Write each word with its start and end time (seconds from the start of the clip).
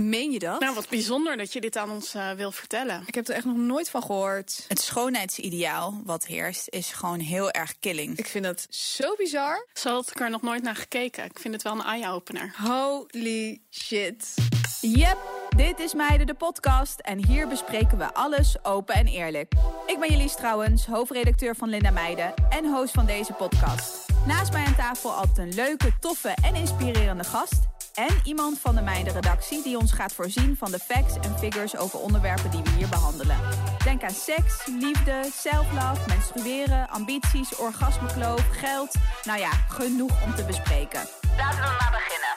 Meen 0.00 0.30
je 0.30 0.38
dat? 0.38 0.60
Nou, 0.60 0.74
wat 0.74 0.88
bijzonder 0.88 1.36
dat 1.36 1.52
je 1.52 1.60
dit 1.60 1.76
aan 1.76 1.90
ons 1.90 2.14
uh, 2.14 2.30
wil 2.30 2.52
vertellen. 2.52 3.02
Ik 3.06 3.14
heb 3.14 3.28
er 3.28 3.34
echt 3.34 3.44
nog 3.44 3.56
nooit 3.56 3.90
van 3.90 4.02
gehoord. 4.02 4.64
Het 4.68 4.80
schoonheidsideaal 4.80 6.00
wat 6.04 6.26
heerst 6.26 6.68
is 6.68 6.92
gewoon 6.92 7.18
heel 7.18 7.50
erg 7.50 7.74
killing. 7.80 8.18
Ik 8.18 8.26
vind 8.26 8.44
dat 8.44 8.66
zo 8.70 9.14
bizar. 9.16 9.66
Zo 9.74 9.88
had 9.90 10.10
ik 10.10 10.20
er 10.20 10.30
nog 10.30 10.42
nooit 10.42 10.62
naar 10.62 10.76
gekeken. 10.76 11.24
Ik 11.24 11.38
vind 11.38 11.54
het 11.54 11.62
wel 11.62 11.72
een 11.72 11.82
eye-opener. 11.82 12.54
Holy 12.56 13.60
shit. 13.70 14.34
Yep, 14.80 15.18
dit 15.56 15.78
is 15.78 15.94
Meiden 15.94 16.26
de 16.26 16.34
podcast 16.34 17.00
en 17.00 17.26
hier 17.26 17.48
bespreken 17.48 17.98
we 17.98 18.14
alles 18.14 18.64
open 18.64 18.94
en 18.94 19.06
eerlijk. 19.06 19.52
Ik 19.86 20.00
ben 20.00 20.10
Jelise 20.10 20.36
trouwens, 20.36 20.86
hoofdredacteur 20.86 21.56
van 21.56 21.68
Linda 21.68 21.90
Meiden 21.90 22.34
en 22.50 22.64
host 22.64 22.92
van 22.92 23.06
deze 23.06 23.32
podcast. 23.32 24.06
Naast 24.26 24.52
mij 24.52 24.64
aan 24.64 24.76
tafel 24.76 25.12
altijd 25.12 25.38
een 25.38 25.54
leuke, 25.54 25.92
toffe 26.00 26.34
en 26.42 26.54
inspirerende 26.54 27.24
gast 27.24 27.68
en 27.94 28.20
iemand 28.24 28.58
van 28.58 28.74
de 28.74 28.82
Meiden-redactie 28.82 29.62
die 29.62 29.78
ons 29.78 29.92
gaat 29.92 30.12
voorzien 30.12 30.56
van 30.56 30.70
de 30.70 30.78
facts 30.78 31.16
en 31.16 31.38
figures 31.38 31.76
over 31.76 31.98
onderwerpen 31.98 32.50
die 32.50 32.62
we 32.62 32.70
hier 32.70 32.88
behandelen. 32.88 33.36
Denk 33.84 34.02
aan 34.02 34.10
seks, 34.10 34.66
liefde, 34.66 35.28
self-love, 35.32 36.08
menstrueren, 36.08 36.88
ambities, 36.88 37.56
orgasmekloof, 37.56 38.48
geld. 38.50 38.94
Nou 39.24 39.38
ja, 39.38 39.50
genoeg 39.50 40.24
om 40.24 40.34
te 40.34 40.44
bespreken. 40.44 41.00
Laten 41.36 41.60
we 41.60 41.76
maar 41.80 41.90
beginnen. 41.90 42.28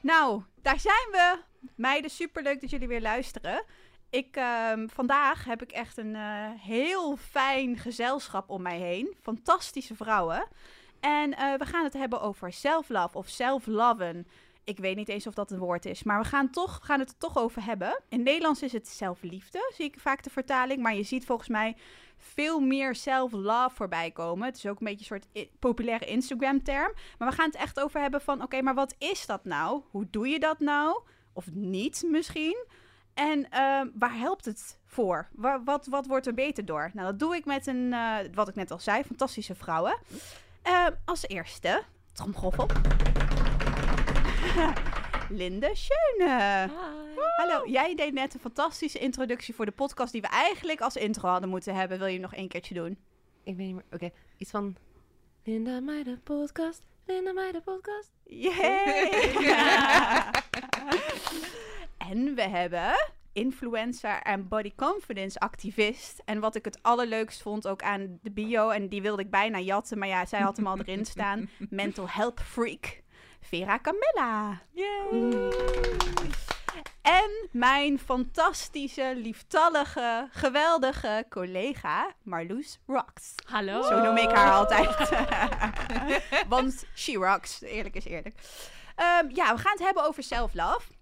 Nou, 0.00 0.42
daar 0.62 0.80
zijn 0.80 1.08
we. 1.10 1.38
Meiden, 1.76 2.10
superleuk 2.10 2.60
dat 2.60 2.70
jullie 2.70 2.88
weer 2.88 3.00
luisteren. 3.00 3.64
Ik, 4.10 4.36
ehm, 4.36 4.88
vandaag 4.88 5.44
heb 5.44 5.62
ik 5.62 5.72
echt 5.72 5.96
een 5.96 6.14
eh, 6.14 6.50
heel 6.58 7.16
fijn 7.16 7.76
gezelschap 7.76 8.50
om 8.50 8.62
mij 8.62 8.78
heen. 8.78 9.14
Fantastische 9.22 9.94
vrouwen. 9.94 10.46
En 11.00 11.36
eh, 11.36 11.54
we 11.54 11.64
gaan 11.64 11.84
het 11.84 11.92
hebben 11.92 12.20
over 12.20 12.52
self-love 12.52 13.18
of 13.18 13.28
self-loven. 13.28 14.26
Ik 14.64 14.78
weet 14.78 14.96
niet 14.96 15.08
eens 15.08 15.26
of 15.26 15.34
dat 15.34 15.50
een 15.50 15.58
woord 15.58 15.84
is, 15.84 16.02
maar 16.02 16.20
we 16.20 16.28
gaan, 16.28 16.50
toch, 16.50 16.78
gaan 16.82 16.98
het 16.98 17.08
er 17.08 17.18
toch 17.18 17.38
over 17.38 17.64
hebben. 17.64 18.00
In 18.08 18.22
Nederlands 18.22 18.62
is 18.62 18.72
het 18.72 18.88
zelfliefde, 18.88 19.72
zie 19.74 19.84
ik 19.84 20.00
vaak 20.00 20.22
de 20.22 20.30
vertaling. 20.30 20.82
Maar 20.82 20.94
je 20.94 21.02
ziet 21.02 21.26
volgens 21.26 21.48
mij 21.48 21.76
veel 22.16 22.60
meer 22.60 22.94
self-love 22.94 23.74
voorbij 23.74 24.10
komen. 24.10 24.46
Het 24.46 24.56
is 24.56 24.66
ook 24.66 24.80
een 24.80 24.86
beetje 24.86 25.14
een 25.14 25.22
soort 25.34 25.48
populaire 25.58 26.06
Instagram-term. 26.06 26.92
Maar 27.18 27.28
we 27.28 27.34
gaan 27.34 27.46
het 27.46 27.56
echt 27.56 27.80
over 27.80 28.00
hebben 28.00 28.20
van, 28.20 28.42
oké, 28.42 28.62
maar 28.62 28.74
wat 28.74 28.94
is 28.98 29.26
dat 29.26 29.44
nou? 29.44 29.82
Hoe 29.90 30.06
doe 30.10 30.28
je 30.28 30.38
dat 30.38 30.58
nou? 30.58 31.00
Of 31.32 31.50
niet 31.52 32.04
misschien? 32.06 32.66
En 33.16 33.50
ehm, 33.50 33.88
waar 33.94 34.18
helpt 34.18 34.44
het 34.44 34.78
voor? 34.84 35.28
Waar, 35.32 35.64
wat, 35.64 35.86
wat 35.86 36.06
wordt 36.06 36.26
er 36.26 36.34
beter 36.34 36.64
door? 36.64 36.90
Nou, 36.94 37.06
dat 37.06 37.18
doe 37.18 37.36
ik 37.36 37.44
met 37.44 37.66
een, 37.66 37.92
uh, 37.92 38.16
wat 38.34 38.48
ik 38.48 38.54
net 38.54 38.70
al 38.70 38.78
zei, 38.78 39.04
fantastische 39.04 39.54
vrouwen. 39.54 39.98
Uh, 40.66 40.86
als 41.04 41.28
eerste, 41.28 41.82
tromgroffel. 42.12 42.68
Linde 45.28 45.70
Schöne. 45.74 46.70
Hallo, 47.36 47.68
jij 47.68 47.94
deed 47.94 48.12
net 48.12 48.34
een 48.34 48.40
fantastische 48.40 48.98
introductie 48.98 49.54
voor 49.54 49.66
de 49.66 49.72
podcast 49.72 50.12
die 50.12 50.20
we 50.20 50.28
eigenlijk 50.28 50.80
als 50.80 50.96
intro 50.96 51.28
hadden 51.28 51.48
moeten 51.48 51.74
hebben. 51.74 51.98
Wil 51.98 52.06
je 52.06 52.20
nog 52.20 52.34
één 52.34 52.48
keertje 52.48 52.74
doen? 52.74 52.98
Ik 53.44 53.56
weet 53.56 53.66
niet 53.66 53.74
meer. 53.74 53.84
Oké, 53.92 54.10
iets 54.36 54.50
van 54.50 54.76
Linda 55.44 55.80
Meijden 55.80 56.20
podcast. 56.22 56.82
Linda 57.06 57.32
Meijden 57.32 57.62
podcast. 57.62 58.12
Yay! 58.24 59.32
En 62.10 62.34
we 62.34 62.42
hebben 62.42 63.12
influencer 63.32 64.22
en 64.22 64.48
body 64.48 64.72
confidence 64.76 65.38
activist. 65.38 66.22
En 66.24 66.40
wat 66.40 66.54
ik 66.54 66.64
het 66.64 66.78
allerleukst 66.82 67.42
vond 67.42 67.68
ook 67.68 67.82
aan 67.82 68.18
de 68.22 68.30
bio, 68.30 68.70
en 68.70 68.88
die 68.88 69.02
wilde 69.02 69.22
ik 69.22 69.30
bijna 69.30 69.58
jatten, 69.58 69.98
maar 69.98 70.08
ja, 70.08 70.24
zij 70.24 70.40
had 70.40 70.56
hem 70.56 70.66
al 70.66 70.78
erin 70.78 71.04
staan. 71.04 71.50
Mental 71.70 72.08
health 72.08 72.40
freak, 72.40 73.02
Vera 73.40 73.78
Camilla. 73.82 74.62
Yay! 74.72 75.50
En 77.02 77.48
mijn 77.50 77.98
fantastische, 77.98 79.12
lieftallige, 79.16 80.28
geweldige 80.30 81.26
collega 81.28 82.14
Marloes 82.22 82.78
Rocks. 82.86 83.34
Hallo. 83.44 83.82
Zo 83.82 84.02
noem 84.02 84.16
ik 84.16 84.30
haar 84.30 84.52
altijd. 84.52 85.08
Want 86.48 86.84
she 86.94 87.12
rocks, 87.12 87.62
eerlijk 87.62 87.94
is 87.94 88.04
eerlijk. 88.04 88.38
Um, 88.96 89.30
ja, 89.34 89.54
we 89.54 89.60
gaan 89.60 89.72
het 89.72 89.82
hebben 89.82 90.04
over 90.04 90.22
self-love. 90.22 90.94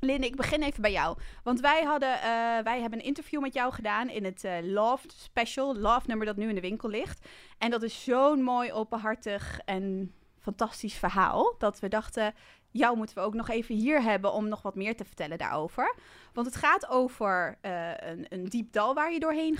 Linde, 0.00 0.26
ik 0.26 0.36
begin 0.36 0.62
even 0.62 0.82
bij 0.82 0.92
jou. 0.92 1.18
Want 1.42 1.60
wij, 1.60 1.82
hadden, 1.82 2.14
uh, 2.14 2.22
wij 2.64 2.80
hebben 2.80 2.98
een 2.98 3.04
interview 3.04 3.40
met 3.40 3.54
jou 3.54 3.72
gedaan 3.72 4.08
in 4.08 4.24
het 4.24 4.44
uh, 4.44 4.52
Love 4.62 5.06
Special, 5.16 5.76
Love 5.76 6.06
nummer 6.06 6.26
dat 6.26 6.36
nu 6.36 6.48
in 6.48 6.54
de 6.54 6.60
winkel 6.60 6.88
ligt. 6.88 7.28
En 7.58 7.70
dat 7.70 7.82
is 7.82 8.04
zo'n 8.04 8.42
mooi, 8.42 8.72
openhartig 8.72 9.60
en 9.64 10.12
fantastisch 10.40 10.94
verhaal. 10.94 11.54
Dat 11.58 11.80
we 11.80 11.88
dachten, 11.88 12.34
jou 12.70 12.96
moeten 12.96 13.16
we 13.16 13.22
ook 13.22 13.34
nog 13.34 13.48
even 13.48 13.74
hier 13.74 14.02
hebben 14.02 14.32
om 14.32 14.48
nog 14.48 14.62
wat 14.62 14.74
meer 14.74 14.96
te 14.96 15.04
vertellen 15.04 15.38
daarover. 15.38 15.94
Want 16.32 16.46
het 16.46 16.56
gaat 16.56 16.88
over 16.88 17.58
uh, 17.62 17.90
een, 17.96 18.26
een, 18.28 18.44
diep 18.44 18.72
dal 18.72 18.94
waar 18.94 19.12
je 19.12 19.20
doorheen 19.20 19.58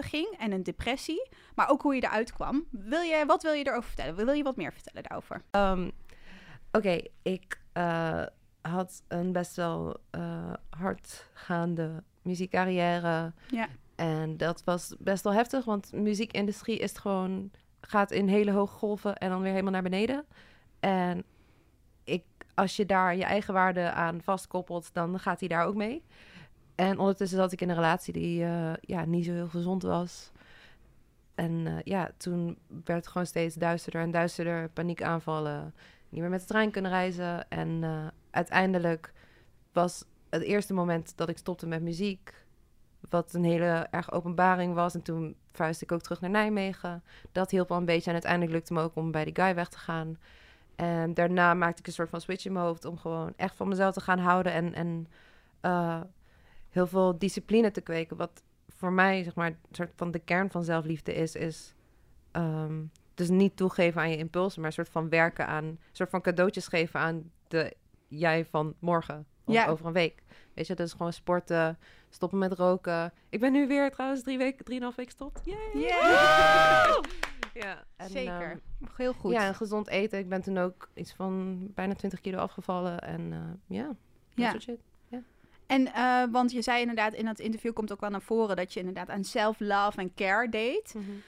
ging 0.00 0.36
en 0.38 0.52
een 0.52 0.62
depressie. 0.62 1.28
Maar 1.54 1.68
ook 1.68 1.82
hoe 1.82 1.94
je 1.94 2.04
eruit 2.04 2.32
kwam. 2.32 2.66
Wil 2.70 3.00
je, 3.00 3.24
wat 3.26 3.42
wil 3.42 3.52
je 3.52 3.66
erover 3.66 3.88
vertellen? 3.88 4.14
Wil 4.14 4.32
je 4.32 4.42
wat 4.42 4.56
meer 4.56 4.72
vertellen 4.72 5.02
daarover? 5.02 5.42
Um, 5.50 5.92
Oké, 6.72 7.00
ik 7.22 7.60
had 8.60 9.02
een 9.08 9.32
best 9.32 9.56
wel 9.56 9.96
uh, 10.16 10.52
hardgaande 10.70 12.02
muziekcarrière. 12.22 13.32
Ja. 13.50 13.68
En 13.94 14.36
dat 14.36 14.64
was 14.64 14.94
best 14.98 15.24
wel 15.24 15.32
heftig, 15.32 15.64
want 15.64 15.92
muziekindustrie 15.92 16.78
is 16.78 16.96
gewoon, 16.96 17.50
gaat 17.80 18.10
in 18.10 18.28
hele 18.28 18.50
hoge 18.50 18.76
golven 18.76 19.16
en 19.16 19.30
dan 19.30 19.40
weer 19.40 19.50
helemaal 19.50 19.72
naar 19.72 19.82
beneden. 19.82 20.24
En 20.80 21.24
ik, 22.04 22.24
als 22.54 22.76
je 22.76 22.86
daar 22.86 23.16
je 23.16 23.24
eigen 23.24 23.54
waarde 23.54 23.90
aan 23.92 24.22
vastkoppelt, 24.22 24.94
dan 24.94 25.18
gaat 25.18 25.40
hij 25.40 25.48
daar 25.48 25.64
ook 25.64 25.74
mee. 25.74 26.02
En 26.74 26.98
ondertussen 26.98 27.38
zat 27.38 27.52
ik 27.52 27.60
in 27.60 27.68
een 27.68 27.74
relatie 27.74 28.12
die 28.12 28.42
uh, 28.42 28.72
ja, 28.80 29.04
niet 29.04 29.24
zo 29.24 29.32
heel 29.32 29.48
gezond 29.48 29.82
was. 29.82 30.30
En 31.34 31.52
uh, 31.66 31.78
ja, 31.84 32.10
toen 32.16 32.58
werd 32.84 32.98
het 32.98 33.08
gewoon 33.08 33.26
steeds 33.26 33.54
duisterder 33.54 34.02
en 34.02 34.10
duisterder, 34.10 34.68
paniekaanvallen, 34.68 35.74
niet 36.08 36.20
meer 36.20 36.30
met 36.30 36.40
de 36.40 36.46
trein 36.46 36.70
kunnen 36.70 36.90
reizen. 36.90 37.48
En 37.48 37.68
uh, 37.68 38.06
uiteindelijk 38.30 39.12
was 39.72 40.04
het 40.30 40.42
eerste 40.42 40.74
moment 40.74 41.16
dat 41.16 41.28
ik 41.28 41.38
stopte 41.38 41.66
met 41.66 41.82
muziek, 41.82 42.34
wat 43.08 43.34
een 43.34 43.44
hele 43.44 43.86
erg 43.90 44.12
openbaring 44.12 44.74
was. 44.74 44.94
En 44.94 45.02
toen 45.02 45.36
verhuisde 45.52 45.84
ik 45.84 45.92
ook 45.92 46.00
terug 46.00 46.20
naar 46.20 46.30
Nijmegen. 46.30 47.02
Dat 47.32 47.50
hielp 47.50 47.70
al 47.70 47.76
een 47.76 47.84
beetje 47.84 48.06
en 48.06 48.12
uiteindelijk 48.12 48.52
lukte 48.52 48.72
me 48.72 48.80
ook 48.80 48.96
om 48.96 49.10
bij 49.10 49.24
die 49.24 49.34
guy 49.34 49.54
weg 49.54 49.68
te 49.68 49.78
gaan. 49.78 50.18
En 50.76 51.14
daarna 51.14 51.54
maakte 51.54 51.80
ik 51.80 51.86
een 51.86 51.92
soort 51.92 52.10
van 52.10 52.20
switch 52.20 52.44
in 52.44 52.52
mijn 52.52 52.64
hoofd 52.64 52.84
om 52.84 52.98
gewoon 52.98 53.32
echt 53.36 53.56
van 53.56 53.68
mezelf 53.68 53.94
te 53.94 54.00
gaan 54.00 54.18
houden 54.18 54.52
en, 54.52 54.74
en 54.74 55.08
uh, 55.62 56.00
heel 56.68 56.86
veel 56.86 57.18
discipline 57.18 57.70
te 57.70 57.80
kweken. 57.80 58.16
Wat 58.16 58.42
voor 58.68 58.92
mij, 58.92 59.22
zeg 59.22 59.34
maar, 59.34 59.46
een 59.46 59.56
soort 59.70 59.92
van 59.96 60.10
de 60.10 60.18
kern 60.18 60.50
van 60.50 60.64
zelfliefde 60.64 61.14
is, 61.14 61.34
is 61.34 61.74
um, 62.32 62.90
dus 63.14 63.28
niet 63.28 63.56
toegeven 63.56 64.00
aan 64.00 64.10
je 64.10 64.16
impulsen, 64.16 64.60
maar 64.60 64.68
een 64.68 64.74
soort 64.74 64.88
van 64.88 65.08
werken 65.08 65.46
aan, 65.46 65.64
een 65.64 65.78
soort 65.92 66.10
van 66.10 66.20
cadeautjes 66.20 66.68
geven 66.68 67.00
aan 67.00 67.30
de 67.48 67.76
jij 68.10 68.44
van 68.44 68.74
morgen 68.78 69.26
of 69.44 69.54
ja. 69.54 69.66
over 69.66 69.86
een 69.86 69.92
week. 69.92 70.22
Weet 70.54 70.66
je, 70.66 70.74
dus 70.74 70.92
gewoon 70.92 71.12
sporten, 71.12 71.78
stoppen 72.08 72.38
met 72.38 72.52
roken. 72.52 73.12
Ik 73.28 73.40
ben 73.40 73.52
nu 73.52 73.66
weer 73.66 73.90
trouwens 73.90 74.22
drie 74.22 74.38
weken, 74.38 74.64
drieënhalf 74.64 74.94
weken 74.94 75.12
gestopt. 75.12 75.40
Yay! 75.44 75.82
Yeah! 75.82 77.02
ja, 77.54 77.84
en, 77.96 78.10
zeker. 78.10 78.50
Um, 78.50 78.88
Heel 78.96 79.12
goed. 79.12 79.32
Ja, 79.32 79.46
en 79.46 79.54
gezond 79.54 79.88
eten. 79.88 80.18
Ik 80.18 80.28
ben 80.28 80.42
toen 80.42 80.58
ook 80.58 80.88
iets 80.94 81.12
van 81.12 81.58
bijna 81.74 81.94
20 81.94 82.20
kilo 82.20 82.38
afgevallen. 82.38 83.00
En 83.00 83.20
uh, 83.20 83.38
ja, 83.66 83.96
ja. 84.34 84.58
Shit. 84.58 84.80
En 85.70 85.86
uh, 85.86 86.24
want 86.30 86.52
je 86.52 86.62
zei 86.62 86.80
inderdaad 86.80 87.14
in 87.14 87.26
het 87.26 87.38
interview 87.38 87.72
komt 87.72 87.92
ook 87.92 88.00
wel 88.00 88.10
naar 88.10 88.22
voren 88.22 88.56
dat 88.56 88.72
je 88.72 88.78
inderdaad 88.80 89.08
aan 89.08 89.24
self-love 89.24 90.00
en 90.00 90.14
care 90.14 90.48
deed. 90.48 90.94
Mm 90.94 91.04
-hmm. 91.04 91.22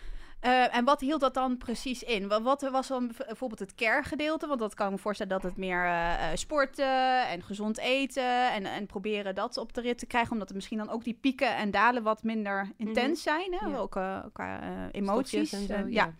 Uh, 0.45 0.77
en 0.77 0.85
wat 0.85 1.01
hield 1.01 1.21
dat 1.21 1.35
dan 1.35 1.57
precies 1.57 2.03
in? 2.03 2.29
Wat, 2.29 2.43
wat 2.43 2.61
was 2.71 2.89
dan 2.89 3.13
bijvoorbeeld 3.27 3.61
het 3.61 3.75
care-gedeelte? 3.75 4.47
Want 4.47 4.61
dat 4.61 4.75
kan 4.75 4.93
me 4.93 4.99
voorstellen 4.99 5.33
dat 5.33 5.43
het 5.43 5.57
meer 5.57 5.85
uh, 5.85 6.15
sporten 6.35 7.29
en 7.29 7.43
gezond 7.43 7.79
eten 7.79 8.53
en, 8.53 8.65
en 8.65 8.87
proberen 8.87 9.35
dat 9.35 9.57
op 9.57 9.73
de 9.73 9.81
rit 9.81 9.99
te 9.99 10.07
krijgen. 10.07 10.33
Omdat 10.33 10.49
er 10.49 10.55
misschien 10.55 10.79
dan 10.79 10.91
ook 10.91 11.05
die 11.05 11.19
pieken 11.21 11.57
en 11.57 11.71
dalen 11.71 12.03
wat 12.03 12.23
minder 12.23 12.73
intens 12.77 13.25
mm 13.25 13.33
-hmm. 13.33 13.43
zijn. 13.51 13.61
Hè? 13.61 13.67
Ja. 13.67 13.77
Ook 13.77 13.97
uh, 13.97 14.19
qua 14.33 14.61
emoties. 14.93 15.53
En, 15.53 15.67
zo, 15.67 15.75
ja. 15.75 16.13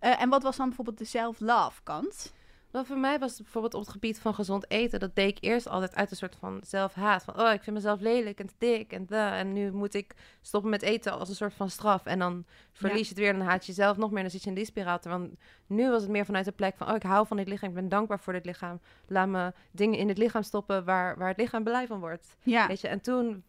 ja. 0.00 0.18
en 0.18 0.28
wat 0.28 0.42
was 0.42 0.56
dan 0.56 0.66
bijvoorbeeld 0.66 0.98
de 0.98 1.04
self-love 1.04 1.80
kant? 1.82 2.32
Nou, 2.72 2.86
voor 2.86 2.98
mij 2.98 3.18
was 3.18 3.30
het 3.32 3.42
bijvoorbeeld 3.42 3.74
op 3.74 3.80
het 3.80 3.90
gebied 3.90 4.18
van 4.18 4.34
gezond 4.34 4.70
eten, 4.70 5.00
dat 5.00 5.14
deed 5.14 5.28
ik 5.36 5.44
eerst 5.44 5.68
altijd 5.68 5.94
uit 5.94 6.10
een 6.10 6.16
soort 6.16 6.36
van 6.36 6.60
zelfhaat. 6.64 7.24
Van, 7.24 7.40
oh, 7.40 7.52
ik 7.52 7.62
vind 7.62 7.76
mezelf 7.76 8.00
lelijk 8.00 8.40
en 8.40 8.46
te 8.46 8.54
dik 8.58 8.92
en 8.92 9.06
da. 9.06 9.36
En 9.36 9.52
nu 9.52 9.72
moet 9.72 9.94
ik 9.94 10.14
stoppen 10.42 10.70
met 10.70 10.82
eten 10.82 11.12
als 11.12 11.28
een 11.28 11.34
soort 11.34 11.54
van 11.54 11.70
straf. 11.70 12.06
En 12.06 12.18
dan 12.18 12.44
verlies 12.72 13.02
je 13.02 13.08
het 13.08 13.18
weer 13.18 13.28
en 13.32 13.38
dan 13.38 13.46
haat 13.46 13.66
je 13.66 13.72
jezelf 13.72 13.96
nog 13.96 14.08
meer. 14.08 14.16
En 14.16 14.22
dan 14.22 14.32
zit 14.32 14.42
je 14.42 14.48
in 14.48 14.54
die 14.54 14.64
spiraal. 14.64 14.98
Want 15.02 15.30
nu 15.66 15.90
was 15.90 16.02
het 16.02 16.10
meer 16.10 16.24
vanuit 16.24 16.44
de 16.44 16.52
plek 16.52 16.76
van, 16.76 16.88
oh, 16.88 16.94
ik 16.94 17.02
hou 17.02 17.26
van 17.26 17.36
dit 17.36 17.48
lichaam. 17.48 17.68
Ik 17.68 17.74
ben 17.74 17.88
dankbaar 17.88 18.20
voor 18.20 18.32
dit 18.32 18.44
lichaam. 18.44 18.80
Laat 19.06 19.28
me 19.28 19.52
dingen 19.70 19.98
in 19.98 20.08
het 20.08 20.18
lichaam 20.18 20.42
stoppen 20.42 20.84
waar, 20.84 21.18
waar 21.18 21.28
het 21.28 21.38
lichaam 21.38 21.64
blij 21.64 21.86
van 21.86 22.00
wordt. 22.00 22.36
Ja. 22.42 22.66
Weet 22.66 22.80
je, 22.80 22.88
en 22.88 23.00
toen 23.00 23.42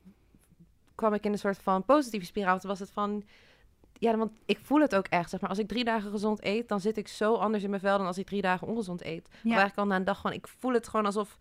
kwam 0.96 1.14
ik 1.14 1.26
in 1.26 1.32
een 1.32 1.40
soort 1.40 1.58
van 1.58 1.86
positieve 1.86 2.26
spiraal. 2.26 2.60
Toen 2.60 2.70
was 2.70 2.80
het 2.80 2.92
van, 2.92 3.24
ja, 4.02 4.18
want 4.18 4.32
ik 4.46 4.60
voel 4.62 4.82
het 4.82 4.96
ook 4.96 5.08
echt. 5.08 5.30
Zeg 5.30 5.42
maar, 5.42 5.50
als 5.50 5.60
ik 5.60 5.68
drie 5.68 5.84
dagen 5.84 6.12
gezond 6.12 6.44
eet, 6.46 6.68
dan 6.68 6.80
zit 6.80 6.98
ik 6.98 7.08
zo 7.08 7.34
anders 7.34 7.64
in 7.64 7.70
mijn 7.70 7.82
vel 7.82 7.98
dan 7.98 8.08
als 8.08 8.18
ik 8.18 8.26
drie 8.26 8.42
dagen 8.42 8.68
ongezond 8.68 9.04
eet. 9.04 9.28
Ja. 9.32 9.50
eigenlijk 9.50 9.78
al 9.78 9.86
na 9.86 9.96
een 9.96 10.04
dag 10.04 10.20
gewoon, 10.20 10.36
ik 10.36 10.48
voel 10.48 10.74
het 10.74 10.88
gewoon 10.88 11.06
alsof 11.06 11.38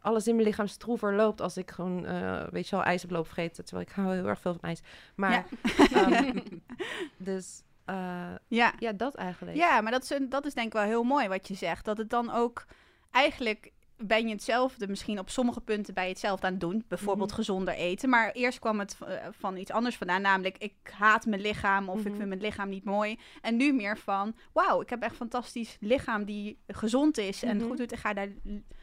alles 0.00 0.26
in 0.26 0.34
mijn 0.34 0.46
lichaam 0.46 0.66
stroever 0.66 1.14
loopt 1.14 1.40
als 1.40 1.56
ik 1.56 1.70
gewoon, 1.70 2.04
uh, 2.04 2.42
weet 2.50 2.68
je 2.68 2.76
wel, 2.76 2.84
ijs 2.84 3.02
heb 3.02 3.10
lopen 3.10 3.32
vergeten. 3.32 3.64
Terwijl 3.64 3.86
ik 3.88 3.94
hou 3.94 4.14
heel 4.14 4.26
erg 4.26 4.40
veel 4.40 4.52
van 4.52 4.62
ijs. 4.62 4.80
Maar, 5.14 5.46
ja. 5.90 6.24
um, 6.24 6.42
dus 7.28 7.62
uh, 7.90 8.34
ja. 8.48 8.72
ja, 8.78 8.92
dat 8.92 9.14
eigenlijk. 9.14 9.56
Ja, 9.56 9.80
maar 9.80 9.92
dat 9.92 10.02
is, 10.02 10.10
een, 10.10 10.28
dat 10.28 10.46
is 10.46 10.54
denk 10.54 10.66
ik 10.66 10.72
wel 10.72 10.82
heel 10.82 11.04
mooi 11.04 11.28
wat 11.28 11.48
je 11.48 11.54
zegt. 11.54 11.84
Dat 11.84 11.98
het 11.98 12.10
dan 12.10 12.30
ook 12.30 12.64
eigenlijk 13.10 13.72
ben 13.96 14.26
je 14.26 14.32
hetzelfde 14.32 14.88
misschien 14.88 15.18
op 15.18 15.30
sommige 15.30 15.60
punten 15.60 15.94
bij 15.94 16.08
hetzelfde 16.08 16.46
aan 16.46 16.52
het 16.52 16.60
doen. 16.60 16.84
Bijvoorbeeld 16.88 17.28
mhm. 17.28 17.38
gezonder 17.38 17.74
eten. 17.74 18.08
Maar 18.08 18.32
eerst 18.32 18.58
kwam 18.58 18.78
het 18.78 18.98
uh, 19.02 19.08
van 19.30 19.56
iets 19.56 19.70
anders 19.70 19.96
vandaan. 19.96 20.22
Namelijk, 20.22 20.58
ik 20.58 20.74
haat 20.82 21.26
mijn 21.26 21.40
lichaam 21.40 21.88
of 21.88 21.98
ik 21.98 22.06
mhm. 22.06 22.16
vind 22.16 22.28
mijn 22.28 22.40
lichaam 22.40 22.68
niet 22.68 22.84
mooi. 22.84 23.18
En 23.42 23.56
nu 23.56 23.72
meer 23.72 23.98
van, 23.98 24.34
wauw, 24.52 24.80
ik 24.80 24.90
heb 24.90 25.02
echt 25.02 25.16
fantastisch 25.16 25.76
lichaam 25.80 26.24
die 26.24 26.58
gezond 26.66 27.18
is 27.18 27.42
en 27.42 27.56
mhm. 27.56 27.66
goed 27.66 27.76
doet. 27.76 27.92
Ik 27.92 27.98
ga 27.98 28.12
daar 28.12 28.28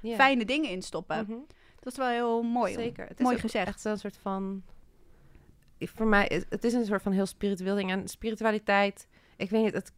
fijne 0.04 0.46
dingen 0.46 0.70
in 0.70 0.82
stoppen. 0.82 1.46
Dat 1.80 1.94
is 1.94 1.98
wel 2.00 2.10
heel 2.10 2.44
mooi. 2.44 2.74
Zeker. 2.74 3.08
Het 3.08 3.20
is 3.20 3.26
mooi 3.26 3.40
gezegd. 3.40 3.68
Echt 3.68 3.86
een 3.86 3.98
soort 3.98 4.18
van... 4.18 4.64
Voor 5.80 6.08
mij, 6.08 6.44
het 6.50 6.64
is 6.64 6.74
een 6.74 6.86
soort 6.86 7.02
van 7.02 7.12
heel 7.12 7.26
spiritueel 7.26 7.76
ding. 7.76 7.92
En 7.92 8.08
spiritualiteit, 8.08 9.08
ik 9.38 9.50
weet 9.50 9.64
niet, 9.64 9.74
het 9.74 9.94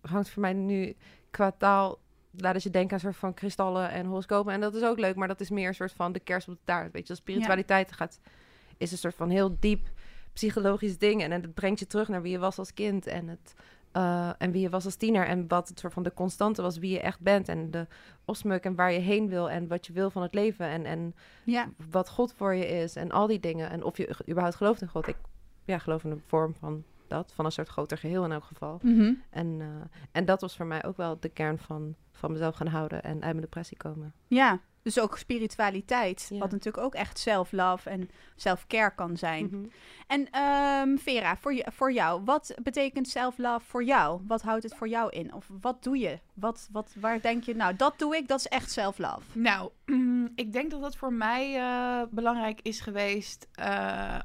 hangt 0.00 0.28
voor 0.28 0.42
mij 0.42 0.52
nu 0.52 0.96
qua 1.30 1.50
taal 1.50 1.98
laten 2.36 2.60
je 2.64 2.70
denken 2.70 2.92
aan 2.92 3.00
soort 3.00 3.16
van 3.16 3.34
kristallen 3.34 3.90
en 3.90 4.06
horoscopen. 4.06 4.52
En 4.52 4.60
dat 4.60 4.74
is 4.74 4.82
ook 4.82 4.98
leuk, 4.98 5.16
maar 5.16 5.28
dat 5.28 5.40
is 5.40 5.50
meer 5.50 5.68
een 5.68 5.74
soort 5.74 5.92
van 5.92 6.12
de 6.12 6.20
kerst 6.20 6.48
op 6.48 6.54
de 6.54 6.60
taart. 6.64 6.92
Weet 6.92 7.06
je, 7.06 7.14
spiritualiteit 7.14 7.92
gaat, 7.92 8.20
is 8.76 8.92
een 8.92 8.98
soort 8.98 9.14
van 9.14 9.30
heel 9.30 9.56
diep 9.60 9.88
psychologisch 10.32 10.98
ding. 10.98 11.22
En, 11.22 11.30
het 11.30 11.54
brengt 11.54 11.78
je 11.78 11.86
terug 11.86 12.08
naar 12.08 12.22
wie 12.22 12.32
je 12.32 12.38
was 12.38 12.58
als 12.58 12.74
kind. 12.74 13.06
En, 13.06 13.28
het, 13.28 13.54
uh, 13.92 14.30
en 14.38 14.50
wie 14.50 14.62
je 14.62 14.70
was 14.70 14.84
als 14.84 14.96
tiener. 14.96 15.26
En 15.26 15.48
wat 15.48 15.68
het 15.68 15.78
soort 15.78 15.92
van 15.92 16.02
de 16.02 16.14
constante 16.14 16.62
was, 16.62 16.78
wie 16.78 16.90
je 16.90 17.00
echt 17.00 17.20
bent. 17.20 17.48
En 17.48 17.70
de 17.70 17.86
osmuk 18.24 18.64
en 18.64 18.74
waar 18.74 18.92
je 18.92 18.98
heen 18.98 19.28
wil. 19.28 19.50
En 19.50 19.68
wat 19.68 19.86
je 19.86 19.92
wil 19.92 20.10
van 20.10 20.22
het 20.22 20.34
leven. 20.34 20.66
En, 20.66 20.84
en 20.84 21.14
ja. 21.44 21.68
wat 21.90 22.08
God 22.08 22.32
voor 22.32 22.54
je 22.54 22.66
is. 22.66 22.96
En 22.96 23.10
al 23.10 23.26
die 23.26 23.40
dingen. 23.40 23.70
En 23.70 23.82
of 23.82 23.96
je 23.96 24.16
überhaupt 24.28 24.56
gelooft 24.56 24.82
in 24.82 24.88
God. 24.88 25.06
Ik 25.08 25.16
ja, 25.64 25.78
geloof 25.78 26.04
in 26.04 26.10
een 26.10 26.22
vorm 26.26 26.54
van 26.54 26.84
dat. 27.08 27.32
Van 27.34 27.44
een 27.44 27.52
soort 27.52 27.68
groter 27.68 27.98
geheel 27.98 28.24
in 28.24 28.32
elk 28.32 28.44
geval. 28.44 28.78
Mhm. 28.82 29.12
en, 29.30 29.46
uh, 29.60 29.66
en 30.12 30.24
dat 30.24 30.40
was 30.40 30.56
voor 30.56 30.66
mij 30.66 30.84
ook 30.84 30.96
wel 30.96 31.20
de 31.20 31.28
kern 31.28 31.58
van, 31.58 31.94
van 32.12 32.32
mezelf 32.32 32.54
gaan 32.54 32.66
houden 32.66 33.02
en 33.02 33.12
uit 33.12 33.20
mijn 33.20 33.40
depressie 33.40 33.76
komen. 33.76 34.14
Ja, 34.26 34.60
dus 34.86 35.00
ook 35.00 35.18
spiritualiteit. 35.18 36.30
Wat 36.38 36.50
natuurlijk 36.50 36.84
ook 36.84 36.94
echt 36.94 37.18
self-love 37.18 37.90
en 37.90 38.10
self-care 38.36 38.94
kan 38.94 39.16
zijn. 39.16 39.44
Mhm. 39.46 39.66
En 40.06 40.42
um, 40.42 40.98
Vera, 40.98 41.36
voor, 41.36 41.54
je, 41.54 41.66
voor 41.72 41.92
jou, 41.92 42.24
wat 42.24 42.54
betekent 42.62 43.08
self-love 43.08 43.66
voor 43.66 43.84
jou? 43.84 44.20
Wat 44.26 44.42
houdt 44.42 44.62
het 44.62 44.74
voor 44.74 44.88
jou 44.88 45.10
in? 45.10 45.34
Of 45.34 45.50
wat 45.60 45.82
doe 45.82 45.98
je? 45.98 46.18
Wat, 46.34 46.68
wat, 46.72 46.94
waar 47.00 47.20
denk 47.20 47.44
je, 47.44 47.54
nou, 47.54 47.76
dat 47.76 47.98
doe 47.98 48.16
ik, 48.16 48.28
dat 48.28 48.38
is 48.38 48.46
echt 48.46 48.70
self-love? 48.70 49.38
Nou, 49.38 49.70
ik 50.34 50.52
denk 50.52 50.70
dat 50.70 50.80
dat 50.80 50.96
voor 50.96 51.12
mij 51.12 51.58
uh, 51.58 52.02
belangrijk 52.10 52.60
is 52.62 52.80
geweest. 52.80 53.48
Uh, 53.60 54.18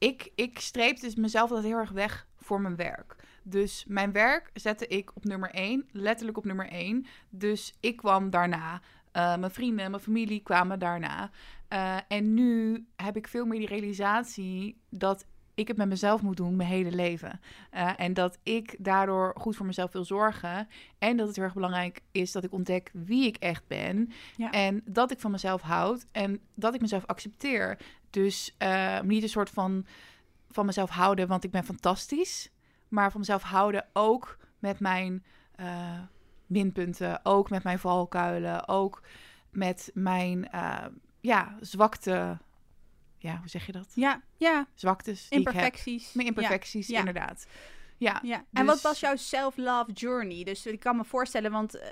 ik, 0.00 0.32
ik 0.34 0.58
streep 0.58 1.00
dus 1.00 1.14
mezelf 1.14 1.50
altijd 1.50 1.66
heel 1.66 1.78
erg 1.78 1.90
weg 1.90 2.26
voor 2.36 2.60
mijn 2.60 2.76
werk. 2.76 3.16
Dus 3.42 3.84
mijn 3.88 4.12
werk 4.12 4.50
zette 4.54 4.86
ik 4.86 5.10
op 5.16 5.24
nummer 5.24 5.50
1, 5.50 5.88
letterlijk 5.92 6.38
op 6.38 6.44
nummer 6.44 6.68
1. 6.68 7.06
Dus 7.28 7.74
ik 7.80 7.96
kwam 7.96 8.30
daarna. 8.30 8.74
Uh, 9.16 9.36
mijn 9.36 9.50
vrienden, 9.50 9.90
mijn 9.90 10.02
familie 10.02 10.42
kwamen 10.42 10.78
daarna. 10.78 11.30
Uh, 11.72 11.96
en 12.08 12.34
nu 12.34 12.86
heb 12.96 13.16
ik 13.16 13.28
veel 13.28 13.44
meer 13.44 13.58
die 13.58 13.68
realisatie 13.68 14.76
dat 14.88 15.26
ik 15.60 15.68
het 15.68 15.76
met 15.76 15.88
mezelf 15.88 16.22
moet 16.22 16.36
doen 16.36 16.56
mijn 16.56 16.68
hele 16.68 16.90
leven. 16.90 17.40
Uh, 17.74 17.90
en 17.96 18.14
dat 18.14 18.38
ik 18.42 18.76
daardoor 18.78 19.34
goed 19.36 19.56
voor 19.56 19.66
mezelf 19.66 19.92
wil 19.92 20.04
zorgen. 20.04 20.68
En 20.98 21.16
dat 21.16 21.26
het 21.26 21.36
heel 21.36 21.44
erg 21.44 21.54
belangrijk 21.54 22.00
is 22.12 22.32
dat 22.32 22.44
ik 22.44 22.52
ontdek 22.52 22.90
wie 22.92 23.26
ik 23.26 23.36
echt 23.36 23.66
ben. 23.66 24.12
Ja. 24.36 24.50
En 24.50 24.82
dat 24.84 25.10
ik 25.10 25.20
van 25.20 25.30
mezelf 25.30 25.62
houd. 25.62 26.06
En 26.12 26.40
dat 26.54 26.74
ik 26.74 26.80
mezelf 26.80 27.06
accepteer. 27.06 27.78
Dus 28.10 28.56
uh, 28.62 29.00
niet 29.00 29.22
een 29.22 29.28
soort 29.28 29.50
van 29.50 29.86
van 30.52 30.66
mezelf 30.66 30.90
houden, 30.90 31.28
want 31.28 31.44
ik 31.44 31.50
ben 31.50 31.64
fantastisch. 31.64 32.50
Maar 32.88 33.10
van 33.10 33.20
mezelf 33.20 33.42
houden 33.42 33.86
ook 33.92 34.38
met 34.58 34.80
mijn 34.80 35.24
uh, 35.60 35.98
minpunten. 36.46 37.20
Ook 37.22 37.50
met 37.50 37.62
mijn 37.62 37.78
valkuilen. 37.78 38.68
Ook 38.68 39.02
met 39.50 39.90
mijn 39.94 40.48
ja, 41.20 41.56
zwakte 41.60 42.38
ja, 43.22 43.38
hoe 43.38 43.48
zeg 43.48 43.66
je 43.66 43.72
dat? 43.72 43.92
Ja, 43.94 44.22
ja. 44.36 44.66
Zwaktes. 44.74 45.26
Imperfecties. 45.28 46.12
Mijn 46.12 46.26
imperfecties, 46.26 46.86
ja. 46.86 46.98
inderdaad. 46.98 47.46
Ja, 47.98 48.20
ja. 48.22 48.44
En 48.52 48.64
wat 48.66 48.74
dus 48.74 48.82
was 48.82 49.00
jouw 49.00 49.16
self-love 49.16 49.92
journey? 49.92 50.44
Dus 50.44 50.66
ik 50.66 50.80
kan 50.80 50.96
me 50.96 51.04
voorstellen, 51.04 51.50
want 51.50 51.76
uh, 51.76 51.82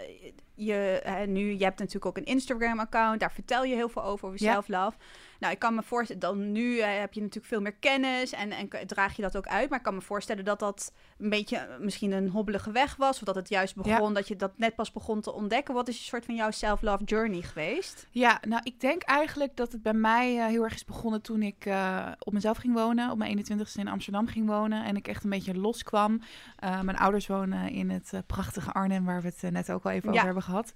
je, 0.59 1.03
uh, 1.07 1.27
nu, 1.27 1.59
je 1.59 1.65
hebt 1.65 1.79
natuurlijk 1.79 2.07
ook 2.07 2.17
een 2.17 2.25
Instagram-account, 2.25 3.21
daar 3.21 3.33
vertel 3.33 3.65
je 3.65 3.75
heel 3.75 3.89
veel 3.89 4.05
over, 4.05 4.27
over 4.29 4.43
ja. 4.43 4.53
self-love. 4.53 4.97
Nou, 5.39 5.53
ik 5.53 5.59
kan 5.59 5.75
me 5.75 5.83
voorstellen, 5.83 6.23
dan 6.23 6.53
nu 6.53 6.81
heb 6.81 7.13
je 7.13 7.21
natuurlijk 7.21 7.47
veel 7.47 7.61
meer 7.61 7.75
kennis 7.75 8.33
en, 8.33 8.51
en 8.51 8.69
draag 8.87 9.17
je 9.17 9.23
dat 9.23 9.37
ook 9.37 9.47
uit. 9.47 9.69
Maar 9.69 9.79
ik 9.79 9.85
kan 9.85 9.95
me 9.95 10.01
voorstellen 10.01 10.45
dat 10.45 10.59
dat 10.59 10.93
een 11.19 11.31
beetje 11.31 11.69
misschien 11.81 12.13
een 12.13 12.29
hobbelige 12.29 12.73
weg 12.73 12.97
was. 12.97 13.19
Of 13.19 13.25
dat 13.25 13.35
het 13.35 13.49
juist 13.49 13.75
begon, 13.75 14.15
dat 14.15 14.29
je 14.29 14.37
dat 14.37 14.59
net 14.59 14.75
pas 14.75 14.93
begon 14.93 15.21
te 15.21 15.33
ontdekken. 15.33 15.75
Wat 15.75 15.89
is 15.89 15.99
een 15.99 16.05
soort 16.05 16.25
van 16.25 16.35
jouw 16.35 16.51
self-love 16.51 17.05
journey 17.05 17.43
geweest? 17.43 18.07
Ja, 18.11 18.41
nou, 18.49 18.61
ik 18.65 18.81
denk 18.81 19.03
eigenlijk 19.03 19.57
dat 19.57 19.73
het 19.73 19.83
bij 19.83 19.93
mij 19.93 20.37
uh, 20.37 20.47
heel 20.47 20.65
erg 20.65 20.75
is 20.75 20.85
begonnen 20.85 21.23
toen 21.23 21.43
ik 21.43 21.67
uh, 21.67 22.07
op 22.19 22.33
mezelf 22.33 22.57
ging 22.57 22.75
wonen. 22.75 23.11
Op 23.11 23.19
mijn 23.19 23.45
21ste 23.45 23.75
in 23.75 23.89
Amsterdam 23.89 24.27
ging 24.27 24.47
wonen. 24.47 24.85
En 24.85 24.97
ik 24.97 25.09
echt 25.09 25.25
een 25.25 25.31
beetje 25.31 25.55
loskwam. 25.55 26.21
mijn 26.61 26.97
ouders 26.97 27.27
wonen 27.27 27.71
in 27.71 27.91
het 27.91 28.13
prachtige 28.27 28.73
Arnhem, 28.73 29.05
waar 29.05 29.23
we 29.23 29.33
het 29.37 29.53
net 29.53 29.73
ook 29.73 29.85
al 29.85 29.91
even 29.91 30.09
over 30.09 30.25
hebben 30.25 30.43
gehad. 30.49 30.73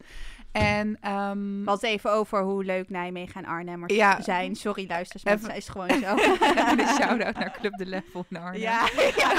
En 0.53 1.11
um, 1.11 1.65
wat 1.65 1.83
even 1.83 2.13
over 2.13 2.43
hoe 2.43 2.65
leuk 2.65 2.91
Nijmegen 2.91 3.45
en 3.45 3.51
Arnhemmers 3.51 3.95
ja. 3.95 4.23
zijn. 4.23 4.57
Sorry 4.57 4.85
luisters, 4.89 5.25
maar 5.25 5.57
is 5.57 5.69
gewoon 5.69 5.89
zo. 5.89 6.17
een 6.79 6.87
shout-out 6.87 7.35
naar 7.35 7.57
Club 7.61 7.77
de 7.77 7.87
Level 7.87 8.25
in 8.29 8.37
Arnhem. 8.37 8.61
Ja, 8.61 8.89
ja 9.17 9.33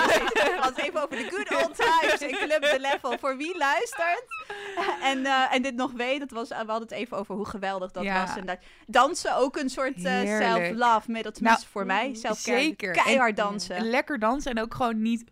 was 0.59 0.75
even 0.75 1.03
over 1.03 1.17
de 1.17 1.27
good 1.29 1.63
old 1.63 1.75
times 1.75 2.21
in 2.21 2.35
Club 2.47 2.61
de 2.61 2.79
Level. 2.79 3.17
Voor 3.17 3.37
wie 3.37 3.57
luistert 3.57 4.23
en, 5.01 5.19
uh, 5.19 5.53
en 5.53 5.61
dit 5.61 5.75
nog 5.75 5.91
weet, 5.91 6.19
dat 6.19 6.31
was, 6.31 6.49
we 6.49 6.55
hadden 6.55 6.81
het 6.81 6.91
even 6.91 7.17
over 7.17 7.35
hoe 7.35 7.47
geweldig 7.47 7.91
dat 7.91 8.03
ja. 8.03 8.25
was. 8.25 8.37
En 8.37 8.45
dat 8.45 8.57
dansen 8.87 9.35
ook 9.35 9.57
een 9.57 9.69
soort 9.69 9.97
uh, 9.97 10.39
self-love 10.39 11.11
middel, 11.11 11.31
tenminste 11.31 11.61
nou, 11.61 11.71
voor 11.71 11.85
mij. 11.85 12.15
Zelf 12.15 12.37
zeker. 12.37 12.91
Keihard 12.91 13.35
dansen. 13.35 13.75
En, 13.75 13.89
lekker 13.89 14.19
dansen 14.19 14.51
en 14.51 14.61
ook 14.61 14.73
gewoon 14.73 15.01
niet 15.01 15.23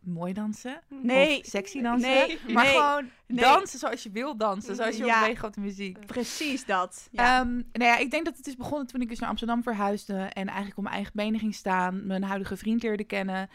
mooi 0.00 0.32
dansen. 0.32 0.80
Nee. 0.88 1.40
sexy 1.44 1.80
dansen. 1.80 2.10
Nee. 2.10 2.38
Maar 2.48 2.64
gewoon 2.64 3.10
dansen 3.26 3.78
zoals 3.78 4.02
je 4.02 4.10
wil 4.10 4.36
dansen. 4.36 4.76
Zoals 4.76 4.96
je 4.96 5.04
ja. 5.04 5.20
meegaat 5.20 5.54
de 5.54 5.60
muziek. 5.60 6.06
Precies 6.06 6.64
dat. 6.64 7.08
Ja. 7.10 7.40
Um, 7.40 7.68
nou 7.72 7.90
ja, 7.90 7.96
ik 7.96 8.10
denk 8.10 8.24
dat 8.24 8.36
het 8.36 8.46
is 8.46 8.56
begonnen 8.56 8.86
toen 8.86 9.00
ik 9.00 9.08
dus 9.08 9.18
naar 9.18 9.28
Amsterdam 9.28 9.62
verhuisde. 9.62 10.14
En 10.14 10.46
eigenlijk 10.46 10.76
op 10.76 10.82
mijn 10.82 10.94
eigen 10.94 11.12
benen 11.14 11.40
ging 11.40 11.54
staan. 11.54 12.06
Mijn 12.06 12.22
huidige 12.22 12.56
vriend 12.56 12.82
leerde 12.82 13.04
kennen. 13.04 13.50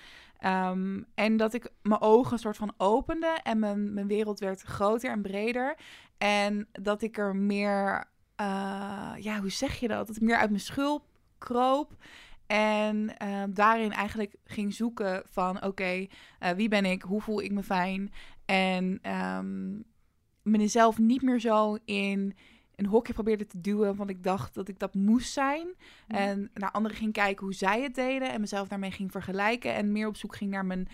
Um, 0.45 1.05
en 1.15 1.37
dat 1.37 1.53
ik 1.53 1.71
mijn 1.81 2.01
ogen 2.01 2.33
een 2.33 2.39
soort 2.39 2.57
van 2.57 2.73
opende. 2.77 3.39
En 3.43 3.59
mijn, 3.59 3.93
mijn 3.93 4.07
wereld 4.07 4.39
werd 4.39 4.61
groter 4.61 5.11
en 5.11 5.21
breder. 5.21 5.75
En 6.17 6.67
dat 6.71 7.01
ik 7.01 7.17
er 7.17 7.35
meer... 7.35 8.13
Uh, 8.41 9.13
ja, 9.17 9.39
hoe 9.39 9.49
zeg 9.49 9.79
je 9.79 9.87
dat? 9.87 10.07
Dat 10.07 10.15
ik 10.15 10.21
meer 10.21 10.37
uit 10.37 10.49
mijn 10.49 10.61
schulp 10.61 11.03
kroop. 11.37 11.95
En 12.47 13.15
uh, 13.23 13.43
daarin 13.49 13.91
eigenlijk 13.91 14.35
ging 14.43 14.73
zoeken 14.73 15.23
van 15.25 15.55
oké, 15.55 15.65
okay, 15.65 16.09
uh, 16.43 16.49
wie 16.49 16.67
ben 16.67 16.85
ik? 16.85 17.01
Hoe 17.01 17.21
voel 17.21 17.41
ik 17.41 17.51
me 17.51 17.63
fijn? 17.63 18.13
En 18.45 18.99
um, 19.11 19.83
mezelf 20.41 20.97
niet 20.97 21.21
meer 21.21 21.39
zo 21.39 21.77
in 21.85 22.35
een 22.75 22.85
hokje 22.85 23.13
probeerde 23.13 23.45
te 23.45 23.61
duwen, 23.61 23.95
want 23.95 24.09
ik 24.09 24.23
dacht 24.23 24.53
dat 24.53 24.67
ik 24.67 24.79
dat 24.79 24.93
moest 24.93 25.33
zijn. 25.33 25.67
Mhm. 26.07 26.17
En 26.17 26.49
naar 26.53 26.71
anderen 26.71 26.97
ging 26.97 27.13
kijken 27.13 27.45
hoe 27.45 27.53
zij 27.53 27.81
het 27.81 27.95
deden 27.95 28.31
en 28.31 28.39
mezelf 28.39 28.67
daarmee 28.67 28.91
ging 28.91 29.11
vergelijken 29.11 29.73
en 29.73 29.91
meer 29.91 30.07
op 30.07 30.17
zoek 30.17 30.35
ging 30.35 30.51
naar 30.51 30.65
mijn 30.65 30.87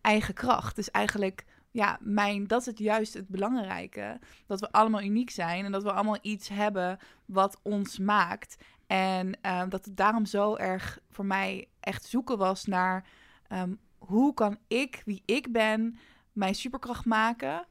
eigen 0.00 0.34
kracht. 0.34 0.76
Dus 0.76 0.90
eigenlijk, 0.90 1.44
ja, 1.70 1.98
mijn, 2.00 2.46
dat 2.46 2.60
is 2.60 2.66
het 2.66 2.78
juist 2.78 3.14
het 3.14 3.28
belangrijke. 3.28 4.18
Dat 4.46 4.60
we 4.60 4.72
allemaal 4.72 5.02
uniek 5.02 5.30
zijn 5.30 5.64
en 5.64 5.72
dat 5.72 5.82
we 5.82 5.92
allemaal 5.92 6.18
iets 6.22 6.48
hebben 6.48 6.98
wat 7.24 7.60
ons 7.62 7.98
maakt. 7.98 8.56
En 8.90 9.38
uh, 9.46 9.62
dat 9.68 9.84
het 9.84 9.96
daarom 9.96 10.26
zo 10.26 10.56
erg 10.56 10.98
voor 11.10 11.26
mij 11.26 11.68
echt 11.80 12.04
zoeken 12.04 12.38
was 12.38 12.64
naar 12.64 13.04
um, 13.52 13.78
hoe 13.98 14.34
kan 14.34 14.58
ik, 14.68 15.02
wie 15.04 15.22
ik 15.24 15.52
ben, 15.52 15.98
mijn 16.32 16.54
superkracht 16.54 17.04
maken. 17.04 17.66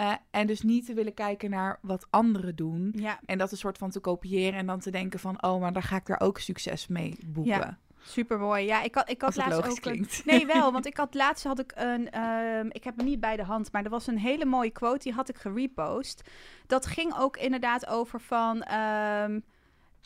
Uh, 0.00 0.12
en 0.30 0.46
dus 0.46 0.62
niet 0.62 0.86
te 0.86 0.94
willen 0.94 1.14
kijken 1.14 1.50
naar 1.50 1.78
wat 1.82 2.06
anderen 2.10 2.56
doen. 2.56 2.92
Ja. 2.96 3.20
En 3.24 3.38
dat 3.38 3.50
een 3.50 3.56
soort 3.56 3.78
van 3.78 3.90
te 3.90 4.00
kopiëren 4.00 4.58
en 4.58 4.66
dan 4.66 4.80
te 4.80 4.90
denken 4.90 5.20
van... 5.20 5.42
oh, 5.42 5.60
maar 5.60 5.72
dan 5.72 5.82
ga 5.82 5.96
ik 5.96 6.06
daar 6.06 6.20
ook 6.20 6.38
succes 6.38 6.86
mee 6.86 7.18
boeken. 7.26 7.52
Ja. 7.52 7.78
Super 8.02 8.38
mooi. 8.38 8.64
Ja, 8.64 8.82
ik 8.82 8.94
had, 8.94 9.10
ik 9.10 9.22
had 9.22 9.36
laatst 9.36 9.86
ook. 9.86 10.24
Nee, 10.24 10.46
wel, 10.56 10.72
want 10.72 10.86
ik 10.86 10.96
had 10.96 11.14
laatst 11.14 11.44
had 11.44 11.58
ik 11.58 11.72
een. 11.74 12.20
Um, 12.22 12.68
ik 12.70 12.84
heb 12.84 12.96
hem 12.96 13.06
niet 13.06 13.20
bij 13.20 13.36
de 13.36 13.44
hand, 13.44 13.72
maar 13.72 13.84
er 13.84 13.90
was 13.90 14.06
een 14.06 14.18
hele 14.18 14.44
mooie 14.44 14.70
quote 14.70 15.02
die 15.02 15.12
had 15.12 15.28
ik 15.28 15.36
gerepost. 15.36 16.30
Dat 16.66 16.86
ging 16.86 17.14
ook 17.18 17.36
inderdaad 17.36 17.86
over 17.86 18.20
van. 18.20 18.72
Um, 18.72 19.44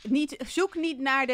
niet, 0.03 0.37
zoek 0.47 0.75
niet 0.75 0.99
naar 0.99 1.27
de, 1.27 1.33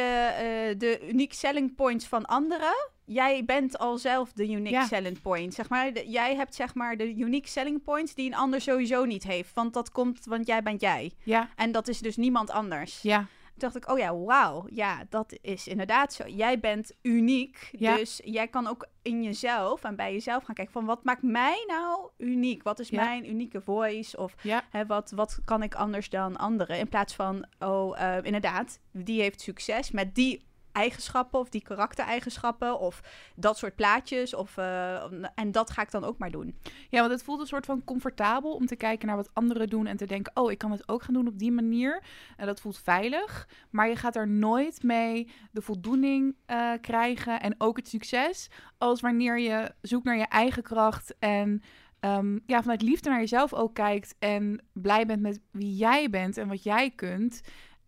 uh, 0.72 0.78
de 0.78 1.08
unique 1.08 1.34
selling 1.34 1.74
points 1.74 2.06
van 2.06 2.24
anderen. 2.26 2.90
jij 3.04 3.44
bent 3.44 3.78
al 3.78 3.98
zelf 3.98 4.32
de 4.32 4.48
unique 4.50 4.70
Ja. 4.70 4.86
selling 4.86 5.22
point. 5.22 5.54
Zeg 5.54 5.68
maar, 5.68 5.92
de- 5.92 6.08
jij 6.10 6.34
hebt 6.36 6.54
zeg 6.54 6.74
maar 6.74 6.96
de 6.96 7.14
unique 7.14 7.48
selling 7.48 7.82
points 7.84 8.14
die 8.14 8.26
een 8.26 8.34
ander 8.36 8.60
sowieso 8.60 9.04
niet 9.04 9.22
heeft. 9.24 9.54
Want 9.54 9.74
dat 9.74 9.90
komt, 9.90 10.24
want 10.24 10.46
jij 10.46 10.62
bent 10.62 10.80
jij. 10.80 11.12
Ja, 11.24 11.48
En 11.56 11.72
dat 11.72 11.88
is 11.88 11.98
dus 11.98 12.16
niemand 12.16 12.50
anders. 12.50 12.98
ja, 13.02 13.26
dacht 13.62 13.76
ik, 13.76 13.90
oh 13.90 13.98
ja, 13.98 14.16
wauw. 14.16 14.66
Ja, 14.70 15.04
dat 15.08 15.38
is 15.40 15.66
inderdaad 15.68 16.12
zo. 16.12 16.26
Jij 16.26 16.60
bent 16.60 16.92
uniek. 17.02 17.68
Ja. 17.72 17.96
Dus 17.96 18.20
jij 18.24 18.48
kan 18.48 18.66
ook 18.66 18.86
in 19.02 19.22
jezelf 19.22 19.84
en 19.84 19.96
bij 19.96 20.12
jezelf 20.12 20.44
gaan 20.44 20.54
kijken 20.54 20.72
van 20.72 20.84
wat 20.84 21.04
maakt 21.04 21.22
mij 21.22 21.64
nou 21.66 22.10
uniek? 22.18 22.62
Wat 22.62 22.78
is 22.78 22.88
Ja. 22.88 23.04
mijn 23.04 23.30
unieke 23.30 23.60
voice? 23.60 24.16
Of 24.18 24.34
ja. 24.42 24.64
hè, 24.70 24.86
wat, 24.86 25.10
wat 25.10 25.38
kan 25.44 25.62
ik 25.62 25.74
anders 25.74 26.10
dan 26.10 26.36
anderen? 26.36 26.78
In 26.78 26.88
plaats 26.88 27.14
van, 27.14 27.46
oh, 27.58 28.00
eh, 28.00 28.24
inderdaad, 28.24 28.80
die 28.92 29.20
heeft 29.20 29.40
succes 29.40 29.90
met 29.90 30.14
die 30.14 30.50
eigenschappen 30.72 31.40
of 31.40 31.48
die 31.48 31.62
karaktereigenschappen 31.62 32.78
of 32.78 33.00
dat 33.34 33.58
soort 33.58 33.74
plaatjes. 33.74 34.34
Of, 34.34 34.56
eh, 34.56 35.02
en 35.34 35.52
dat 35.52 35.70
ga 35.70 35.82
ik 35.82 35.90
dan 35.90 36.04
ook 36.04 36.18
maar 36.18 36.30
doen. 36.30 36.58
Ja, 36.88 37.00
want 37.00 37.12
het 37.12 37.22
voelt 37.22 37.40
een 37.40 37.46
soort 37.46 37.66
van 37.66 37.84
comfortabel 37.84 38.54
om 38.54 38.66
te 38.66 38.76
kijken 38.76 39.06
naar 39.06 39.16
wat 39.16 39.30
anderen 39.32 39.68
doen 39.68 39.86
en 39.86 39.96
te 39.96 40.06
denken, 40.06 40.36
oh, 40.36 40.50
ik 40.50 40.58
kan 40.58 40.70
het 40.70 40.88
ook 40.88 41.02
gaan 41.02 41.14
doen 41.14 41.26
op 41.26 41.38
die 41.38 41.52
manier. 41.52 42.02
En 42.36 42.46
dat 42.46 42.60
voelt 42.60 42.78
veilig, 42.78 43.48
maar 43.70 43.88
je 43.88 43.96
gaat 43.96 44.16
er 44.16 44.28
nooit 44.28 44.82
mee 44.82 45.30
de 45.50 45.62
voldoening 45.62 46.36
eh, 46.46 46.72
krijgen 46.80 47.40
en 47.40 47.54
ook 47.58 47.76
het 47.76 47.88
succes 47.88 48.48
als 48.78 49.00
wanneer 49.00 49.38
je 49.38 49.74
zoekt 49.80 50.04
naar 50.04 50.16
je 50.16 50.28
eigen 50.28 50.62
kracht 50.62 51.14
en 51.18 51.62
ehm, 52.00 52.38
ja, 52.46 52.60
vanuit 52.60 52.82
liefde 52.82 53.08
naar 53.08 53.18
jezelf 53.18 53.54
ook 53.54 53.74
kijkt 53.74 54.14
en 54.18 54.64
blij 54.72 55.06
bent 55.06 55.22
met 55.22 55.40
wie 55.50 55.76
jij 55.76 56.10
bent 56.10 56.36
en 56.36 56.48
wat 56.48 56.62
jij 56.62 56.90
kunt. 56.90 57.40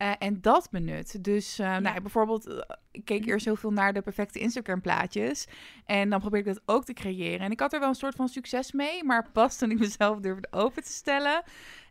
Eh, 0.05 0.13
en 0.19 0.41
dat 0.41 0.69
benut. 0.71 1.25
Dus 1.25 1.59
eh, 1.59 1.77
nou, 1.77 2.01
bijvoorbeeld, 2.01 2.47
eh, 2.47 2.77
ik 2.91 3.05
keek 3.05 3.27
eerst 3.27 3.45
heel 3.45 3.57
veel 3.57 3.71
naar 3.71 3.93
de 3.93 4.03
perfecte 4.03 4.39
Instagram 4.39 4.81
plaatjes. 4.81 5.47
En 5.85 6.11
dan 6.11 6.21
probeer 6.21 6.41
ik 6.41 6.47
dat 6.47 6.61
ook 6.65 6.85
te 6.85 6.93
creëren. 6.93 7.41
En 7.47 7.51
ik 7.51 7.61
had 7.61 7.73
er 7.73 7.81
wel 7.81 7.89
een 7.89 7.95
soort 7.95 8.15
van 8.15 8.29
succes 8.29 8.73
mee. 8.73 9.05
Maar 9.05 9.31
pas 9.33 9.57
toen 9.59 9.71
ik 9.71 9.79
mezelf 9.79 10.19
durfde 10.19 10.49
open 10.51 10.83
te 10.83 10.93
stellen. 10.93 11.43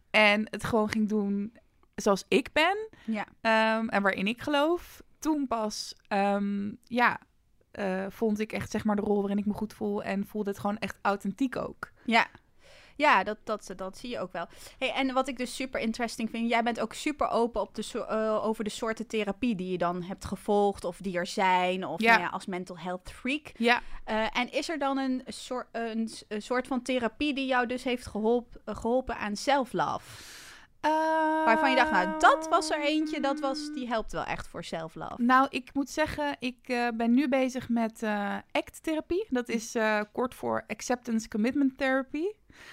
En 0.10 0.48
het 0.50 0.64
gewoon 0.64 0.90
ging 0.90 1.10
doen 1.10 1.58
zoals 1.96 2.26
ik 2.28 2.50
ben. 2.54 2.90
Ja. 3.06 3.26
ehm, 3.42 3.88
en 3.88 4.02
waarin 4.02 4.28
ik 4.28 4.42
geloof. 4.42 5.02
Toen 5.20 5.48
pas, 5.48 5.96
ehm, 6.08 6.72
ja, 6.84 7.20
vond 8.10 8.40
ik 8.40 8.52
echt 8.52 8.72
zeg 8.72 8.84
maar 8.84 8.96
de 8.96 9.02
rol 9.02 9.20
waarin 9.20 9.38
ik 9.38 9.46
me 9.46 9.54
goed 9.54 9.74
voel. 9.74 10.04
En 10.04 10.26
voelde 10.26 10.50
het 10.50 10.60
gewoon 10.60 10.78
echt 10.78 10.98
authentiek 11.02 11.56
ook. 11.56 11.92
Ja. 12.06 12.28
Ja, 13.04 13.24
dat, 13.24 13.38
dat, 13.44 13.70
dat 13.76 13.98
zie 13.98 14.10
je 14.10 14.20
ook 14.20 14.32
wel. 14.32 14.46
Hey, 14.78 14.92
en 14.94 15.14
wat 15.14 15.28
ik 15.28 15.38
dus 15.38 15.56
super 15.56 15.80
interesting 15.80 16.30
vind, 16.30 16.50
jij 16.50 16.64
bent 16.64 16.80
ook 16.80 16.94
super 16.94 17.28
open 17.30 17.62
op 17.62 17.76
de, 17.76 17.82
so- 17.82 18.04
eh, 18.04 18.46
over 18.46 18.64
de 18.64 18.70
soorten 18.70 19.08
therapie 19.08 19.56
die 19.56 19.72
je 19.72 19.78
dan 19.78 20.04
hebt 20.04 20.26
gevolgd 20.26 20.84
of 20.84 20.98
die 20.98 21.18
er 21.18 21.28
zijn, 21.28 21.86
of 21.88 22.02
Ja. 22.02 22.10
nou 22.12 22.22
ja, 22.22 22.28
als 22.30 22.46
mental 22.46 22.78
health 22.78 23.12
freak. 23.12 23.52
Ja, 23.58 23.82
Eh, 24.06 24.38
en 24.38 24.52
is 24.52 24.70
er 24.70 24.80
dan 24.80 24.98
een, 24.98 25.24
soort 25.28 25.68
een 25.72 26.10
soort 26.42 26.68
van 26.68 26.82
therapie 26.82 27.34
die 27.34 27.46
jou 27.46 27.68
dus 27.68 27.84
heeft 27.84 28.06
geholpen, 28.06 28.62
geholpen 28.66 29.18
aan 29.18 29.36
self-love? 29.36 30.06
Waarvan 31.46 31.70
je 31.70 31.76
dacht, 31.76 31.92
nou, 31.92 32.20
dat 32.20 32.48
was 32.50 32.72
er 32.72 32.82
eentje, 32.82 33.20
dat 33.20 33.40
was, 33.40 33.74
die 33.74 33.88
helpt 33.88 34.12
wel 34.12 34.24
echt 34.24 34.48
voor 34.48 34.64
self-love. 34.64 35.24
Nou, 35.24 35.48
ik 35.50 35.74
moet 35.74 35.90
zeggen, 35.90 36.36
ik 36.40 36.58
eh, 36.64 36.88
ben 36.94 37.14
nu 37.14 37.28
bezig 37.30 37.70
met 37.70 38.04
eh 38.04 38.38
ACT-therapie. 38.52 39.26
Dat 39.30 39.50
is 39.50 39.76
eh, 39.76 40.02
kort 40.12 40.34
voor 40.34 40.64
Acceptance 40.68 41.28
Commitment 41.28 41.78
Therapy. 41.78 42.26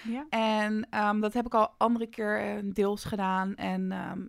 Ja. 0.05 0.27
En 0.29 0.87
ehm, 0.91 1.21
dat 1.21 1.33
heb 1.33 1.47
ik 1.47 1.55
al 1.55 1.75
andere 1.79 2.07
keer 2.07 2.61
deels 2.65 3.05
gedaan. 3.05 3.55
En 3.57 3.93
ehm, 3.93 4.21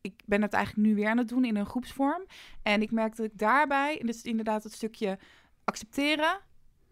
ik 0.00 0.22
ben 0.26 0.42
het 0.42 0.52
eigenlijk 0.52 0.86
nu 0.88 0.94
weer 0.94 1.08
aan 1.08 1.18
het 1.18 1.28
doen 1.28 1.44
in 1.44 1.56
een 1.56 1.66
groepsvorm. 1.66 2.26
En 2.62 2.82
ik 2.82 2.90
merk 2.90 3.16
dat 3.16 3.26
ik 3.26 3.38
daarbij, 3.38 4.00
en 4.00 4.08
is 4.08 4.22
inderdaad 4.22 4.62
het 4.62 4.72
stukje 4.72 5.18
accepteren 5.64 6.40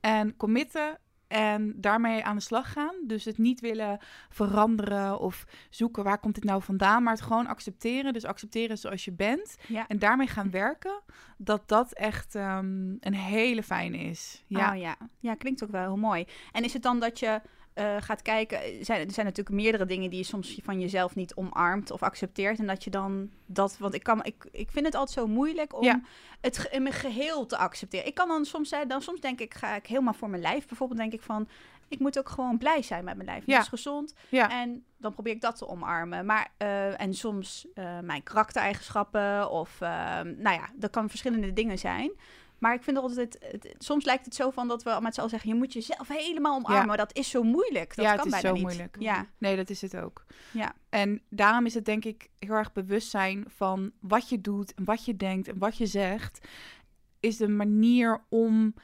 en 0.00 0.36
committen 0.36 0.98
en 1.28 1.74
daarmee 1.76 2.24
aan 2.24 2.36
de 2.36 2.42
slag 2.42 2.72
gaan. 2.72 2.94
Dus 3.06 3.24
het 3.24 3.38
niet 3.38 3.60
willen 3.60 3.98
veranderen 4.28 5.18
of 5.18 5.44
zoeken 5.70 6.04
waar 6.04 6.18
komt 6.18 6.34
dit 6.34 6.44
nou 6.44 6.62
vandaan, 6.62 7.02
maar 7.02 7.12
het 7.12 7.22
gewoon 7.22 7.46
accepteren. 7.46 8.12
Dus 8.12 8.24
accepteren 8.24 8.78
zoals 8.78 9.04
je 9.04 9.12
bent 9.12 9.56
Ja. 9.66 9.86
en 9.86 9.98
daarmee 9.98 10.26
gaan 10.26 10.50
werken. 10.50 11.00
Dat 11.36 11.68
dat 11.68 11.92
echt 11.92 12.34
ehm, 12.34 12.96
een 13.00 13.14
hele 13.14 13.62
fijne 13.62 13.98
is. 13.98 14.44
Ja. 14.46 14.72
Oh, 14.72 14.78
ja. 14.78 14.96
ja, 15.18 15.34
klinkt 15.34 15.64
ook 15.64 15.70
wel 15.70 15.82
heel 15.82 15.96
mooi. 15.96 16.26
En 16.52 16.64
is 16.64 16.72
het 16.72 16.82
dan 16.82 17.00
dat 17.00 17.18
je 17.18 17.40
eh, 17.78 17.96
gaat 18.00 18.22
kijken, 18.22 18.58
er 18.78 18.84
zijn, 18.84 19.06
er 19.06 19.12
zijn 19.12 19.26
natuurlijk 19.26 19.56
meerdere 19.56 19.84
dingen 19.86 20.10
die 20.10 20.18
je 20.18 20.24
soms 20.24 20.58
van 20.62 20.80
jezelf 20.80 21.14
niet 21.14 21.34
omarmt 21.34 21.90
of 21.90 22.02
accepteert. 22.02 22.58
En 22.58 22.66
dat 22.66 22.84
je 22.84 22.90
dan 22.90 23.30
dat, 23.46 23.78
want 23.78 23.94
ik, 23.94 24.02
kan, 24.02 24.24
ik, 24.24 24.48
ik 24.52 24.70
vind 24.70 24.86
het 24.86 24.94
altijd 24.94 25.18
zo 25.18 25.26
moeilijk 25.26 25.74
om 25.76 25.84
Ja. 25.84 26.00
het 26.40 26.68
in 26.70 26.82
mijn 26.82 26.94
geheel 26.94 27.46
te 27.46 27.56
accepteren. 27.56 28.06
Ik 28.06 28.14
kan 28.14 28.28
dan 28.28 28.44
soms, 28.44 28.68
zijn, 28.68 28.88
dan 28.88 29.02
soms 29.02 29.20
denk 29.20 29.40
ik, 29.40 29.54
ga 29.54 29.74
ik 29.74 29.86
helemaal 29.86 30.14
voor 30.14 30.30
mijn 30.30 30.42
lijf. 30.42 30.66
Bijvoorbeeld 30.66 31.00
denk 31.00 31.12
ik 31.12 31.22
van, 31.22 31.48
ik 31.88 31.98
moet 31.98 32.18
ook 32.18 32.28
gewoon 32.28 32.58
blij 32.58 32.82
zijn 32.82 33.04
met 33.04 33.14
mijn 33.16 33.28
lijf. 33.28 33.42
Ja. 33.46 33.60
Is 33.60 33.68
gezond. 33.68 34.14
ja. 34.28 34.50
En 34.50 34.84
dan 34.96 35.12
probeer 35.12 35.32
ik 35.32 35.40
dat 35.40 35.56
te 35.56 35.68
omarmen. 35.68 36.26
Maar, 36.26 36.48
eh, 36.56 37.00
en 37.00 37.14
soms 37.14 37.66
eh, 37.74 37.98
mijn 38.00 38.22
karaktereigenschappen 38.22 39.50
of, 39.50 39.80
eh, 39.80 39.88
nou 40.20 40.56
ja, 40.56 40.68
dat 40.74 40.90
kan 40.90 41.08
verschillende 41.08 41.52
dingen 41.52 41.78
zijn. 41.78 42.10
Maar 42.58 42.74
ik 42.74 42.82
vind 42.82 42.96
altijd, 42.96 43.38
het, 43.40 43.74
soms 43.78 44.04
lijkt 44.04 44.24
het 44.24 44.34
zo 44.34 44.50
van 44.50 44.68
dat 44.68 44.82
we 44.82 44.98
met 45.02 45.12
z'n 45.14 45.18
allen 45.18 45.30
zeggen, 45.30 45.50
je 45.50 45.56
moet 45.56 45.72
jezelf 45.72 46.08
helemaal 46.08 46.56
omarmen. 46.56 46.90
Ja. 46.90 46.96
Dat 46.96 47.16
is 47.16 47.30
zo 47.30 47.42
moeilijk. 47.42 47.96
Dat 47.96 48.04
ja, 48.04 48.14
kan 48.14 48.24
het 48.24 48.34
is 48.34 48.40
bijna 48.40 48.48
zo 48.48 48.54
niet. 48.54 48.62
moeilijk. 48.62 48.96
Ja, 48.98 49.26
Nee, 49.38 49.56
dat 49.56 49.70
is 49.70 49.80
het 49.80 49.96
ook. 49.96 50.24
ja, 50.52 50.74
En 50.88 51.22
daarom 51.28 51.66
is 51.66 51.74
het 51.74 51.84
denk 51.84 52.04
ik 52.04 52.28
heel 52.38 52.54
erg 52.54 52.72
bewustzijn 52.72 53.44
van 53.48 53.92
wat 54.00 54.28
je 54.28 54.40
doet 54.40 54.74
en 54.74 54.84
wat 54.84 55.04
je 55.04 55.16
denkt 55.16 55.48
en 55.48 55.58
wat 55.58 55.76
je 55.76 55.86
zegt, 55.86 56.46
is 57.20 57.36
de 57.36 57.48
manier 57.48 58.24
om 58.28 58.74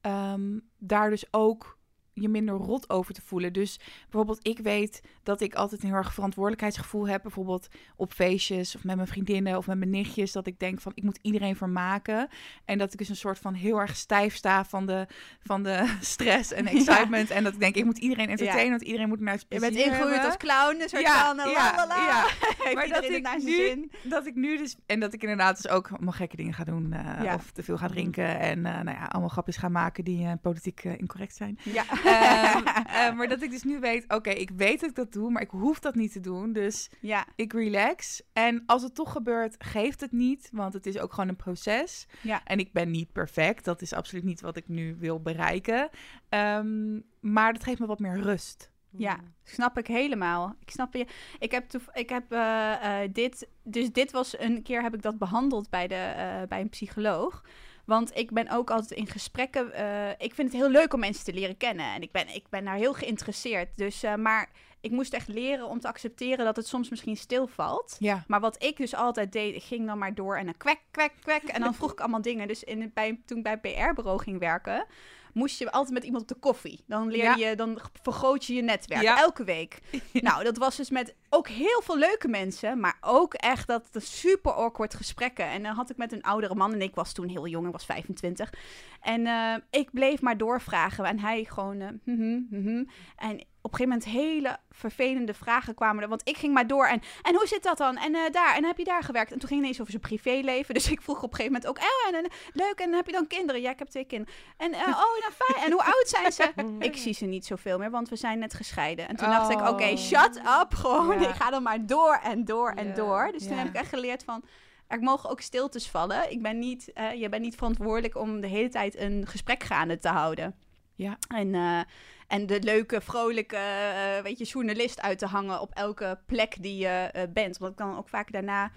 ehm, 0.00 0.58
daar 0.78 1.10
dus 1.10 1.24
ook 1.30 1.78
je 2.14 2.28
minder 2.28 2.54
rot 2.54 2.90
over 2.90 3.14
te 3.14 3.22
voelen. 3.24 3.52
Dus 3.52 3.80
bijvoorbeeld, 4.02 4.46
ik 4.46 4.58
weet 4.58 5.02
dat 5.22 5.40
ik 5.40 5.54
altijd 5.54 5.82
een 5.82 5.88
heel 5.88 5.96
erg 5.96 6.14
verantwoordelijkheidsgevoel 6.14 7.08
heb. 7.08 7.22
Bijvoorbeeld 7.22 7.68
op 7.96 8.12
feestjes 8.12 8.76
of 8.76 8.84
met 8.84 8.96
mijn 8.96 9.08
vriendinnen 9.08 9.56
of 9.56 9.66
met 9.66 9.78
mijn 9.78 9.90
nichtjes. 9.90 10.32
Dat 10.32 10.46
ik 10.46 10.58
denk 10.58 10.80
van, 10.80 10.92
ik 10.94 11.02
moet 11.02 11.18
iedereen 11.22 11.56
vermaken. 11.56 12.28
En 12.64 12.78
dat 12.78 12.92
ik 12.92 12.98
dus 12.98 13.08
een 13.08 13.16
soort 13.16 13.38
van 13.38 13.54
heel 13.54 13.80
erg 13.80 13.96
stijf 13.96 14.34
sta 14.34 14.64
van 14.64 14.86
de, 14.86 15.06
van 15.42 15.62
de 15.62 15.94
stress 16.00 16.52
en 16.52 16.64
Ja. 16.64 16.70
excitement. 16.70 17.30
En 17.30 17.44
dat 17.44 17.52
ik 17.52 17.60
denk, 17.60 17.74
ik 17.74 17.84
moet 17.84 17.98
iedereen 17.98 18.28
entertainen, 18.28 18.64
Ja. 18.64 18.70
want 18.70 18.82
iedereen 18.82 19.08
moet 19.08 19.20
naar 19.20 19.34
het 19.34 19.46
je 19.48 19.60
bent 19.60 19.76
ingegroeid 19.76 20.24
als 20.24 20.36
clown, 20.36 20.80
een 20.80 20.88
soort 20.88 21.02
Ja, 21.02 21.26
van, 21.26 21.38
eh, 21.40 21.52
ja, 21.52 21.74
Maar 22.74 22.88
dat 22.88 23.04
ik 23.04 23.28
nu- 23.42 23.50
zin. 23.66 23.90
Dat 24.02 24.26
ik 24.26 24.34
nu 24.34 24.56
dus... 24.56 24.76
En 24.86 25.00
dat 25.00 25.12
ik 25.12 25.22
inderdaad 25.22 25.62
dus 25.62 25.68
ook 25.70 25.90
allemaal 25.90 26.12
gekke 26.12 26.36
dingen 26.36 26.54
ga 26.54 26.64
doen. 26.64 26.92
eh. 26.92 27.34
Of 27.34 27.50
te 27.50 27.62
veel 27.62 27.76
ga 27.76 27.88
drinken. 27.88 28.38
En 28.38 28.66
eh, 28.66 28.72
nou 28.80 28.96
ja, 28.96 29.04
allemaal 29.04 29.28
grapjes 29.28 29.56
ga 29.56 29.68
maken 29.68 30.04
die 30.04 30.36
politiek 30.36 30.84
incorrect 30.84 31.36
zijn. 31.36 31.58
Ja. 31.62 31.84
Ehm, 32.04 32.66
eh, 32.86 33.14
maar 33.14 33.28
dat 33.28 33.42
ik 33.42 33.50
dus 33.50 33.62
nu 33.62 33.80
weet, 33.80 34.04
oké, 34.08 34.30
ik 34.30 34.50
weet 34.56 34.80
dat 34.80 34.90
ik 34.90 34.96
dat 34.96 35.12
doe, 35.12 35.30
maar 35.30 35.42
ik 35.42 35.50
hoef 35.50 35.78
dat 35.78 35.94
niet 35.94 36.12
te 36.12 36.20
doen. 36.20 36.52
Dus 36.52 36.90
ja, 37.00 37.26
ik 37.36 37.52
relax. 37.52 38.22
En 38.32 38.62
als 38.66 38.82
het 38.82 38.94
toch 38.94 39.12
gebeurt, 39.12 39.56
geeft 39.58 40.00
het 40.00 40.12
niet. 40.12 40.48
Want 40.52 40.72
het 40.72 40.86
is 40.86 40.98
ook 40.98 41.12
gewoon 41.12 41.28
een 41.28 41.36
proces. 41.36 42.06
Ja. 42.20 42.40
En 42.44 42.58
ik 42.58 42.72
ben 42.72 42.90
niet 42.90 43.12
perfect. 43.12 43.64
Dat 43.64 43.82
is 43.82 43.92
absoluut 43.92 44.24
niet 44.24 44.40
wat 44.40 44.56
ik 44.56 44.68
nu 44.68 44.96
wil 44.98 45.20
bereiken. 45.20 45.88
Ehm, 46.28 47.00
maar 47.20 47.52
dat 47.52 47.64
geeft 47.64 47.78
me 47.78 47.86
wat 47.86 47.98
meer 47.98 48.20
rust. 48.20 48.72
Ja, 48.96 49.18
snap 49.44 49.78
ik 49.78 49.86
helemaal. 49.86 50.54
Ik 50.60 50.70
snap 50.70 50.94
je. 50.94 51.06
Ik 51.38 51.50
heb, 51.50 51.64
ik 51.92 52.08
heb 52.08 52.32
eh, 52.32 53.02
eh, 53.02 53.10
dit. 53.12 53.48
Dus 53.62 53.92
dit 53.92 54.10
was 54.10 54.38
een 54.38 54.62
keer 54.62 54.82
heb 54.82 54.94
ik 54.94 55.02
dat 55.02 55.18
behandeld 55.18 55.70
bij, 55.70 55.86
de, 55.86 55.94
eh, 55.94 56.42
bij 56.48 56.60
een 56.60 56.68
psycholoog. 56.68 57.44
Want 57.84 58.16
ik 58.16 58.30
ben 58.30 58.50
ook 58.50 58.70
altijd 58.70 58.90
in 58.90 59.06
gesprekken. 59.06 59.72
eh, 59.72 60.10
ik 60.18 60.34
vind 60.34 60.52
het 60.52 60.60
heel 60.60 60.70
leuk 60.70 60.94
om 60.94 61.00
mensen 61.00 61.24
te 61.24 61.32
leren 61.32 61.56
kennen. 61.56 61.86
En 61.94 62.02
ik 62.02 62.12
ben, 62.12 62.34
ik 62.34 62.48
ben 62.48 62.64
daar 62.64 62.74
heel 62.76 62.94
geïnteresseerd. 62.94 63.68
Dus, 63.76 64.02
eh, 64.02 64.14
maar 64.14 64.50
ik 64.80 64.90
moest 64.90 65.12
echt 65.12 65.28
leren 65.28 65.68
om 65.68 65.80
te 65.80 65.88
accepteren 65.88 66.44
dat 66.44 66.56
het 66.56 66.66
soms 66.66 66.88
misschien 66.88 67.16
stilvalt. 67.16 67.96
Ja. 67.98 68.24
Maar 68.26 68.40
wat 68.40 68.62
ik 68.62 68.76
dus 68.76 68.94
altijd 68.94 69.32
deed, 69.32 69.54
ik 69.54 69.62
ging 69.62 69.86
dan 69.86 69.98
maar 69.98 70.14
door 70.14 70.36
en 70.36 70.44
dan 70.44 70.56
kwek, 70.56 70.80
kwek, 70.90 71.12
kwek. 71.20 71.42
En 71.42 71.60
dan 71.60 71.74
vroeg 71.74 71.92
ik 71.92 72.00
allemaal 72.00 72.22
dingen. 72.22 72.48
Dus 72.48 72.64
in, 72.64 72.90
bij, 72.94 73.20
toen 73.26 73.38
ik 73.38 73.42
bij 73.42 73.58
PR-bureau 73.58 74.18
ging 74.18 74.38
werken, 74.38 74.86
moest 75.34 75.58
je 75.58 75.72
altijd 75.72 75.94
met 75.94 76.04
iemand 76.04 76.22
op 76.22 76.28
de 76.28 76.34
koffie. 76.34 76.84
Dan 76.86 77.08
leer 77.10 77.22
Ja. 77.22 77.34
je, 77.34 77.56
dan 77.56 77.78
vergroot 78.02 78.44
je 78.44 78.54
je 78.54 78.62
netwerk 78.62 79.02
Ja. 79.02 79.18
elke 79.18 79.44
week. 79.44 79.78
Nou, 80.12 80.44
dat 80.44 80.56
was 80.56 80.76
dus 80.76 80.90
met 80.90 81.14
ook 81.30 81.48
heel 81.48 81.80
veel 81.84 81.98
leuke 81.98 82.28
mensen, 82.28 82.80
maar 82.80 82.96
ook 83.00 83.34
echt 83.34 83.66
dat 83.66 83.88
de 83.92 84.00
super 84.00 84.52
awkward 84.52 84.94
gesprekken. 84.94 85.46
En 85.46 85.62
dan 85.62 85.74
had 85.74 85.90
ik 85.90 85.96
met 85.96 86.12
een 86.12 86.22
oudere 86.22 86.54
man 86.54 86.72
en 86.72 86.82
ik 86.82 86.94
was 86.94 87.12
toen 87.12 87.28
heel 87.28 87.46
jong, 87.46 87.66
ik 87.66 87.72
was 87.72 87.84
25. 87.84 88.52
En 89.00 89.26
eh, 89.26 89.54
ik 89.70 89.90
bleef 89.92 90.20
maar 90.20 90.36
doorvragen 90.36 91.04
en 91.04 91.18
hij 91.18 91.44
gewoon, 91.44 92.00
mhm, 92.04 92.40
mhm. 92.50 92.84
en 93.16 93.44
op 93.64 93.72
een 93.72 93.78
gegeven 93.78 93.98
moment 93.98 94.32
hele 94.34 94.58
vervelende 94.70 95.34
vragen 95.34 95.74
kwamen 95.74 96.02
er. 96.02 96.08
Want 96.08 96.28
ik 96.28 96.36
ging 96.36 96.54
maar 96.54 96.66
door 96.66 96.86
en, 96.86 97.00
en 97.22 97.34
hoe 97.34 97.46
zit 97.46 97.62
dat 97.62 97.78
dan? 97.78 97.96
En 97.96 98.14
eh, 98.14 98.20
daar, 98.32 98.56
en 98.56 98.64
heb 98.64 98.78
je 98.78 98.84
daar 98.84 99.02
gewerkt? 99.02 99.32
En 99.32 99.38
toen 99.38 99.48
ging 99.48 99.60
het 99.60 99.70
ineens 99.70 99.80
over 99.80 100.00
zijn 100.00 100.20
privéleven. 100.20 100.74
Dus 100.84 100.90
ik 100.90 101.02
vroeg 101.02 101.22
op 101.22 101.30
een 101.30 101.36
gegeven 101.36 101.52
moment 101.52 101.70
ook, 101.70 101.78
oh, 101.78 102.08
en, 102.08 102.24
en, 102.24 102.30
leuk, 102.52 102.78
en 102.78 102.92
heb 102.92 103.06
je 103.06 103.12
dan 103.12 103.26
kinderen? 103.26 103.60
Ja, 103.60 103.70
ik 103.70 103.78
heb 103.78 103.88
twee 103.88 104.04
kinderen. 104.04 104.34
En 104.56 104.72
eh, 104.72 104.80
oh, 105.04 105.20
nou 105.20 105.32
fijn. 105.36 105.64
En 105.64 105.72
hoe 105.72 105.82
oud 105.82 106.08
zijn 106.08 106.32
ze? 106.32 106.52
ik 106.88 106.96
zie 106.96 107.14
ze 107.14 107.24
niet 107.24 107.46
zoveel 107.46 107.78
meer, 107.78 107.90
want 107.90 108.08
we 108.08 108.16
zijn 108.16 108.38
net 108.38 108.54
gescheiden. 108.54 109.08
En 109.08 109.16
toen 109.16 109.28
dacht 109.28 109.50
ik, 109.50 109.68
oké, 109.68 109.82
Oh. 109.84 109.96
shut 109.96 110.36
up, 110.36 110.74
gewoon. 110.74 111.20
Ja. 111.20 111.28
Ik 111.28 111.34
ga 111.34 111.50
dan 111.50 111.62
maar 111.62 111.86
door 111.86 112.20
en 112.22 112.44
door 112.44 112.70
en 112.70 112.86
Ja, 112.86 112.94
door. 112.94 113.28
Dus 113.32 113.42
toen 113.42 113.56
ja. 113.56 113.58
heb 113.58 113.68
ik 113.68 113.74
echt 113.74 113.88
geleerd 113.88 114.24
van, 114.24 114.44
er 114.86 115.00
mogen 115.00 115.30
ook 115.30 115.40
stiltes 115.40 115.88
vallen. 115.88 116.30
Ik 116.30 116.42
ben 116.42 116.58
niet, 116.58 116.92
eh, 116.92 117.12
je 117.12 117.28
bent 117.28 117.42
niet 117.42 117.56
verantwoordelijk 117.56 118.16
om 118.16 118.40
de 118.40 118.46
hele 118.46 118.68
tijd 118.68 118.98
een 118.98 119.26
gesprek 119.26 119.62
gaande 119.62 119.98
te 119.98 120.08
houden. 120.08 120.54
Ja. 120.94 121.16
En, 121.34 121.54
eh, 121.54 121.80
en 122.28 122.46
de 122.46 122.62
leuke, 122.62 123.00
vrolijke, 123.00 123.56
eh, 123.56 124.22
weet 124.22 124.38
je, 124.38 124.44
journalist 124.44 125.00
uit 125.02 125.18
te 125.18 125.26
hangen 125.26 125.60
op 125.60 125.70
elke 125.74 126.18
plek 126.26 126.56
die 126.62 126.76
je 126.76 126.88
eh, 127.12 127.22
bent. 127.32 127.58
Want 127.58 127.72
ik 127.72 127.78
dan 127.78 127.96
ook 127.96 128.08
vaak 128.08 128.32
daarna 128.32 128.70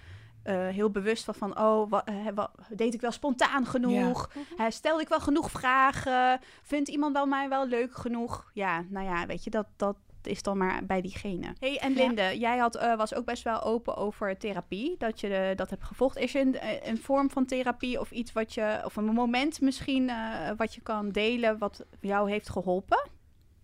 heel 0.48 0.90
bewust 0.90 1.24
van, 1.24 1.34
van 1.34 1.58
oh, 1.58 1.90
wa- 1.90 2.04
eh, 2.04 2.14
wa- 2.34 2.50
deed 2.70 2.94
ik 2.94 3.00
wel 3.00 3.10
spontaan 3.10 3.66
genoeg? 3.66 4.30
Eh, 4.58 4.66
stelde 4.68 5.02
ik 5.02 5.08
wel 5.08 5.20
genoeg 5.20 5.50
vragen? 5.50 6.40
Vindt 6.62 6.88
iemand 6.88 7.12
wel 7.12 7.26
mij 7.26 7.48
wel 7.48 7.66
leuk 7.66 7.94
genoeg? 7.96 8.50
Ja, 8.54 8.84
nou 8.88 9.06
ja, 9.06 9.26
weet 9.26 9.44
je, 9.44 9.50
dat, 9.50 9.66
dat 9.76 9.96
is 10.28 10.42
dan 10.42 10.58
maar 10.58 10.86
bij 10.86 11.00
diegene. 11.00 11.54
hey, 11.58 11.78
en 11.78 11.92
Ja. 11.92 12.06
Linde, 12.06 12.38
jij 12.38 12.58
had, 12.58 12.76
eh, 12.76 12.96
was 12.96 13.14
ook 13.14 13.24
best 13.24 13.42
wel 13.42 13.62
open 13.62 13.96
over 13.96 14.38
therapie, 14.38 14.94
dat 14.98 15.20
je 15.20 15.28
eh, 15.28 15.56
dat 15.56 15.70
hebt 15.70 15.84
gevolgd. 15.84 16.16
Is 16.16 16.34
er 16.34 16.40
een, 16.40 16.58
eh, 16.58 16.88
een 16.88 16.98
vorm 16.98 17.30
van 17.30 17.46
therapie 17.46 18.00
of 18.00 18.10
iets 18.10 18.32
wat 18.32 18.54
je, 18.54 18.80
of 18.84 18.96
een 18.96 19.04
moment 19.04 19.60
misschien, 19.60 20.08
eh, 20.08 20.50
wat 20.56 20.74
je 20.74 20.80
kan 20.80 21.10
delen 21.10 21.58
wat 21.58 21.84
jou 22.00 22.30
heeft 22.30 22.48
geholpen? 22.48 23.08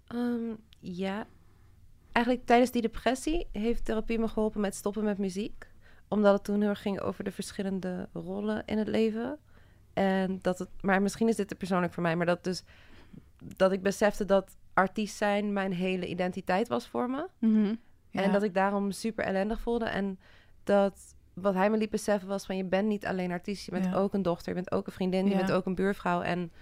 Ehm, 0.06 0.54
ja. 0.80 1.26
Eigenlijk 2.12 2.46
tijdens 2.46 2.70
die 2.70 2.82
depressie 2.82 3.46
heeft 3.52 3.84
therapie 3.84 4.18
me 4.18 4.28
geholpen 4.28 4.60
met 4.60 4.74
stoppen 4.74 5.04
met 5.04 5.18
muziek. 5.18 5.66
Omdat 6.08 6.32
het 6.34 6.44
toen 6.44 6.60
heel 6.60 6.68
erg 6.68 6.82
ging 6.82 7.00
over 7.00 7.24
de 7.24 7.32
verschillende 7.32 8.08
rollen 8.12 8.62
in 8.66 8.78
het 8.78 8.88
leven. 8.88 9.38
En 9.92 10.38
dat 10.42 10.58
het, 10.58 10.68
maar 10.80 11.02
misschien 11.02 11.28
is 11.28 11.36
dit 11.36 11.48
te 11.48 11.54
persoonlijk 11.54 11.92
voor 11.92 12.02
mij, 12.02 12.16
maar 12.16 12.26
dat 12.26 12.44
dus 12.44 12.64
dat 13.56 13.72
ik 13.72 13.82
besefte 13.82 14.24
dat 14.24 14.56
artiest 14.74 15.16
zijn 15.16 15.52
mijn 15.52 15.72
hele 15.72 16.06
identiteit 16.06 16.68
was 16.68 16.88
voor 16.88 17.10
me. 17.10 17.28
Ja. 18.10 18.22
En 18.22 18.32
dat 18.32 18.42
ik 18.42 18.54
daarom 18.54 18.90
super 18.90 19.24
ellendig 19.24 19.60
voelde. 19.60 19.84
En 19.84 20.18
dat 20.64 21.14
wat 21.34 21.54
hij 21.54 21.70
me 21.70 21.76
liet 21.76 21.90
beseffen 21.90 22.28
was 22.28 22.46
van 22.46 22.56
je 22.56 22.64
bent 22.64 22.88
niet 22.88 23.06
alleen 23.06 23.30
artiest, 23.32 23.64
je 23.64 23.70
bent 23.70 23.84
Ja. 23.84 23.94
ook 23.94 24.14
een 24.14 24.22
dochter, 24.22 24.48
je 24.48 24.54
bent 24.54 24.72
ook 24.72 24.86
een 24.86 24.92
vriendin, 24.92 25.24
je 25.24 25.30
Ja. 25.30 25.36
bent 25.36 25.52
ook 25.52 25.66
een 25.66 25.74
buurvrouw. 25.74 26.22
En, 26.22 26.52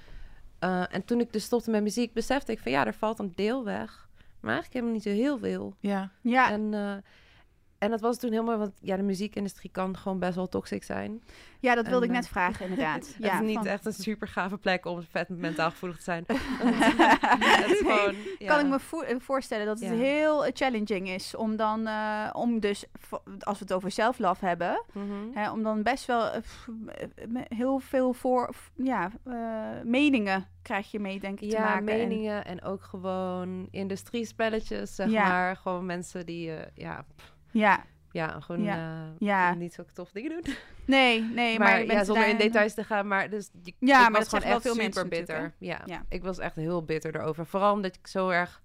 eh, 0.59 0.95
en 0.95 1.05
toen 1.05 1.21
ik 1.21 1.33
dus 1.33 1.45
stopte 1.45 1.71
met 1.71 1.83
muziek, 1.83 2.13
besefte 2.13 2.53
ik 2.53 2.59
van 2.59 2.73
ja, 2.73 2.87
er 2.87 2.95
valt 2.95 3.19
een 3.19 3.33
deel 3.35 3.65
weg. 3.65 4.09
Maar 4.41 4.53
eigenlijk 4.53 4.73
helemaal 4.73 4.93
niet 4.95 5.03
zo 5.03 5.23
heel 5.23 5.39
veel. 5.39 5.75
Ja. 5.81 6.11
Ja, 6.21 6.51
En, 6.51 6.75
eh, 6.75 6.95
en 7.83 7.91
dat 7.91 8.01
was 8.01 8.19
toen 8.19 8.33
heel 8.33 8.43
mooi, 8.45 8.57
want 8.57 8.73
ja, 8.81 8.97
de 8.97 9.03
muziekindustrie 9.03 9.71
kan 9.71 9.97
gewoon 9.97 10.19
best 10.19 10.35
wel 10.35 10.49
toxic 10.49 10.83
zijn. 10.83 11.23
ja, 11.61 11.75
dat 11.75 11.87
wilde 11.89 12.05
en, 12.07 12.11
ik 12.11 12.17
eh, 12.17 12.23
net 12.23 12.29
vragen, 12.31 12.65
inderdaad. 12.69 13.07
het 13.07 13.17
ja, 13.19 13.41
is 13.41 13.47
niet 13.47 13.57
van- 13.57 13.67
echt 13.67 13.87
een 13.87 13.93
super 13.93 14.29
gave 14.29 14.57
plek 14.59 14.87
om 14.87 15.03
vet 15.11 15.29
mentaal 15.29 15.71
gevoelig 15.71 15.97
te 15.97 16.03
zijn. 16.03 16.25
het 16.29 17.71
is 17.71 17.81
Nee. 17.81 17.93
gewoon, 17.93 18.15
ja. 18.39 18.47
Kan 18.47 18.61
ik 18.65 18.67
me 18.71 18.81
vo- 18.81 19.01
eh, 19.01 19.17
voorstellen 19.19 19.67
dat 19.67 19.81
het 19.81 19.89
Ja. 19.89 19.95
heel 19.97 20.47
eh, 20.47 20.51
challenging 20.55 21.09
is 21.09 21.35
om 21.37 21.57
dan, 21.57 21.87
eh, 21.87 22.29
om 22.33 22.61
dus, 22.61 22.85
als 23.41 23.59
we 23.59 23.65
het 23.65 23.73
over 23.73 23.91
self-love 23.91 24.47
hebben, 24.47 24.83
Mhm. 24.93 25.05
hè, 25.35 25.51
om 25.51 25.63
dan 25.63 25.83
best 25.83 26.07
wel 26.07 26.27
eh, 26.31 26.37
eh, 27.15 27.43
heel 27.49 27.79
veel 27.79 28.13
voor, 28.13 28.55
ja, 28.77 29.11
eh, 29.25 29.35
meningen 29.85 30.47
krijg 30.63 30.91
je 30.91 30.99
mee, 31.01 31.21
denk 31.21 31.41
ik, 31.41 31.51
te 31.51 31.57
Ja, 31.57 31.63
maken. 31.65 31.79
En- 31.79 31.85
meningen 31.85 32.45
en 32.45 32.63
ook 32.63 32.83
gewoon 32.83 33.69
industriespelletjes, 33.71 34.95
zeg 34.95 35.11
maar. 35.11 35.57
Gewoon 35.57 35.87
mensen 35.87 36.27
die, 36.27 36.55
eh, 36.55 36.67
ja, 36.75 37.05
ja, 37.53 37.85
ja, 38.11 38.41
gewoon 38.41 38.63
Ja. 38.63 39.05
eh, 39.05 39.11
Ja. 39.19 39.55
niet 39.55 39.73
zo 39.75 39.85
tof 39.95 40.11
dingen 40.11 40.31
doen. 40.31 40.55
nee, 40.87 41.23
nee, 41.23 41.59
maar, 41.59 41.85
ja, 41.85 42.05
zonder 42.05 42.29
in 42.29 42.37
details 42.37 42.75
te 42.75 42.85
gaan, 42.85 43.07
maar 43.09 43.31
dus 43.31 43.51
je, 43.63 43.73
Ja, 43.79 44.05
ik 44.05 44.11
maar 44.11 44.21
was 44.21 44.29
gewoon 44.29 44.45
echt 44.45 44.63
veel 44.63 44.75
super 44.75 45.09
bitter. 45.09 45.55
Ja. 45.59 45.81
Ja. 45.85 46.05
ik 46.09 46.23
was 46.23 46.39
echt 46.39 46.57
heel 46.57 46.85
bitter 46.85 47.17
erover. 47.17 47.47
Vooral 47.47 47.73
omdat 47.73 47.95
ik 47.97 48.07
zo 48.07 48.29
erg, 48.29 48.63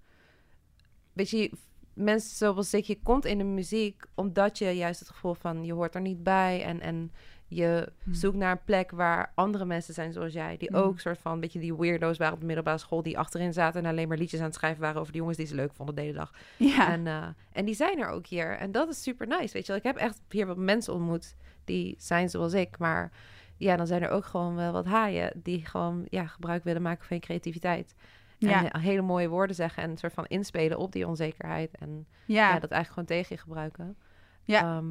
weet 1.12 1.30
je, 1.30 1.50
mensen 1.94 2.36
zoals 2.36 2.74
ik, 2.74 2.84
je 2.84 2.98
komt 3.02 3.24
in 3.24 3.38
de 3.38 3.44
muziek 3.44 4.02
omdat 4.14 4.58
je 4.58 4.70
juist 4.70 5.00
het 5.00 5.08
gevoel 5.08 5.34
van 5.34 5.64
je 5.64 5.72
hoort 5.72 5.94
er 5.94 6.00
niet 6.00 6.22
bij 6.22 6.62
en 6.64 6.80
en 6.80 7.12
je 7.50 7.92
Hmm. 8.02 8.14
zoekt 8.14 8.36
naar 8.36 8.50
een 8.50 8.64
plek 8.64 8.90
waar 8.90 9.32
andere 9.34 9.64
mensen 9.64 9.94
zijn 9.94 10.12
zoals 10.12 10.32
jij, 10.32 10.56
die 10.56 10.68
Hmm. 10.68 10.78
ook 10.78 11.00
soort 11.00 11.18
van 11.18 11.32
een 11.32 11.40
beetje 11.40 11.58
die 11.58 11.76
weirdo's 11.76 12.18
waren 12.18 12.34
op 12.34 12.40
de 12.40 12.46
middelbare 12.46 12.78
school, 12.78 13.02
die 13.02 13.18
achterin 13.18 13.52
zaten 13.52 13.84
en 13.84 13.90
alleen 13.90 14.08
maar 14.08 14.16
liedjes 14.18 14.40
aan 14.40 14.46
het 14.46 14.54
schrijven 14.54 14.80
waren 14.80 15.00
over 15.00 15.12
de 15.12 15.18
jongens 15.18 15.36
die 15.36 15.46
ze 15.46 15.54
leuk 15.54 15.72
vonden 15.74 15.94
de 15.94 16.00
hele 16.00 16.12
dag. 16.12 16.32
Ja, 16.56 16.90
En, 16.92 17.06
eh, 17.06 17.26
en 17.52 17.64
die 17.64 17.74
zijn 17.74 17.98
er 17.98 18.08
ook 18.08 18.26
hier. 18.26 18.56
En 18.56 18.72
dat 18.72 18.88
is 18.88 19.02
super 19.02 19.26
nice, 19.26 19.52
weet 19.52 19.66
je. 19.66 19.74
Ik 19.74 19.82
heb 19.82 19.96
echt 19.96 20.20
hier 20.28 20.46
wat 20.46 20.56
mensen 20.56 20.94
ontmoet 20.94 21.36
die 21.64 21.94
zijn 21.98 22.28
zoals 22.30 22.52
ik. 22.52 22.78
Maar 22.78 23.10
ja, 23.56 23.76
dan 23.76 23.86
zijn 23.86 24.02
er 24.02 24.10
ook 24.10 24.24
gewoon 24.24 24.54
wel 24.54 24.72
wat 24.72 24.84
haaien 24.86 25.32
die 25.42 25.66
gewoon 25.66 26.06
ja, 26.08 26.26
gebruik 26.26 26.64
willen 26.64 26.82
maken 26.82 27.06
van 27.06 27.16
je 27.16 27.22
creativiteit. 27.22 27.94
Ja. 28.38 28.64
En 28.64 28.70
he- 28.72 28.88
hele 28.88 29.02
mooie 29.02 29.28
woorden 29.28 29.56
zeggen 29.56 29.82
en 29.82 29.90
een 29.90 29.96
soort 29.98 30.12
van 30.12 30.26
inspelen 30.26 30.78
op 30.78 30.92
die 30.92 31.06
onzekerheid. 31.06 31.76
En 31.78 32.06
ja. 32.26 32.48
ja, 32.48 32.58
dat 32.58 32.70
eigenlijk 32.70 32.88
gewoon 32.88 33.04
tegen 33.22 33.36
je 33.36 33.42
gebruiken. 33.42 33.96
Ja. 34.44 34.60
Ehm, 34.76 34.86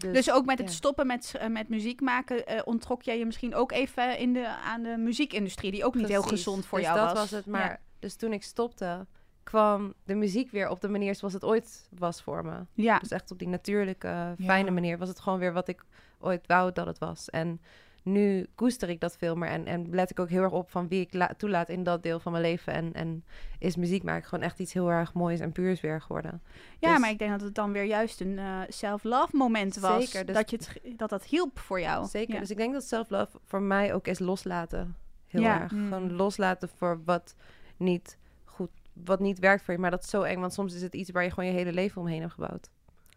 dus, 0.00 0.12
Dus 0.12 0.30
ook 0.30 0.44
met 0.46 0.58
het 0.58 0.68
ja. 0.68 0.74
stoppen 0.74 1.06
met, 1.06 1.34
eh, 1.38 1.48
met 1.48 1.68
muziek 1.68 2.00
maken, 2.00 2.46
eh, 2.46 2.60
ontrok 2.64 3.02
jij 3.02 3.18
je 3.18 3.26
misschien 3.26 3.54
ook 3.54 3.72
even 3.72 4.18
in 4.18 4.32
de, 4.32 4.48
aan 4.48 4.82
de 4.82 4.96
muziekindustrie, 4.98 5.70
die 5.70 5.84
ook 5.84 5.94
niet 5.94 6.08
heel 6.08 6.22
gezond 6.22 6.66
voor 6.66 6.78
dus 6.78 6.86
jou 6.86 6.98
dat 7.00 7.08
was. 7.08 7.18
was 7.18 7.30
het. 7.30 7.46
Maar 7.46 7.68
Ja. 7.70 7.78
dus 7.98 8.14
toen 8.16 8.32
ik 8.32 8.42
stopte, 8.42 9.06
kwam 9.42 9.94
de 10.04 10.14
muziek 10.14 10.50
weer 10.50 10.68
op 10.68 10.80
de 10.80 10.88
manier 10.88 11.14
zoals 11.14 11.34
het 11.34 11.44
ooit 11.44 11.88
was 11.98 12.22
voor 12.22 12.44
me. 12.44 12.66
Ja, 12.74 12.98
Dus 12.98 13.10
echt 13.10 13.30
op 13.30 13.38
die 13.38 13.48
natuurlijke, 13.48 14.34
fijne 14.44 14.70
manier 14.70 14.98
was 14.98 15.08
het 15.08 15.20
gewoon 15.20 15.38
weer 15.38 15.52
wat 15.52 15.68
ik 15.68 15.84
ooit 16.18 16.46
wou 16.46 16.72
dat 16.72 16.86
het 16.86 16.98
was. 16.98 17.30
En 17.30 17.60
nu 18.02 18.46
koester 18.54 18.88
ik 18.88 19.00
dat 19.00 19.16
veel 19.16 19.34
meer 19.36 19.48
en, 19.48 19.66
en 19.66 19.86
let 19.90 20.10
ik 20.10 20.20
ook 20.20 20.28
heel 20.28 20.42
erg 20.42 20.52
op 20.52 20.70
van 20.70 20.88
wie 20.88 21.00
ik 21.00 21.14
la- 21.14 21.34
toelaat 21.36 21.68
in 21.68 21.82
dat 21.82 22.02
deel 22.02 22.20
van 22.20 22.32
mijn 22.32 22.44
leven. 22.44 22.72
En, 22.72 22.92
en 22.92 23.24
is 23.58 23.76
muziek 23.76 24.02
maken 24.02 24.28
gewoon 24.28 24.44
echt 24.44 24.58
iets 24.58 24.72
heel 24.72 24.90
erg 24.90 25.12
moois 25.14 25.40
en 25.40 25.52
puurs 25.52 25.80
weer 25.80 26.00
geworden. 26.00 26.42
ja 26.78 26.90
Dus- 26.90 27.00
maar 27.00 27.10
ik 27.10 27.18
denk 27.18 27.30
dat 27.30 27.40
het 27.40 27.54
dan 27.54 27.72
weer 27.72 27.84
juist 27.84 28.20
een 28.20 28.38
eh, 28.38 28.60
self-love 28.68 29.36
moment 29.36 29.78
was. 29.78 30.04
Zeker, 30.10 30.26
dus- 30.26 30.34
dat, 30.36 30.50
je 30.50 30.56
het, 30.56 30.98
dat 30.98 31.10
dat 31.10 31.24
hielp 31.24 31.58
voor 31.58 31.80
jou. 31.80 32.06
Zeker. 32.06 32.34
Ja. 32.34 32.40
Dus 32.40 32.50
ik 32.50 32.56
denk 32.56 32.72
dat 32.72 32.84
self-love 32.84 33.38
voor 33.44 33.62
mij 33.62 33.94
ook 33.94 34.06
is 34.06 34.18
loslaten. 34.18 34.96
Heel 35.26 35.40
Ja. 35.42 35.60
erg. 35.60 35.72
Mm. 35.72 35.88
Gewoon 35.88 36.12
loslaten 36.12 36.68
voor 36.76 37.00
wat 37.04 37.34
niet 37.76 38.18
goed, 38.44 38.70
wat 38.92 39.20
niet 39.20 39.38
werkt 39.38 39.62
voor 39.64 39.74
je. 39.74 39.80
Maar 39.80 39.90
dat 39.90 40.02
is 40.04 40.10
zo 40.10 40.22
eng, 40.22 40.40
want 40.40 40.52
soms 40.52 40.74
is 40.74 40.82
het 40.82 40.94
iets 40.94 41.10
waar 41.10 41.22
je 41.22 41.30
gewoon 41.30 41.46
je 41.50 41.52
hele 41.56 41.72
leven 41.72 42.00
omheen 42.00 42.20
hebt 42.20 42.32
gebouwd. 42.32 42.70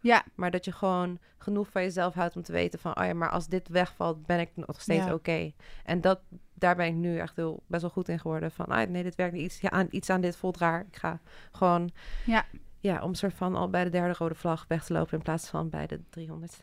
Ja, 0.04 0.24
Maar 0.34 0.50
dat 0.50 0.64
je 0.64 0.72
gewoon 0.72 1.18
genoeg 1.38 1.68
van 1.70 1.82
jezelf 1.82 2.14
houdt 2.14 2.36
om 2.36 2.42
te 2.42 2.52
weten 2.52 2.78
van... 2.78 2.98
oh 2.98 3.04
ja, 3.04 3.14
maar 3.14 3.30
als 3.30 3.46
dit 3.46 3.68
wegvalt, 3.68 4.26
ben 4.26 4.40
ik 4.40 4.50
nog 4.54 4.80
steeds 4.80 5.04
Ja. 5.04 5.14
oké. 5.14 5.52
En 5.84 6.00
dat, 6.00 6.20
daar 6.54 6.76
ben 6.76 6.86
ik 6.86 6.94
nu 6.94 7.18
echt 7.18 7.36
heel, 7.36 7.62
best 7.66 7.82
wel 7.82 7.90
goed 7.90 8.08
in 8.08 8.18
geworden. 8.18 8.50
Van, 8.50 8.66
ah, 8.66 8.88
nee, 8.88 9.02
dit 9.02 9.14
werkt 9.14 9.34
niet. 9.34 9.44
Iets, 9.44 9.60
ja, 9.60 9.70
aan, 9.70 9.86
iets 9.90 10.10
aan 10.10 10.20
dit 10.20 10.36
voelt 10.36 10.58
raar. 10.58 10.84
Ik 10.88 10.96
ga 10.96 11.20
gewoon... 11.52 11.90
Ja. 12.24 12.44
Ja, 12.80 13.02
om 13.02 13.14
soort 13.14 13.34
van 13.34 13.54
al 13.54 13.70
bij 13.70 13.84
de 13.84 13.90
derde 13.90 14.14
rode 14.18 14.34
vlag 14.34 14.64
weg 14.68 14.84
te 14.84 14.92
lopen... 14.92 15.16
in 15.16 15.22
plaats 15.22 15.48
van 15.48 15.68
bij 15.68 15.86
de 15.86 16.00
300 16.10 16.56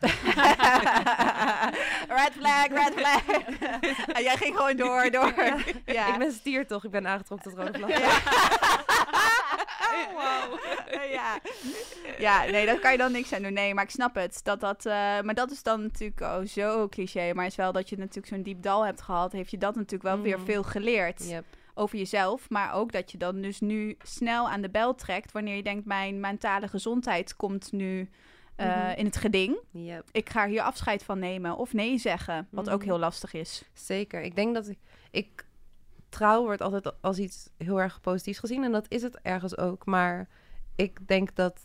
red 2.18 2.32
flag, 2.32 2.66
red 2.68 2.92
flag. 2.96 3.22
en 4.06 4.22
jij 4.28 4.36
ging 4.36 4.56
gewoon 4.56 4.76
door, 4.76 5.10
door. 5.10 5.34
Ja. 5.84 6.12
Ik 6.12 6.18
ben 6.18 6.32
stier 6.32 6.66
toch? 6.66 6.84
Ik 6.84 6.90
ben 6.90 7.06
aangetrokken 7.06 7.50
tot 7.50 7.58
rode 7.58 7.78
vlag. 7.78 7.90
wow. 10.18 10.58
ja. 11.12 11.38
ja, 12.18 12.44
nee, 12.44 12.66
daar 12.66 12.78
kan 12.78 12.92
je 12.92 12.98
dan 12.98 13.12
niks 13.12 13.32
aan 13.32 13.42
doen. 13.42 13.52
Nee, 13.52 13.74
maar 13.74 13.84
ik 13.84 13.90
snap 13.90 14.14
het. 14.14 14.40
Dat 14.44 14.60
dat, 14.60 14.86
eh, 14.86 14.92
maar 15.20 15.34
dat 15.34 15.50
is 15.50 15.62
dan 15.62 15.82
natuurlijk 15.82 16.20
oh, 16.20 16.40
zo 16.46 16.88
cliché. 16.88 17.32
Maar 17.34 17.46
is 17.46 17.56
wel 17.56 17.72
dat 17.72 17.88
je 17.88 17.96
natuurlijk 17.98 18.26
zo'n 18.26 18.42
diep 18.42 18.62
dal 18.62 18.84
hebt 18.86 19.00
gehad. 19.02 19.32
Heeft 19.32 19.50
je 19.50 19.58
dat 19.58 19.74
natuurlijk 19.74 20.02
wel 20.02 20.20
weer 20.20 20.36
Mhm. 20.36 20.46
veel 20.46 20.62
geleerd 20.62 21.24
Yep. 21.28 21.44
over 21.74 21.98
jezelf. 21.98 22.50
Maar 22.50 22.74
ook 22.74 22.92
dat 22.92 23.10
je 23.12 23.18
dan 23.18 23.40
dus 23.40 23.60
nu 23.60 23.96
snel 24.02 24.48
aan 24.50 24.60
de 24.62 24.70
bel 24.70 24.94
trekt. 24.94 25.32
Wanneer 25.32 25.56
je 25.56 25.62
denkt, 25.62 25.86
mijn 25.86 26.20
mentale 26.20 26.68
gezondheid 26.68 27.36
komt 27.36 27.72
nu 27.72 28.08
eh, 28.56 28.66
Mhm. 28.66 28.98
in 28.98 29.04
het 29.04 29.16
geding. 29.16 29.56
Yep. 29.70 30.08
Ik 30.10 30.30
ga 30.30 30.46
hier 30.46 30.62
afscheid 30.62 31.04
van 31.04 31.18
nemen 31.18 31.56
of 31.56 31.72
nee 31.72 31.98
zeggen. 31.98 32.48
Wat 32.50 32.70
ook 32.70 32.78
Mhm. 32.78 32.88
heel 32.88 32.98
lastig 32.98 33.32
is. 33.32 33.62
Zeker. 33.72 34.22
Ik 34.22 34.34
denk 34.36 34.54
dat 34.54 34.68
ik, 34.68 34.78
ik... 35.10 35.44
Trouw 36.12 36.42
wordt 36.42 36.62
altijd 36.62 36.92
als 37.00 37.18
iets 37.18 37.48
heel 37.56 37.80
erg 37.80 38.00
positiefs 38.00 38.38
gezien. 38.38 38.64
En 38.64 38.72
dat 38.72 38.86
is 38.88 39.02
het 39.02 39.18
ergens 39.22 39.56
ook. 39.56 39.86
Maar 39.86 40.28
ik 40.76 41.08
denk 41.08 41.34
dat 41.34 41.60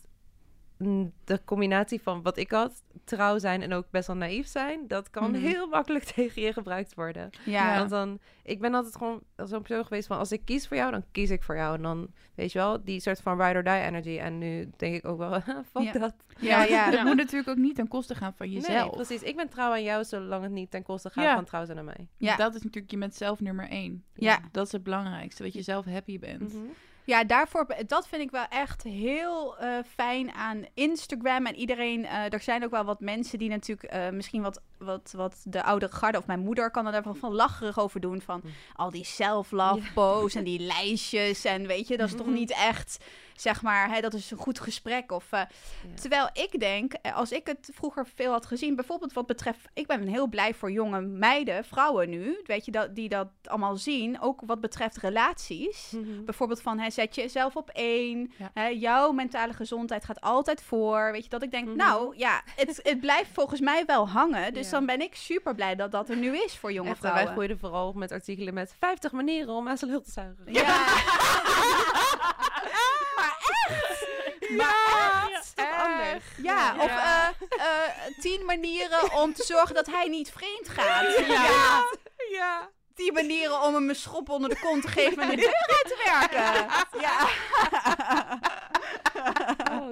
de 1.24 1.42
combinatie 1.46 2.02
van 2.02 2.22
wat 2.22 2.38
ik 2.38 2.52
had... 2.52 2.84
trouw 3.04 3.38
zijn 3.40 3.62
en 3.62 3.74
ook 3.74 3.86
best 3.92 4.08
wel 4.08 4.16
naïef 4.16 4.48
zijn... 4.48 4.88
dat 4.88 5.10
kan 5.10 5.32
Mhm. 5.32 5.42
heel 5.42 5.68
makkelijk 5.68 6.04
tegen 6.16 6.42
je 6.42 6.54
gebruikt 6.54 6.94
worden. 6.96 7.30
Ja, 7.46 7.72
Ja. 7.74 7.78
Want 7.78 7.90
dan... 7.90 8.20
Ik 8.44 8.60
ben 8.60 8.74
altijd 8.74 8.96
gewoon 8.96 9.22
zo'n 9.36 9.62
persoon 9.62 9.84
geweest 9.86 10.08
van... 10.08 10.18
als 10.18 10.32
ik 10.32 10.42
kies 10.46 10.68
voor 10.68 10.78
jou, 10.78 10.92
dan 10.92 11.04
kies 11.12 11.30
ik 11.30 11.44
voor 11.44 11.56
jou. 11.56 11.76
En 11.76 11.82
dan, 11.82 12.08
weet 12.36 12.52
je 12.52 12.60
wel, 12.60 12.84
die 12.84 13.00
soort 13.00 13.22
van 13.22 13.42
ride 13.42 13.58
or 13.58 13.64
die 13.64 13.74
energy. 13.80 14.18
En 14.20 14.38
nu 14.38 14.70
denk 14.78 14.96
ik 14.96 15.06
ook 15.06 15.18
wel, 15.18 15.42
fuck 15.72 15.84
Ja. 15.84 15.92
dat. 15.92 16.14
ja, 16.40 16.64
ja. 16.64 16.90
Het 16.90 17.04
moet 17.08 17.16
natuurlijk 17.16 17.50
ook 17.50 17.58
niet 17.58 17.76
ten 17.76 17.88
koste 17.88 18.16
gaan 18.16 18.34
van 18.36 18.52
jezelf. 18.52 18.82
Nee, 18.96 19.06
precies. 19.06 19.22
Ik 19.24 19.36
ben 19.36 19.50
trouw 19.50 19.72
aan 19.72 19.84
jou, 19.84 20.04
zolang 20.04 20.44
het 20.44 20.52
niet 20.52 20.72
ten 20.72 20.84
koste 20.84 21.10
gaat 21.10 21.24
Ja. 21.24 21.36
van 21.36 21.46
trouw 21.46 21.66
zijn 21.66 21.78
aan 21.78 21.86
mij. 21.86 22.08
Ja. 22.18 22.36
Dat 22.36 22.56
is 22.56 22.62
natuurlijk, 22.64 22.92
je 22.92 22.98
bent 22.98 23.16
zelf 23.16 23.40
nummer 23.40 23.68
één. 23.70 24.04
Ja. 24.14 24.40
Dat 24.52 24.66
is 24.66 24.72
het 24.72 24.84
belangrijkste, 24.84 25.44
dat 25.44 25.54
je 25.54 25.62
zelf 25.62 25.86
happy 25.86 26.20
bent. 26.20 26.54
Mhm. 26.54 26.64
Ja, 27.08 27.24
daarvoor, 27.24 27.68
dat 27.86 28.08
vind 28.08 28.22
ik 28.22 28.32
wel 28.32 28.46
echt 28.50 28.84
heel 28.84 29.58
eh, 29.58 29.78
fijn 29.96 30.32
aan 30.32 30.66
Instagram. 30.74 31.46
En 31.46 31.56
iedereen, 31.56 32.06
eh, 32.06 32.34
er 32.34 32.42
zijn 32.42 32.64
ook 32.64 32.72
wel 32.72 32.84
wat 32.84 33.00
mensen 33.00 33.40
die 33.40 33.50
natuurlijk 33.50 33.92
eh, 33.92 34.10
misschien 34.10 34.42
wat 34.42 34.62
wat, 34.78 35.14
wat 35.16 35.42
de 35.44 35.64
oudere 35.64 35.92
garde 35.92 36.18
of 36.18 36.26
mijn 36.26 36.40
moeder 36.40 36.72
kan 36.72 36.86
er 36.86 36.92
daarvan 36.92 37.16
van 37.16 37.34
lacherig 37.34 37.80
over 37.80 38.00
doen. 38.00 38.22
Van 38.22 38.42
Hm. 38.44 38.48
al 38.76 38.92
die 38.92 39.04
self-love 39.04 39.94
posts 39.94 40.36
en 40.36 40.44
die 40.44 40.60
lijstjes. 40.60 41.46
En 41.46 41.68
weet 41.68 41.88
je, 41.88 41.98
dat 41.98 42.08
is 42.08 42.16
toch 42.16 42.28
niet 42.42 42.52
echt, 42.52 42.98
zeg 43.38 43.62
maar, 43.62 43.90
hè, 43.90 44.02
dat 44.02 44.14
is 44.14 44.32
een 44.32 44.38
goed 44.38 44.60
gesprek. 44.60 45.12
Of, 45.12 45.32
eh, 45.32 45.42
Terwijl 46.02 46.30
ik 46.34 46.60
denk, 46.60 46.94
eh, 46.94 47.16
als 47.16 47.32
ik 47.32 47.48
het 47.48 47.70
vroeger 47.74 48.08
veel 48.16 48.32
had 48.32 48.46
gezien, 48.46 48.76
bijvoorbeeld 48.76 49.14
wat 49.14 49.26
betreft, 49.28 49.60
ik 49.74 49.88
ben 49.88 50.08
heel 50.08 50.28
blij 50.28 50.54
voor 50.54 50.72
jonge 50.72 51.02
meiden, 51.02 51.66
vrouwen 51.66 52.10
nu, 52.10 52.42
weet 52.46 52.66
je, 52.66 52.72
dat, 52.72 52.96
die 52.96 53.10
dat 53.10 53.28
allemaal 53.44 53.76
zien. 53.76 54.22
Ook 54.22 54.42
wat 54.46 54.62
betreft 54.62 54.98
relaties. 54.98 55.92
Mhm. 55.92 56.24
Bijvoorbeeld 56.26 56.62
van, 56.62 56.80
hè, 56.80 56.90
zet 56.90 57.16
jezelf 57.16 57.56
op 57.56 57.70
één. 57.70 58.32
Ja. 58.38 58.52
Hè, 58.54 58.66
jouw 58.68 59.12
mentale 59.12 59.54
gezondheid 59.54 60.06
gaat 60.06 60.22
altijd 60.22 60.62
voor. 60.64 61.12
Weet 61.12 61.24
je, 61.24 61.30
dat 61.30 61.44
ik 61.44 61.52
denk, 61.52 61.68
Mhm. 61.68 61.78
nou 61.78 62.18
ja, 62.18 62.42
het, 62.56 62.80
het 62.84 63.00
blijft 63.00 63.30
volgens 63.34 63.60
mij 63.60 63.84
wel 63.86 64.10
hangen. 64.10 64.54
Dus 64.54 64.66
Ja. 64.66 64.72
dan 64.72 64.86
ben 64.86 65.02
ik 65.02 65.16
super 65.16 65.56
blij 65.56 65.76
dat 65.76 65.92
dat 65.92 66.10
er 66.10 66.16
nu 66.18 66.38
is 66.38 66.58
voor 66.58 66.72
jonge 66.72 66.90
Echt, 66.90 67.00
wij 67.02 67.10
vrouwen. 67.12 67.34
gooiden 67.34 67.60
vooral 67.60 67.94
met 67.94 68.12
artikelen 68.12 68.54
met 68.54 68.76
50 68.80 69.12
manieren 69.12 69.54
om 69.54 69.68
aan 69.68 69.78
zijn 69.78 69.92
lul 69.92 70.02
te 70.02 70.12
zuigen. 70.12 70.44
Ja. 70.54 70.76
maar 74.58 75.30
echt. 75.34 75.56
toch 75.56 75.84
anders? 75.86 76.24
Ja, 76.38 76.76
of 76.80 76.86
Ja. 76.86 77.34
eh, 77.40 77.58
eh, 77.58 78.14
tien 78.20 78.46
manieren 78.46 79.14
om 79.14 79.34
te 79.34 79.44
zorgen 79.44 79.76
dat 79.76 79.86
hij 79.86 80.08
niet 80.08 80.32
vreemd 80.32 80.70
gaat. 80.70 81.18
Ja. 81.18 81.26
Ja. 81.34 81.84
ja. 82.32 82.70
Tien 82.96 83.14
manieren 83.14 83.62
om 83.62 83.74
hem 83.74 83.90
een 83.90 83.96
schop 83.96 84.30
onder 84.30 84.50
de 84.50 84.60
kont 84.60 84.82
te 84.82 84.88
geven 84.88 85.24
en 85.24 85.30
de 85.30 85.36
deur 85.36 85.54
uit 85.68 85.88
te 85.88 86.02
werken. 86.06 86.66
Ja. 87.02 87.28
Oh, 89.72 89.90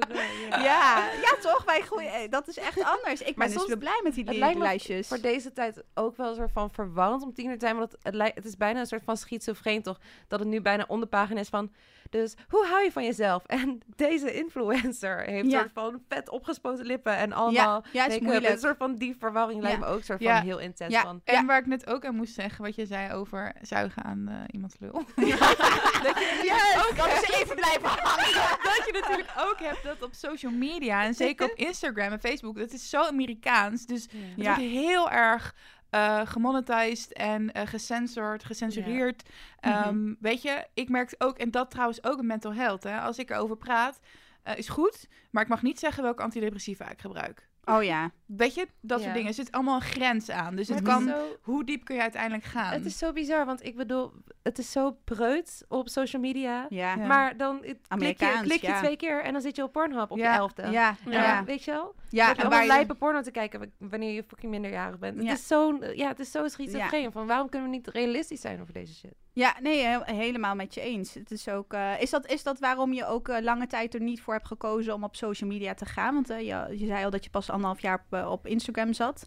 ja. 0.49 0.57
Ja, 0.63 1.09
ja, 1.21 1.35
toch? 1.41 1.63
Wij 1.65 1.81
groeien, 1.81 2.13
eh, 2.13 2.29
dat 2.29 2.47
is 2.47 2.57
echt 2.57 2.83
anders. 2.83 3.19
Ik 3.19 3.25
ben 3.25 3.33
Maar 3.35 3.47
dus 3.47 3.55
soms- 3.55 3.67
weer 3.67 3.77
blij 3.77 3.99
met 4.03 4.13
die 4.15 4.23
Het 4.23 4.33
li- 4.33 4.39
lijkt 4.39 4.57
me 4.57 4.63
lijstjes. 4.63 5.07
voor 5.07 5.19
deze 5.21 5.53
tijd 5.53 5.83
ook 5.93 6.17
wel 6.17 6.29
een 6.29 6.35
soort 6.35 6.51
van 6.51 6.71
verwarrend 6.71 7.21
om 7.23 7.33
tiener 7.33 7.57
te 7.57 7.65
zijn. 7.65 7.77
Want 7.77 7.91
het, 7.91 8.03
het, 8.03 8.13
lijkt- 8.13 8.35
het 8.35 8.45
is 8.45 8.57
bijna 8.57 8.79
een 8.79 8.85
soort 8.85 9.03
van 9.05 9.17
schizofreen 9.17 9.81
toch? 9.81 9.97
Dat 10.27 10.39
het 10.39 10.47
nu 10.47 10.61
bijna 10.61 10.85
onder 10.87 11.07
pagina 11.07 11.39
is 11.39 11.49
van... 11.49 11.73
Dus 12.09 12.33
hoe 12.49 12.65
hou 12.65 12.83
je 12.83 12.91
van 12.91 13.03
jezelf? 13.03 13.43
En 13.55 13.79
deze 13.95 14.33
influencer 14.33 15.19
heeft 15.21 15.51
Ja. 15.51 15.57
een 15.57 15.59
soort 15.59 15.71
van 15.73 16.01
vet 16.09 16.29
opgespoten 16.29 16.85
lippen 16.85 17.17
en 17.17 17.33
allemaal 17.33 17.83
ja, 17.91 18.03
het 18.09 18.21
moeilijk. 18.21 18.53
Een 18.53 18.59
soort 18.59 18.77
van 18.77 18.95
die 18.95 19.15
verwarring 19.19 19.61
lijkt 19.61 19.79
Ja. 19.79 19.85
me 19.85 19.91
ook 19.93 20.03
soort 20.03 20.19
Ja. 20.21 20.35
van 20.37 20.45
heel 20.45 20.59
intens 20.59 20.93
Ja. 20.93 21.01
van... 21.01 21.21
En 21.23 21.45
waar 21.45 21.59
ik 21.59 21.65
net 21.65 21.87
ook 21.87 22.05
aan 22.05 22.15
moest 22.15 22.33
zeggen, 22.33 22.63
wat 22.63 22.75
je 22.75 22.85
zei 22.85 23.13
over 23.13 23.53
zuigen 23.61 24.03
aan 24.03 24.27
eh, 24.27 24.35
iemands 24.51 24.75
lul. 24.79 25.03
Yes, 25.25 25.39
dat 26.97 27.07
is 27.07 27.29
even 27.41 27.55
blijven 27.55 27.89
hangen. 27.89 28.33
dat 28.63 28.81
je 28.85 28.91
natuurlijk 29.01 29.29
ook 29.37 29.59
hebt 29.59 29.83
dat 29.83 30.01
op 30.03 30.13
social 30.13 30.51
media 30.51 31.03
en 31.03 31.13
zeker 31.13 31.45
op 31.51 31.57
Instagram 31.57 32.11
en 32.11 32.19
Facebook, 32.19 32.57
dat 32.57 32.71
is 32.71 32.89
zo 32.89 33.01
Amerikaans. 33.03 33.85
Dus 33.85 34.07
Ja. 34.35 34.55
heel 34.55 35.11
erg 35.11 35.55
eh 35.95 36.21
gemonetized 36.25 37.13
en 37.13 37.51
eh 37.51 37.67
gecensored, 37.67 38.43
gecensureerd. 38.43 39.23
Mhm. 39.61 39.71
Ehm, 39.73 40.13
Weet 40.19 40.41
je, 40.41 40.67
ik 40.73 40.89
merk 40.89 41.15
ook, 41.17 41.37
en 41.37 41.51
dat 41.51 41.71
trouwens 41.71 42.03
ook 42.03 42.19
in 42.19 42.25
mental 42.25 42.53
health, 42.53 42.83
hè, 42.83 42.99
als 42.99 43.17
ik 43.17 43.29
erover 43.29 43.57
praat, 43.57 43.99
eh, 44.43 44.57
is 44.57 44.69
goed, 44.69 45.07
maar 45.31 45.43
ik 45.43 45.49
mag 45.49 45.61
niet 45.61 45.79
zeggen 45.79 46.03
welke 46.03 46.23
antidepressiva 46.23 46.89
ik 46.89 46.99
gebruik. 47.01 47.47
Oh 47.65 47.83
ja. 47.83 48.11
Weet 48.25 48.53
je, 48.55 48.67
dat 48.81 48.97
Ja. 48.97 49.03
soort 49.03 49.15
dingen. 49.15 49.29
Er 49.29 49.35
zit 49.35 49.51
allemaal 49.51 49.75
een 49.75 49.81
grens 49.81 50.29
aan. 50.29 50.55
Dus 50.55 50.67
Maar 50.67 50.77
het 50.77 50.87
het 50.87 50.95
kan, 50.95 51.07
zo- 51.07 51.37
hoe 51.41 51.63
diep 51.65 51.83
kun 51.85 51.95
je 51.95 52.01
uiteindelijk 52.01 52.43
gaan? 52.43 52.73
Het 52.73 52.85
is 52.85 52.97
zo 52.97 53.11
bizar, 53.13 53.45
want 53.45 53.65
ik 53.65 53.75
bedoel, 53.75 54.11
het 54.43 54.57
is 54.57 54.71
zo 54.71 54.97
preut 55.03 55.65
op 55.67 55.89
social 55.89 56.21
media. 56.21 56.65
Ja. 56.69 56.95
Maar 56.95 57.37
dan 57.37 57.59
klik 57.87 58.19
je, 58.19 58.39
klik 58.41 58.61
je 58.61 58.67
ja. 58.67 58.79
twee 58.79 58.95
keer 58.95 59.23
en 59.23 59.33
dan 59.33 59.41
zit 59.41 59.55
je 59.55 59.63
op 59.63 59.71
Pornhub 59.71 60.11
op 60.11 60.17
Ja. 60.17 60.31
je 60.31 60.37
elfde. 60.39 60.69
Ja, 60.69 60.95
ja. 61.09 61.43
Weet 61.43 61.63
je 61.63 61.71
wel? 61.71 61.95
ja 62.09 62.29
en 62.35 62.43
en 62.43 62.49
waar 62.49 62.61
je... 62.61 62.67
lijpe 62.67 62.93
porno 62.95 63.21
te 63.21 63.31
kijken 63.31 63.71
wanneer 63.77 64.13
je 64.13 64.23
fucking 64.23 64.51
minderjarig 64.51 64.99
bent. 64.99 65.21
Ja. 65.21 65.29
Het 65.29 65.39
is 65.39 65.47
zo, 65.47 65.77
ja, 65.93 66.07
het 66.07 66.19
is 66.19 66.31
zo 66.31 66.47
schizofreen. 66.47 67.11
Van 67.11 67.27
waarom 67.27 67.49
kunnen 67.49 67.69
we 67.69 67.75
niet 67.75 67.87
realistisch 67.87 68.41
zijn 68.41 68.61
over 68.61 68.73
deze 68.73 68.93
shit? 68.93 69.13
Ja, 69.35 69.55
nee, 69.61 69.83
he- 69.83 70.13
helemaal 70.13 70.55
met 70.55 70.73
je 70.73 70.81
eens. 70.81 71.13
Het 71.13 71.31
is 71.31 71.47
ook, 71.49 71.73
eh, 71.73 72.01
is, 72.01 72.09
dat, 72.09 72.25
is 72.27 72.43
dat 72.43 72.59
waarom 72.59 72.93
je 72.93 73.05
ook 73.05 73.27
eh, 73.27 73.41
lange 73.43 73.67
tijd 73.67 73.93
er 73.93 74.01
niet 74.01 74.21
voor 74.21 74.33
hebt 74.33 74.47
gekozen 74.47 74.93
om 74.93 75.03
op 75.03 75.15
social 75.15 75.49
media 75.49 75.73
te 75.73 75.85
gaan? 75.85 76.13
Want 76.13 76.29
eh, 76.29 76.39
je, 76.39 76.77
je 76.79 76.85
zei 76.85 77.03
al 77.03 77.09
dat 77.09 77.23
je 77.23 77.29
pas 77.29 77.49
anderhalf 77.49 77.81
jaar 77.81 78.05
op, 78.09 78.25
op 78.27 78.47
Instagram 78.47 78.93
zat. 78.93 79.25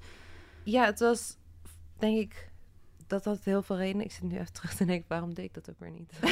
Ja, 0.65 0.85
het 0.85 0.99
was, 1.01 1.37
denk 1.99 2.19
ik, 2.19 2.51
dat 3.07 3.25
had 3.25 3.45
heel 3.45 3.63
veel 3.63 3.77
redenen. 3.77 4.05
Ik 4.05 4.13
zit 4.13 4.23
nu 4.23 4.39
even 4.39 4.53
terug 4.53 4.75
te 4.75 4.85
denken, 4.85 5.09
waarom 5.09 5.35
deed 5.35 5.45
ik 5.45 5.55
dat 5.55 5.71
ook 5.71 5.79
weer 5.79 5.91
niet? 5.91 6.13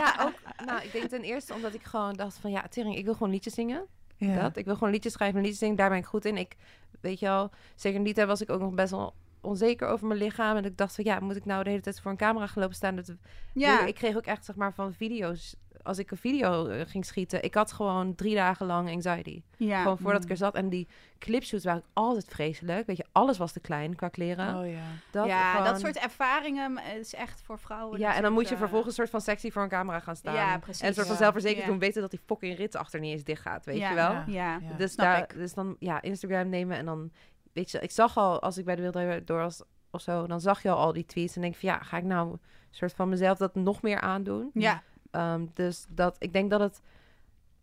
ja, 0.00 0.16
ook, 0.20 0.64
nou, 0.66 0.82
ik 0.82 0.92
denk 0.92 1.08
ten 1.08 1.22
eerste 1.22 1.54
omdat 1.54 1.74
ik 1.74 1.82
gewoon 1.82 2.14
dacht 2.14 2.38
van, 2.38 2.50
ja, 2.50 2.68
Tering, 2.68 2.96
ik 2.96 3.04
wil 3.04 3.14
gewoon 3.14 3.32
liedjes 3.32 3.54
zingen. 3.54 3.86
ja. 4.16 4.40
Dat. 4.40 4.56
Ik 4.56 4.64
wil 4.64 4.74
gewoon 4.74 4.92
liedjes 4.92 5.12
schrijven 5.12 5.36
en 5.36 5.42
liedjes 5.42 5.60
zingen. 5.60 5.76
Daar 5.76 5.88
ben 5.88 5.98
ik 5.98 6.04
goed 6.04 6.24
in. 6.24 6.36
Ik, 6.36 6.56
weet 7.00 7.18
je 7.18 7.26
wel, 7.26 7.50
zeker 7.74 8.04
die 8.04 8.14
tijd 8.14 8.26
was 8.26 8.40
ik 8.40 8.50
ook 8.50 8.60
nog 8.60 8.74
best 8.74 8.90
wel 8.90 9.14
onzeker 9.42 9.88
over 9.88 10.06
mijn 10.06 10.18
lichaam. 10.20 10.56
En 10.56 10.64
ik 10.64 10.76
dacht 10.76 10.94
van, 10.94 11.04
ja, 11.04 11.20
moet 11.20 11.36
ik 11.36 11.44
nou 11.44 11.62
de 11.64 11.70
hele 11.70 11.82
tijd 11.82 12.00
voor 12.00 12.10
een 12.10 12.16
camera 12.16 12.46
gaan 12.46 12.62
lopen 12.62 12.76
staan? 12.76 12.96
Dat, 12.96 13.14
Ja, 13.52 13.86
Ik 13.86 13.94
kreeg 13.94 14.16
ook 14.16 14.26
echt, 14.26 14.44
zeg 14.44 14.56
maar, 14.56 14.72
van 14.72 14.92
video's. 14.92 15.56
Als 15.82 15.98
ik 15.98 16.10
een 16.10 16.16
video 16.16 16.66
eh, 16.66 16.80
ging 16.86 17.04
schieten, 17.04 17.42
ik 17.42 17.54
had 17.54 17.72
gewoon 17.72 18.14
drie 18.14 18.34
dagen 18.34 18.66
lang 18.66 18.90
anxiety. 18.90 19.42
ja. 19.56 19.82
Gewoon 19.82 19.98
voordat 19.98 20.20
ik 20.22 20.26
Mm. 20.26 20.30
er 20.32 20.36
zat. 20.36 20.54
En 20.54 20.68
die 20.68 20.88
clipshoots 21.18 21.64
waren 21.64 21.82
altijd 21.92 22.24
vreselijk. 22.28 22.86
Weet 22.86 22.96
je, 22.96 23.04
alles 23.12 23.38
was 23.38 23.52
te 23.52 23.60
klein 23.60 23.94
qua 23.96 24.08
kleren. 24.08 24.58
Oh 24.58 24.70
ja. 24.70 24.80
dat 25.10 25.26
ja, 25.26 25.50
gewoon- 25.52 25.66
dat 25.66 25.80
soort 25.80 25.96
ervaringen 25.98 26.76
eh, 26.78 26.96
is 26.96 27.14
echt 27.14 27.40
voor 27.44 27.58
vrouwen. 27.58 27.98
Ja, 27.98 28.14
en 28.14 28.22
dan 28.22 28.32
moet 28.32 28.48
je 28.48 28.52
eh, 28.54 28.60
vervolgens 28.60 28.88
een 28.90 28.94
soort 28.94 29.10
van 29.10 29.20
sexy 29.20 29.50
voor 29.50 29.62
een 29.62 29.68
camera 29.68 30.00
gaan 30.00 30.16
staan. 30.16 30.34
Ja, 30.34 30.58
precies. 30.58 30.80
En 30.82 30.88
een 30.88 30.94
soort 30.94 31.06
van 31.06 31.16
Ja. 31.16 31.22
zelfverzekerd 31.22 31.66
doen, 31.66 31.78
weten 31.78 32.00
dat 32.00 32.10
die 32.10 32.20
fucking 32.26 32.56
rit 32.56 32.76
achter 32.76 33.00
niet 33.00 33.12
eens 33.12 33.24
dicht 33.24 33.42
gaat, 33.42 33.64
weet 33.64 33.78
je 33.78 33.94
wel? 33.94 34.22
Ja. 34.26 34.58
Dus, 34.76 34.96
daar, 34.96 35.26
dus 35.36 35.54
dan 35.54 35.76
ja, 35.78 36.02
Instagram 36.02 36.48
nemen 36.48 36.76
en 36.76 36.84
dan, 36.84 37.10
weet 37.52 37.70
je, 37.70 37.78
ik 37.78 37.90
zag 37.90 38.16
al 38.16 38.40
als 38.40 38.58
ik 38.58 38.64
bij 38.64 38.76
de 38.76 38.82
Wereld 38.82 39.26
door 39.26 39.38
was 39.38 39.62
of 39.90 40.00
zo, 40.00 40.26
dan 40.26 40.40
zag 40.40 40.62
je 40.62 40.70
al 40.70 40.76
al 40.76 40.92
die 40.92 41.06
tweets 41.06 41.36
en 41.36 41.42
denk 41.42 41.54
van 41.54 41.68
ja, 41.68 41.78
ga 41.78 41.96
ik 41.96 42.04
nou 42.04 42.30
een 42.30 42.38
soort 42.70 42.92
van 42.92 43.08
mezelf 43.08 43.38
dat 43.38 43.54
nog 43.54 43.82
meer 43.82 44.00
aandoen? 44.00 44.50
ja. 44.54 44.82
Ehm, 45.10 45.46
dus 45.54 45.86
dat, 45.88 46.16
ik 46.18 46.32
denk 46.32 46.50
dat 46.50 46.60
het 46.60 46.82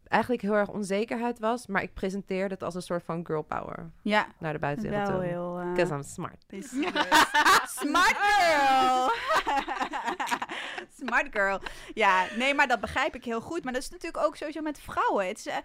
eigenlijk 0.09 0.41
heel 0.41 0.53
erg 0.53 0.69
onzekerheid 0.69 1.39
was, 1.39 1.67
maar 1.67 1.81
ik 1.81 1.93
presenteerde 1.93 2.53
het 2.53 2.63
als 2.63 2.75
een 2.75 2.81
soort 2.81 3.03
van 3.03 3.25
girl 3.25 3.41
power 3.41 3.91
ja. 4.01 4.27
naar 4.39 4.53
de 4.53 4.59
buitenwereld 4.59 5.07
Wel 5.07 5.19
toe. 5.19 5.27
heel... 5.27 5.61
Because 5.73 5.93
I'm 5.93 6.03
smart. 6.03 6.45
Smart 7.81 8.17
girl! 8.17 9.11
Smart 10.99 11.27
girl. 11.31 11.59
Ja, 11.93 12.25
nee, 12.37 12.53
maar 12.53 12.67
dat 12.67 12.79
begrijp 12.79 13.15
ik 13.15 13.23
heel 13.23 13.41
goed. 13.41 13.63
Maar 13.63 13.73
dat 13.73 13.81
is 13.81 13.89
natuurlijk 13.89 14.25
ook 14.25 14.35
sowieso 14.35 14.61
met 14.61 14.79
vrouwen. 14.79 15.27
Het 15.27 15.37
is, 15.37 15.45
eh, 15.45 15.55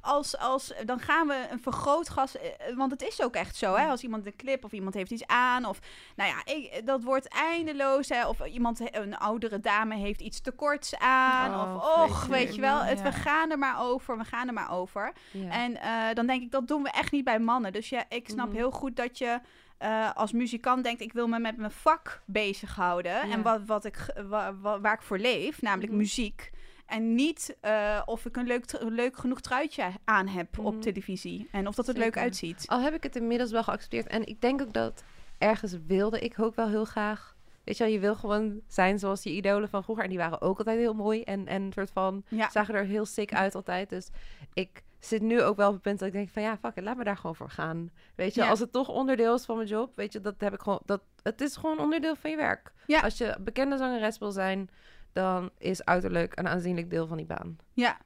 als, 0.00 0.38
als, 0.38 0.72
dan 0.84 0.98
gaan 0.98 1.26
we 1.26 1.46
een 1.50 1.60
vergrootgas... 1.60 2.36
eh, 2.36 2.76
want 2.76 2.90
het 2.90 3.02
is 3.02 3.22
ook 3.22 3.34
echt 3.34 3.56
zo, 3.56 3.74
hè. 3.74 3.86
Als 3.86 4.02
iemand 4.02 4.26
een 4.26 4.36
clip 4.36 4.64
of 4.64 4.72
iemand 4.72 4.94
heeft 4.94 5.10
iets 5.10 5.26
aan... 5.26 5.64
of 5.64 5.78
nou 6.16 6.30
ja, 6.30 6.52
ik, 6.54 6.86
dat 6.86 7.02
wordt 7.02 7.28
eindeloos, 7.28 8.08
hè. 8.08 8.26
Of 8.26 8.46
iemand, 8.46 8.80
een 8.96 9.16
oudere 9.16 9.60
dame 9.60 9.94
heeft 9.94 10.20
iets 10.20 10.40
tekorts 10.40 10.98
aan. 10.98 11.54
Oh, 11.54 11.74
of, 11.74 11.82
och, 11.82 12.18
vreselijk. 12.18 12.44
weet 12.44 12.54
je 12.54 12.60
wel. 12.60 12.82
Het, 12.82 12.98
Ja. 12.98 13.04
We 13.04 13.12
gaan 13.12 13.50
er 13.50 13.58
maar 13.58 13.74
over, 13.78 13.83
we 13.92 14.24
gaan 14.24 14.46
er 14.48 14.52
maar 14.54 14.70
over. 14.70 15.12
Ja. 15.30 15.50
En 15.50 15.80
eh, 15.80 16.14
dan 16.14 16.26
denk 16.26 16.42
ik, 16.42 16.50
dat 16.50 16.68
doen 16.68 16.82
we 16.82 16.90
echt 16.90 17.12
niet 17.12 17.24
bij 17.24 17.38
mannen. 17.38 17.72
Dus 17.72 17.88
ja, 17.88 18.04
ik 18.08 18.28
snap 18.28 18.46
Mhm. 18.48 18.56
heel 18.56 18.70
goed 18.70 18.96
dat 18.96 19.18
je 19.18 19.40
eh, 19.78 20.10
als 20.14 20.32
muzikant 20.32 20.84
denkt... 20.84 21.00
ik 21.00 21.12
wil 21.12 21.26
me 21.28 21.38
met 21.38 21.56
mijn 21.56 21.70
vak 21.70 22.22
bezighouden. 22.24 23.12
Ja. 23.12 23.30
En 23.32 23.42
wat, 23.42 23.60
wat 23.66 23.84
ik, 23.84 24.06
wa- 24.28 24.54
wa- 24.54 24.80
waar 24.80 24.94
ik 24.94 25.02
voor 25.02 25.18
leef, 25.18 25.62
namelijk 25.62 25.90
Mhm. 25.92 26.00
muziek. 26.00 26.50
En 26.86 27.14
niet 27.14 27.56
eh, 27.60 28.02
of 28.04 28.24
ik 28.24 28.36
een 28.36 28.46
leuk, 28.46 28.64
leuk 28.80 29.16
genoeg 29.16 29.40
truitje 29.40 29.84
aan 30.04 30.26
heb 30.28 30.58
op 30.58 30.72
Mhm. 30.72 30.82
televisie. 30.82 31.48
En 31.52 31.66
of 31.66 31.74
dat 31.74 31.86
het 31.86 31.96
leuk 31.96 32.16
uitziet. 32.18 32.64
Al 32.66 32.80
heb 32.80 32.94
ik 32.94 33.02
het 33.02 33.16
inmiddels 33.16 33.50
wel 33.50 33.62
geaccepteerd. 33.62 34.06
En 34.06 34.26
ik 34.26 34.40
denk 34.40 34.60
ook 34.62 34.72
dat 34.72 35.04
ergens 35.38 35.76
wilde 35.86 36.20
ik 36.20 36.38
ook 36.40 36.54
wel 36.54 36.68
heel 36.68 36.84
graag. 36.84 37.33
Weet 37.64 37.76
je 37.76 37.84
wel, 37.84 37.92
je 37.92 37.98
wil 37.98 38.14
gewoon 38.14 38.60
zijn 38.68 38.98
zoals 38.98 39.22
je 39.22 39.30
idolen 39.30 39.68
van 39.68 39.82
vroeger. 39.82 40.04
En 40.04 40.10
die 40.10 40.18
waren 40.18 40.40
ook 40.40 40.58
altijd 40.58 40.78
heel 40.78 40.94
mooi. 40.94 41.22
En, 41.22 41.46
en 41.46 41.72
soort 41.72 41.90
van 41.90 42.24
Ja, 42.28 42.50
zagen 42.50 42.74
er 42.74 42.84
heel 42.84 43.06
sick 43.06 43.34
uit 43.34 43.54
altijd. 43.54 43.88
Dus 43.88 44.08
ik 44.52 44.82
zit 44.98 45.22
nu 45.22 45.42
ook 45.42 45.56
wel 45.56 45.66
op 45.68 45.72
het 45.72 45.82
punt 45.82 45.98
dat 45.98 46.08
ik 46.08 46.14
denk 46.14 46.28
van 46.28 46.42
ja, 46.42 46.56
fuck 46.58 46.76
it, 46.76 46.84
laat 46.84 46.96
me 46.96 47.04
daar 47.04 47.16
gewoon 47.16 47.36
voor 47.36 47.50
gaan. 47.50 47.90
Weet 48.14 48.34
je, 48.34 48.40
Ja. 48.40 48.48
als 48.48 48.60
het 48.60 48.72
toch 48.72 48.88
onderdeel 48.88 49.34
is 49.34 49.44
van 49.44 49.56
mijn 49.56 49.68
job, 49.68 49.96
weet 49.96 50.12
je, 50.12 50.20
dat 50.20 50.34
heb 50.38 50.52
ik 50.54 50.60
gewoon. 50.60 50.80
Dat, 50.84 51.02
het 51.22 51.40
is 51.40 51.56
gewoon 51.56 51.78
onderdeel 51.78 52.16
van 52.16 52.30
je 52.30 52.36
werk. 52.36 52.72
Ja. 52.86 53.00
Als 53.00 53.18
je 53.18 53.36
bekende 53.40 53.76
zangeres 53.76 54.18
wil 54.18 54.30
zijn, 54.32 54.68
dan 55.12 55.50
is 55.58 55.84
uiterlijk 55.84 56.38
een 56.38 56.48
aanzienlijk 56.48 56.90
deel 56.90 57.06
van 57.06 57.16
die 57.16 57.26
baan. 57.26 57.56
ja. 57.72 57.98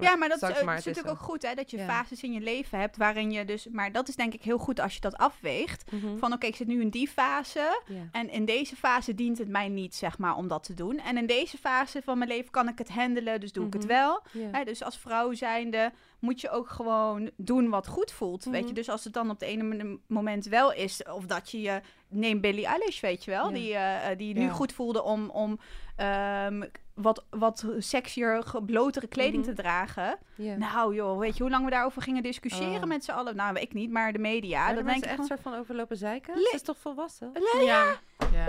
Ja, 0.00 0.16
maar 0.16 0.28
dat 0.28 0.36
is, 0.42 0.62
maar, 0.62 0.76
het 0.76 0.84
natuurlijk 0.86 1.08
ook 1.08 1.22
goed, 1.26 1.42
hè, 1.46 1.54
dat 1.54 1.70
je 1.70 1.76
Ja. 1.76 1.86
fases 1.86 2.22
in 2.22 2.32
je 2.32 2.40
leven 2.40 2.78
hebt 2.78 2.96
waarin 2.96 3.30
je 3.30 3.44
dus... 3.44 3.66
Maar 3.72 3.92
dat 3.92 4.08
is 4.08 4.16
denk 4.16 4.34
ik 4.34 4.42
heel 4.42 4.58
goed 4.58 4.80
als 4.80 4.94
je 4.94 5.00
dat 5.00 5.16
afweegt. 5.16 5.90
Van 6.16 6.32
oké, 6.32 6.46
ik 6.46 6.56
zit 6.56 6.66
nu 6.66 6.80
in 6.80 6.88
die 6.90 7.08
fase 7.08 7.82
en 8.12 8.30
in 8.30 8.44
deze 8.44 8.76
fase 8.76 9.14
dient 9.14 9.38
het 9.38 9.48
mij 9.48 9.68
niet, 9.68 9.94
zeg 9.94 10.18
maar, 10.18 10.36
om 10.36 10.48
dat 10.48 10.62
te 10.64 10.74
doen. 10.74 10.98
En 10.98 11.16
in 11.16 11.26
deze 11.26 11.58
fase 11.58 12.02
van 12.04 12.18
mijn 12.18 12.30
leven 12.30 12.50
kan 12.50 12.68
ik 12.68 12.78
het 12.78 12.88
handelen, 12.88 13.40
dus 13.40 13.52
doe 13.52 13.66
ik 13.66 13.72
het 13.72 13.82
Mhm. 13.82 13.92
wel. 13.92 14.22
Hè, 14.52 14.64
dus 14.64 14.82
als 14.82 14.98
vrouw 14.98 15.32
zijnde 15.32 15.92
moet 16.18 16.40
je 16.40 16.50
ook 16.50 16.68
gewoon 16.68 17.30
doen 17.36 17.68
wat 17.68 17.86
goed 17.86 18.12
voelt, 18.12 18.44
weet 18.44 18.54
je. 18.60 18.64
Mhm. 18.64 18.74
Dus 18.74 18.88
als 18.88 19.04
het 19.04 19.12
dan 19.12 19.30
op 19.30 19.38
de 19.38 19.46
ene 19.46 19.62
mom- 19.62 20.00
moment 20.06 20.46
wel 20.46 20.72
is, 20.72 21.02
of 21.02 21.26
dat 21.26 21.50
je 21.50 21.60
je... 21.60 21.80
Neem 22.08 22.40
Billie 22.40 22.66
Eilish, 22.66 23.00
weet 23.00 23.24
je 23.24 23.30
wel, 23.30 23.46
Ja. 23.48 23.54
die, 23.54 23.74
eh, 23.74 24.16
die 24.16 24.34
nu 24.34 24.40
Ja. 24.42 24.48
goed 24.52 24.72
voelde 24.72 25.02
om... 25.02 25.28
om 25.30 25.58
ehm, 25.96 26.62
wat, 27.02 27.24
wat 27.30 27.64
sexier, 27.78 28.44
blotere 28.66 29.06
kleding 29.06 29.44
Mhm. 29.44 29.54
te 29.54 29.62
dragen. 29.62 30.18
Ja. 30.34 30.56
Nou 30.56 30.94
joh, 30.94 31.18
weet 31.18 31.36
je 31.36 31.42
hoe 31.42 31.50
lang 31.52 31.64
we 31.64 31.70
daarover 31.70 32.02
gingen 32.02 32.22
discussiëren 32.22 32.82
Oh. 32.82 32.88
met 32.88 33.04
z'n 33.04 33.10
allen? 33.10 33.36
Nou, 33.36 33.58
ik 33.58 33.72
niet, 33.72 33.90
maar 33.90 34.12
de 34.12 34.18
media. 34.18 34.72
Dan 34.72 34.84
denk 34.84 34.96
ik 34.96 35.02
echt 35.04 35.10
gewoon, 35.12 35.26
soort 35.26 35.40
van 35.40 35.54
overlopen 35.54 35.96
zeiken. 35.96 36.34
Le- 36.34 36.40
Ze 36.48 36.54
is 36.54 36.62
toch 36.62 36.78
volwassen? 36.78 37.30
"Le- 37.32 37.64
Ja. 37.64 37.84
Ja. 38.32 38.46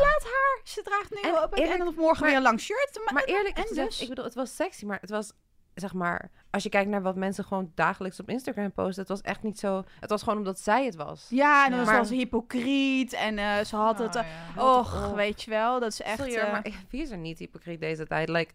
ze 0.63 0.81
draagt 0.83 1.09
nu 1.11 1.29
En 1.29 1.43
op 1.43 1.53
en 1.53 1.63
eerlijk- 1.63 1.95
morgen 1.97 2.19
maar- 2.19 2.27
weer 2.29 2.35
een 2.37 2.43
lang 2.43 2.59
shirt. 2.59 2.99
Maar, 3.05 3.13
Maar 3.13 3.23
eerlijk 3.23 3.57
en 3.57 3.67
gezegd, 3.67 3.87
dus? 3.89 4.01
ik 4.01 4.09
bedoel, 4.09 4.23
het 4.25 4.33
was 4.33 4.55
sexy, 4.55 4.85
maar 4.85 4.97
het 5.01 5.09
was, 5.09 5.31
zeg 5.73 5.93
maar, 5.93 6.29
als 6.49 6.63
je 6.63 6.69
kijkt 6.69 6.89
naar 6.89 7.01
wat 7.01 7.15
mensen 7.15 7.43
gewoon 7.43 7.71
dagelijks 7.75 8.19
op 8.19 8.29
Instagram 8.29 8.71
posten, 8.71 8.99
het 8.99 9.09
was 9.11 9.21
echt 9.21 9.43
niet 9.43 9.59
zo, 9.59 9.83
het 9.99 10.09
was 10.09 10.23
gewoon 10.23 10.37
omdat 10.37 10.59
zij 10.59 10.85
het 10.85 10.95
was. 10.95 11.25
ja, 11.29 11.65
en 11.65 11.69
dan 11.71 11.79
Ja. 11.79 11.85
was 11.85 11.93
Maar- 11.95 12.05
ze 12.05 12.13
hypocriet 12.15 13.13
en 13.13 13.37
eh, 13.37 13.63
ze 13.63 13.75
had 13.75 13.99
het... 13.99 14.15
Oh, 14.15 14.21
eh, 14.21 14.27
ja. 14.55 14.77
Och, 14.77 15.09
op. 15.09 15.15
weet 15.15 15.41
je 15.43 15.49
wel, 15.49 15.79
dat 15.79 15.91
is 15.91 16.01
echt... 16.01 16.17
Sorry, 16.17 16.35
eh, 16.35 16.51
maar 16.51 16.65
wie 16.89 17.01
is 17.01 17.09
er 17.11 17.17
niet 17.17 17.39
hypocriet 17.39 17.79
deze 17.79 18.07
tijd? 18.07 18.29
Like, 18.29 18.53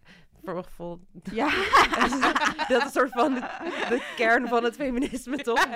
voor 0.75 0.99
ja. 1.23 1.45
dat 2.67 2.77
is 2.77 2.83
een 2.83 2.89
soort 2.91 3.11
van 3.11 3.33
de, 3.33 3.39
de 3.89 4.13
kern 4.15 4.47
van 4.47 4.63
het 4.63 4.75
feminisme, 4.75 5.37
toch? 5.37 5.65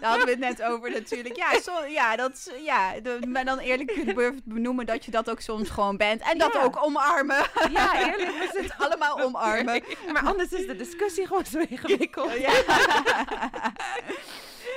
Daar 0.00 0.08
hadden 0.10 0.26
we 0.26 0.30
het 0.46 0.58
net 0.58 0.62
over 0.62 0.90
natuurlijk. 0.90 1.36
Ja, 1.36 1.50
ja, 1.88 2.16
dat, 2.16 2.50
ja 2.64 3.00
de, 3.00 3.18
maar 3.28 3.44
dan 3.44 3.58
eerlijk 3.58 4.14
benoemen 4.44 4.86
dat 4.86 5.04
je 5.04 5.10
dat 5.10 5.30
ook 5.30 5.40
soms 5.40 5.68
gewoon 5.70 5.96
bent. 5.96 6.22
En 6.22 6.38
dat 6.38 6.52
Ja. 6.52 6.62
ook 6.62 6.84
omarmen. 6.84 7.44
Ja, 7.72 7.98
eerlijk, 7.98 8.30
we 8.38 8.48
zitten 8.52 8.76
Allemaal 8.86 9.20
omarmen. 9.20 9.82
Maar 10.12 10.22
anders 10.26 10.52
is 10.52 10.66
de 10.66 10.76
discussie 10.76 11.26
gewoon 11.26 11.44
zo 11.44 11.58
ingewikkeld. 11.68 12.32
Ja. 12.38 12.52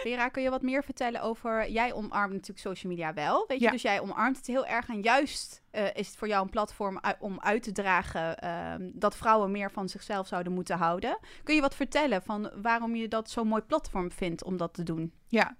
Vera, 0.03 0.29
kun 0.29 0.43
je 0.43 0.49
wat 0.49 0.61
meer 0.61 0.83
vertellen 0.83 1.21
over... 1.21 1.69
Jij 1.69 1.93
omarmt 1.93 2.33
natuurlijk 2.33 2.59
social 2.59 2.91
media 2.91 3.13
wel, 3.13 3.45
weet 3.47 3.59
je? 3.59 3.65
Ja. 3.65 3.71
Dus 3.71 3.81
jij 3.81 3.99
omarmt 3.99 4.37
het 4.37 4.47
heel 4.47 4.65
erg. 4.65 4.87
En 4.87 5.01
juist 5.01 5.63
eh, 5.71 5.85
is 5.93 6.07
het 6.07 6.17
voor 6.17 6.27
jou 6.27 6.43
een 6.43 6.49
platform 6.49 6.99
om 7.19 7.39
uit 7.39 7.63
te 7.63 7.71
dragen... 7.71 8.37
ehm, 8.37 8.89
dat 8.93 9.15
vrouwen 9.15 9.51
meer 9.51 9.71
van 9.71 9.89
zichzelf 9.89 10.27
zouden 10.27 10.53
moeten 10.53 10.77
houden. 10.77 11.19
Kun 11.43 11.55
je 11.55 11.61
wat 11.61 11.75
vertellen 11.75 12.23
van 12.23 12.51
waarom 12.61 12.95
je 12.95 13.07
dat 13.07 13.29
zo'n 13.29 13.47
mooi 13.47 13.61
platform 13.61 14.11
vindt 14.11 14.43
om 14.43 14.57
dat 14.57 14.73
te 14.73 14.83
doen? 14.83 15.13
Ja, 15.27 15.55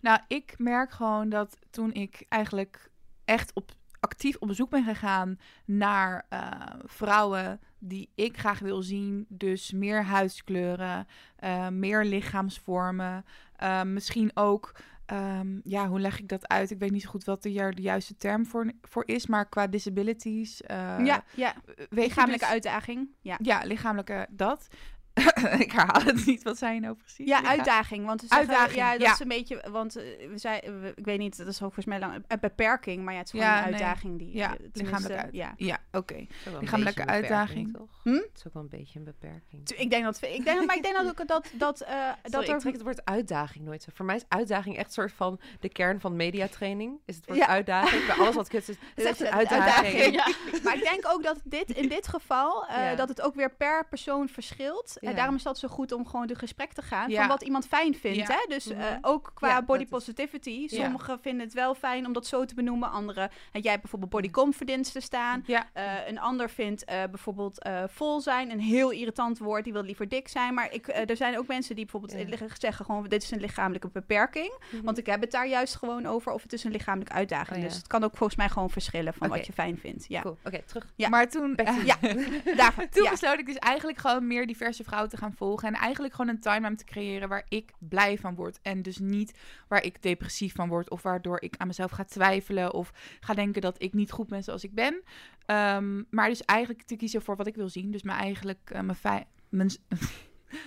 nou, 0.00 0.20
ik 0.28 0.54
merk 0.58 0.90
gewoon 0.90 1.28
dat 1.28 1.58
toen 1.70 1.92
ik 1.92 2.24
eigenlijk 2.28 2.90
echt 3.24 3.50
op, 3.54 3.70
actief 4.00 4.36
op 4.38 4.48
bezoek 4.48 4.70
ben 4.70 4.84
gegaan 4.84 5.38
naar 5.64 6.26
eh, 6.28 6.50
vrouwen 6.84 7.60
die 7.78 8.10
ik 8.14 8.38
graag 8.38 8.58
wil 8.58 8.82
zien, 8.82 9.26
dus 9.28 9.72
meer 9.72 10.04
huidskleuren, 10.04 11.06
eh, 11.36 11.68
meer 11.68 12.04
lichaamsvormen, 12.04 13.24
eh, 13.64 13.82
misschien 13.82 14.30
ook. 14.34 14.72
ehm, 15.06 15.60
ja, 15.64 15.88
hoe 15.88 16.00
leg 16.00 16.18
ik 16.18 16.28
dat 16.28 16.48
uit? 16.48 16.70
Ik 16.70 16.78
weet 16.78 16.90
niet 16.90 17.02
zo 17.02 17.08
goed 17.10 17.24
wat 17.24 17.42
de, 17.42 17.72
de 17.74 17.82
juiste 17.82 18.16
term 18.16 18.46
voor, 18.46 18.72
voor 18.82 19.02
is, 19.06 19.26
maar 19.26 19.48
qua 19.48 19.66
disabilities. 19.66 20.62
eh, 20.62 20.96
ja, 21.04 21.24
ja. 21.34 21.54
lichamelijke 21.90 22.44
dus- 22.44 22.54
uitdaging. 22.54 23.08
Ja. 23.20 23.38
Ja, 23.42 23.60
lichamelijke 23.64 24.26
dat. 24.30 24.68
ik 25.64 25.72
herhaal 25.72 26.02
het 26.02 26.26
niet. 26.26 26.42
Wat 26.42 26.58
zei 26.58 26.74
je 26.74 26.80
nou 26.80 26.94
precies? 26.94 27.26
Ja, 27.28 27.44
uitdaging. 27.44 28.06
Want 28.06 28.20
ze 28.20 28.26
zeggen, 28.26 28.48
Uitdaging, 28.48 28.76
ja, 28.78 28.92
dat 28.92 29.00
ja. 29.00 29.12
is 29.12 29.20
een 29.20 29.28
beetje, 29.28 29.64
want 29.70 29.96
eh, 29.96 30.28
we 30.28 30.38
zei, 30.38 30.60
we- 30.60 30.92
ik 30.96 31.04
weet 31.04 31.18
niet, 31.18 31.36
dat 31.36 31.46
is 31.46 31.54
ook 31.54 31.60
volgens 31.60 31.84
mij 31.86 31.98
lang, 31.98 32.24
een 32.28 32.40
beperking, 32.40 33.04
maar 33.04 33.12
ja, 33.12 33.18
het 33.18 33.26
is 33.26 33.32
gewoon 33.40 33.46
Ja, 33.46 33.56
een 33.64 33.70
nee. 33.70 33.72
uitdaging 33.72 34.18
die, 34.18 34.36
Ja, 34.36 34.54
eh, 34.56 34.66
lichamelijke 34.72 35.22
uit- 35.24 35.34
ja. 35.34 35.52
Ja, 35.56 35.78
oké. 35.92 36.14
Het 36.14 36.22
is 36.30 36.36
ook 36.38 36.44
wel 36.44 36.54
een 36.54 36.60
Lichamelijke 36.60 37.00
beetje 37.04 37.14
een 37.16 37.20
beperking, 37.20 37.66
uitdaging. 37.66 37.72
toch? 37.76 38.00
Hm? 38.02 38.12
Het 38.12 38.30
is 38.36 38.46
ook 38.46 38.52
wel 38.54 38.62
een 38.62 38.68
beetje 38.68 38.98
een 38.98 39.04
beperking. 39.04 39.70
Ik 39.70 39.90
denk 39.90 40.04
dat, 40.04 40.22
ik 40.22 40.44
denk, 40.44 40.66
maar 40.66 40.76
ik 40.76 40.82
denk 40.82 40.94
dat 40.96 41.06
ook 41.08 41.26
dat, 41.28 41.46
dat, 41.52 41.80
eh 41.80 41.94
dat 42.22 42.32
Sorry, 42.32 42.46
ik 42.48 42.52
er, 42.54 42.60
trek 42.60 42.72
het 42.72 42.82
woord 42.82 43.04
uitdaging 43.04 43.64
nooit 43.64 43.82
zo. 43.82 43.90
Voor 43.94 44.04
mij 44.06 44.16
is 44.16 44.24
uitdaging 44.28 44.76
echt 44.76 44.86
een 44.86 44.92
soort 44.92 45.12
van 45.12 45.40
de 45.60 45.68
kern 45.68 46.00
van 46.00 46.16
mediatraining. 46.16 46.98
Is 47.04 47.16
het 47.16 47.26
woord 47.26 47.38
Ja. 47.38 47.46
uitdaging. 47.46 48.06
Bij 48.06 48.16
alles 48.16 48.34
wat 48.34 48.48
kut 48.48 48.68
is, 48.68 48.76
het 48.94 49.04
is 49.04 49.04
echt 49.04 49.20
een 49.20 49.26
uitdaging. 49.30 50.16
maar 50.64 50.74
ik 50.74 50.82
denk 50.90 51.04
ook 51.08 51.22
dat 51.22 51.40
dit, 51.44 51.70
in 51.70 51.88
dit 51.88 52.08
geval, 52.08 52.66
eh, 52.66 52.76
Ja. 52.76 52.94
dat 52.94 53.08
het 53.08 53.20
ook 53.20 53.34
weer 53.34 53.50
per 53.54 53.86
persoon 53.88 54.28
verschilt. 54.28 54.96
En 55.04 55.10
Ja. 55.10 55.16
daarom 55.16 55.34
is 55.34 55.42
dat 55.42 55.58
zo 55.58 55.68
goed 55.68 55.92
om 55.92 56.06
gewoon 56.06 56.26
de 56.26 56.34
gesprek 56.34 56.72
te 56.72 56.82
gaan 56.82 57.10
Ja. 57.10 57.18
van 57.18 57.28
wat 57.28 57.42
iemand 57.42 57.66
fijn 57.66 57.94
vindt. 57.94 58.28
Hè? 58.28 58.44
Dus 58.48 58.66
eh, 58.70 58.78
Mhm. 58.78 58.98
ook 59.02 59.30
qua 59.34 59.62
body 59.62 59.82
is- 59.82 59.88
positivity. 59.88 60.68
Sommigen 60.68 61.18
vinden 61.20 61.44
het 61.46 61.54
wel 61.54 61.74
fijn 61.74 62.06
om 62.06 62.12
dat 62.12 62.26
zo 62.26 62.44
te 62.44 62.54
benoemen. 62.54 62.90
Anderen, 62.90 63.30
en 63.52 63.60
jij 63.60 63.70
hebt 63.70 63.82
bijvoorbeeld 63.82 64.10
body 64.10 64.30
confidence 64.30 64.92
te 64.92 65.00
staan. 65.00 65.42
Ja, 65.46 65.62
Eh, 65.72 65.82
een 66.08 66.18
ander 66.20 66.50
vindt 66.50 66.84
eh, 66.84 67.02
bijvoorbeeld 67.10 67.68
vol 67.86 68.20
zijn 68.20 68.50
een 68.50 68.60
heel 68.60 68.90
irritant 68.90 69.38
woord. 69.38 69.64
Die 69.64 69.72
wil 69.72 69.82
liever 69.82 70.08
dik 70.08 70.28
zijn. 70.28 70.54
Maar 70.54 70.72
ik, 70.72 70.88
er 70.88 71.16
zijn 71.16 71.38
ook 71.38 71.46
mensen 71.46 71.74
die 71.74 71.84
bijvoorbeeld 71.84 72.58
zeggen 72.58 72.84
gewoon 72.84 73.08
dit 73.08 73.22
is 73.22 73.30
een 73.30 73.40
lichamelijke 73.40 73.88
beperking. 73.92 74.58
Mhm. 74.72 74.82
Want 74.84 74.98
ik 74.98 75.06
heb 75.06 75.20
het 75.20 75.30
daar 75.30 75.48
juist 75.48 75.74
gewoon 75.76 76.06
over 76.06 76.32
of 76.32 76.42
het 76.42 76.52
is 76.52 76.64
een 76.64 76.70
lichamelijke 76.70 77.12
uitdaging. 77.12 77.58
Oh. 77.58 77.64
Dus 77.64 77.76
het 77.76 77.86
kan 77.86 78.04
ook 78.04 78.16
volgens 78.16 78.38
mij 78.38 78.48
gewoon 78.48 78.70
verschillen 78.70 79.14
van 79.14 79.28
wat 79.28 79.46
je 79.46 79.52
fijn 79.52 79.78
vindt. 79.78 80.04
Ja, 80.08 80.20
Cool. 80.20 80.38
Oké, 80.44 80.62
terug. 80.66 80.86
Ja. 80.96 81.08
maar 81.08 81.28
toen, 81.28 81.56
ja. 81.84 81.96
daarvan. 82.56 82.88
toen 82.88 83.08
besloot 83.10 83.38
ik 83.38 83.46
dus 83.46 83.56
eigenlijk 83.58 83.98
gewoon 83.98 84.26
meer 84.26 84.46
diverse 84.46 84.84
vrouwen 84.94 85.10
te 85.10 85.16
gaan 85.16 85.32
volgen. 85.36 85.68
En 85.68 85.74
eigenlijk 85.74 86.14
gewoon 86.14 86.30
een 86.30 86.40
timeline 86.40 86.74
te 86.74 86.84
creëren 86.84 87.28
waar 87.28 87.46
ik 87.48 87.70
blij 87.78 88.18
van 88.18 88.34
word. 88.34 88.58
En 88.62 88.82
dus 88.82 88.98
niet 88.98 89.38
waar 89.68 89.82
ik 89.82 90.02
depressief 90.02 90.54
van 90.54 90.68
word. 90.68 90.90
Of 90.90 91.02
waardoor 91.02 91.40
ik 91.42 91.54
aan 91.56 91.66
mezelf 91.66 91.90
ga 91.90 92.04
twijfelen. 92.04 92.72
Of 92.74 92.92
ga 93.20 93.34
denken 93.34 93.60
dat 93.62 93.82
ik 93.82 93.92
niet 93.92 94.10
goed 94.10 94.28
ben 94.28 94.42
zoals 94.42 94.64
ik 94.64 94.74
ben. 94.74 95.02
Ehm, 95.46 96.02
maar 96.10 96.28
dus 96.28 96.44
eigenlijk 96.44 96.82
te 96.82 96.96
kiezen 96.96 97.22
voor 97.22 97.36
wat 97.36 97.46
ik 97.46 97.54
wil 97.56 97.68
zien. 97.68 97.90
Dus 97.90 98.02
me 98.02 98.12
eigenlijk 98.12 98.70
eh, 98.70 98.80
mijn 98.80 98.98
fij- 98.98 99.26
mijn, 99.48 99.70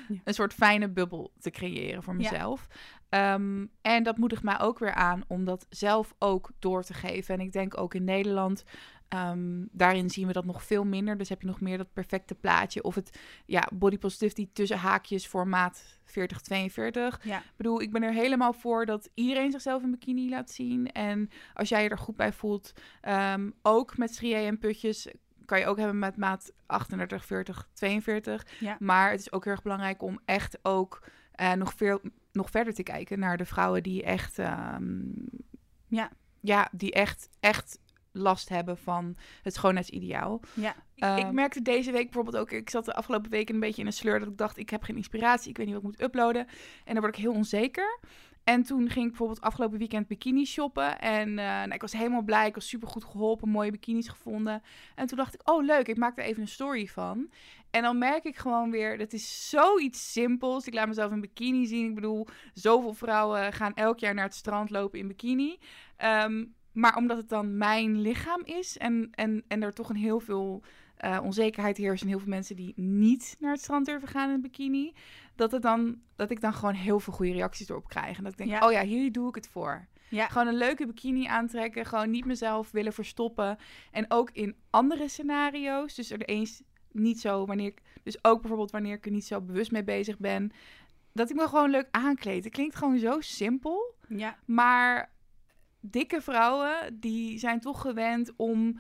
Ja. 0.08 0.20
een 0.24 0.34
soort 0.34 0.54
fijne 0.54 0.90
bubbel 0.90 1.32
te 1.40 1.50
creëren 1.50 2.04
voor 2.04 2.14
Ja. 2.20 2.30
mezelf. 2.32 2.68
Ehm, 3.10 3.66
en 3.82 4.04
dat 4.04 4.18
moedigt 4.18 4.44
mij 4.44 4.60
ook 4.60 4.80
weer 4.80 4.94
aan 4.94 5.24
om 5.28 5.46
dat 5.46 5.66
zelf 5.70 6.14
ook 6.20 6.50
door 6.60 6.84
te 6.84 6.94
geven. 6.94 7.34
En 7.36 7.42
ik 7.42 7.52
denk 7.52 7.78
ook 7.78 7.94
in 7.94 8.04
Nederland, 8.04 8.64
ehm, 9.10 9.66
daarin 9.72 10.10
zien 10.10 10.28
we 10.28 10.34
dat 10.34 10.46
nog 10.46 10.64
veel 10.64 10.84
minder. 10.84 11.18
Dus 11.18 11.30
heb 11.30 11.42
je 11.42 11.48
nog 11.48 11.62
meer 11.62 11.78
dat 11.78 11.94
perfecte 11.94 12.36
plaatje. 12.36 12.84
Of 12.84 12.96
het 12.96 13.20
ja, 13.46 13.68
body 13.74 13.98
positivity 13.98 14.50
tussen 14.54 14.78
haakjes 14.78 15.28
voor 15.28 15.48
maat 15.48 16.00
40, 16.04 16.42
42. 16.42 17.20
Ja. 17.24 17.38
Ik 17.38 17.44
bedoel, 17.56 17.82
ik 17.82 17.92
ben 17.92 18.04
er 18.04 18.14
helemaal 18.14 18.54
voor 18.54 18.86
dat 18.86 19.10
iedereen 19.14 19.52
zichzelf 19.52 19.84
in 19.84 19.92
bikini 19.92 20.30
laat 20.30 20.52
zien. 20.52 20.92
En 20.92 21.30
als 21.54 21.70
jij 21.70 21.84
je 21.84 21.90
er 21.90 21.98
goed 21.98 22.16
bij 22.16 22.34
voelt, 22.34 22.74
ehm, 23.02 23.50
ook 23.62 23.98
met 23.98 24.14
striën 24.14 24.46
en 24.46 24.60
putjes... 24.60 25.08
kan 25.46 25.60
je 25.60 25.66
ook 25.66 25.78
hebben 25.78 26.00
met 26.00 26.18
maat 26.18 26.52
38, 26.66 27.26
40, 27.26 27.70
42. 27.74 28.46
Ja. 28.60 28.78
Maar 28.80 29.12
het 29.12 29.20
is 29.20 29.32
ook 29.32 29.44
heel 29.44 29.54
erg 29.54 29.62
belangrijk 29.62 30.02
om 30.02 30.20
echt 30.26 30.60
ook 30.62 31.04
eh, 31.32 31.54
nog, 31.54 31.74
veel, 31.74 32.02
nog 32.32 32.50
verder 32.50 32.74
te 32.74 32.84
kijken 32.84 33.20
naar 33.20 33.38
de 33.38 33.46
vrouwen 33.46 33.84
die 33.84 34.04
echt, 34.04 34.40
ehm, 34.40 35.02
Ja. 35.88 36.12
ja, 36.40 36.70
die 36.72 36.92
echt, 36.92 37.30
echt 37.40 37.80
last 38.18 38.50
hebben 38.50 38.78
van 38.78 39.18
het 39.42 39.54
schoonheidsideaal. 39.54 40.42
Ja. 40.54 40.76
ik 40.96 41.04
Ehm, 41.04 41.34
merkte 41.34 41.62
deze 41.62 41.92
week 41.92 42.04
bijvoorbeeld 42.04 42.38
ook, 42.38 42.52
ik 42.52 42.70
zat 42.70 42.86
de 42.86 42.94
afgelopen 42.94 43.32
weken 43.32 43.54
een 43.54 43.60
beetje 43.60 43.82
in 43.82 43.88
een 43.88 43.94
sleur 43.94 44.20
dat 44.20 44.28
ik 44.28 44.38
dacht, 44.38 44.58
ik 44.58 44.70
heb 44.70 44.84
geen 44.84 44.96
inspiratie, 44.96 45.50
ik 45.50 45.58
weet 45.58 45.66
niet 45.66 45.76
wat 45.76 45.84
ik 45.84 45.90
moet 45.90 46.08
uploaden. 46.08 46.48
En 46.86 46.94
dan 46.94 47.00
word 47.00 47.18
ik 47.18 47.22
heel 47.24 47.34
onzeker. 47.34 48.00
En 48.48 48.64
toen 48.64 48.90
ging 48.90 49.04
ik 49.04 49.10
bijvoorbeeld 49.10 49.42
afgelopen 49.42 49.78
weekend 49.78 50.08
bikini 50.08 50.46
shoppen. 50.46 51.00
En 51.00 51.30
eh, 51.30 51.46
nou, 51.46 51.72
ik 51.72 51.82
was 51.82 51.94
helemaal 51.94 52.22
blij. 52.22 52.48
Ik 52.48 52.56
was 52.56 52.68
super 52.68 52.88
goed 52.88 53.04
geholpen. 53.04 53.50
Mooie 53.50 53.72
bikinis 53.72 54.08
gevonden. 54.08 54.62
En 54.96 55.08
toen 55.08 55.18
dacht 55.18 55.34
ik, 55.34 55.50
oh 55.50 55.66
leuk, 55.66 55.88
ik 55.88 55.98
maak 55.98 56.18
er 56.18 56.24
even 56.24 56.42
een 56.42 56.48
story 56.48 56.88
van. 56.88 57.30
En 57.70 57.82
dan 57.82 57.98
merk 57.98 58.24
ik 58.24 58.38
gewoon 58.38 58.72
weer, 58.72 58.98
dat 58.98 59.14
is 59.14 59.50
zoiets 59.50 60.12
simpels. 60.12 60.68
Ik 60.68 60.74
laat 60.74 60.88
mezelf 60.88 61.12
in 61.12 61.22
bikini 61.22 61.66
zien. 61.66 61.90
Ik 61.90 61.96
bedoel, 61.96 62.28
zoveel 62.54 62.94
vrouwen 62.94 63.54
gaan 63.54 63.74
elk 63.74 64.00
jaar 64.00 64.14
naar 64.14 64.26
het 64.26 64.36
strand 64.36 64.70
lopen 64.70 65.00
in 65.00 65.08
bikini. 65.08 65.58
Ehm, 65.98 66.46
maar 66.78 66.96
omdat 66.96 67.18
het 67.18 67.30
dan 67.30 67.58
mijn 67.58 68.02
lichaam 68.02 68.42
is 68.44 68.78
en, 68.78 69.10
en, 69.12 69.44
en 69.48 69.64
er 69.64 69.74
toch 69.74 69.90
een 69.90 69.96
heel 69.96 70.20
veel 70.20 70.64
eh, 70.98 71.20
onzekerheid 71.24 71.78
heerst 71.78 72.02
en 72.02 72.08
heel 72.08 72.20
veel 72.20 72.28
mensen 72.28 72.56
die 72.56 72.74
niet 72.76 73.36
naar 73.40 73.52
het 73.52 73.62
strand 73.62 73.86
durven 73.86 74.08
gaan 74.08 74.28
in 74.28 74.36
een 74.36 74.42
bikini, 74.42 74.94
dat, 75.36 75.52
het 75.52 75.62
dan, 75.62 76.02
dat 76.16 76.32
ik 76.32 76.42
dan 76.42 76.54
gewoon 76.54 76.74
heel 76.74 77.00
veel 77.00 77.14
goede 77.14 77.32
reacties 77.32 77.70
erop 77.70 77.88
krijg. 77.88 78.18
En 78.18 78.24
dat 78.24 78.32
ik 78.32 78.38
denk, 78.38 78.50
Ja. 78.50 78.66
oh 78.66 78.72
ja, 78.72 78.84
hier 78.84 79.12
doe 79.12 79.30
ik 79.30 79.36
het 79.36 79.48
voor. 79.48 79.88
Ja. 80.10 80.28
Gewoon 80.28 80.48
een 80.48 80.58
leuke 80.58 80.86
bikini 80.86 81.26
aantrekken, 81.26 81.86
gewoon 81.86 82.10
niet 82.10 82.26
mezelf 82.26 82.72
willen 82.72 82.94
verstoppen. 82.94 83.58
En 83.92 84.06
ook 84.12 84.30
in 84.32 84.56
andere 84.70 85.08
scenario's, 85.08 85.96
dus 85.96 86.12
er 86.12 86.22
eens 86.22 86.64
niet 86.92 87.20
zo, 87.20 87.46
wanneer 87.46 87.68
ik, 87.68 87.82
dus 88.04 88.24
ook 88.24 88.40
bijvoorbeeld 88.40 88.72
wanneer 88.72 88.96
ik 88.96 89.06
er 89.06 89.12
niet 89.12 89.26
zo 89.26 89.42
bewust 89.42 89.72
mee 89.72 89.84
bezig 89.84 90.18
ben, 90.18 90.52
dat 91.14 91.30
ik 91.30 91.36
me 91.36 91.48
gewoon 91.48 91.70
leuk 91.70 91.88
aankleed. 91.92 92.44
Het 92.44 92.54
klinkt 92.54 92.76
gewoon 92.76 92.98
zo 93.00 93.22
simpel. 93.22 93.96
Ja. 94.08 94.38
Maar 94.46 95.16
dikke 95.92 96.22
vrouwen, 96.22 97.00
die 97.00 97.40
zijn 97.40 97.60
toch 97.60 97.82
gewend 97.82 98.34
om 98.36 98.80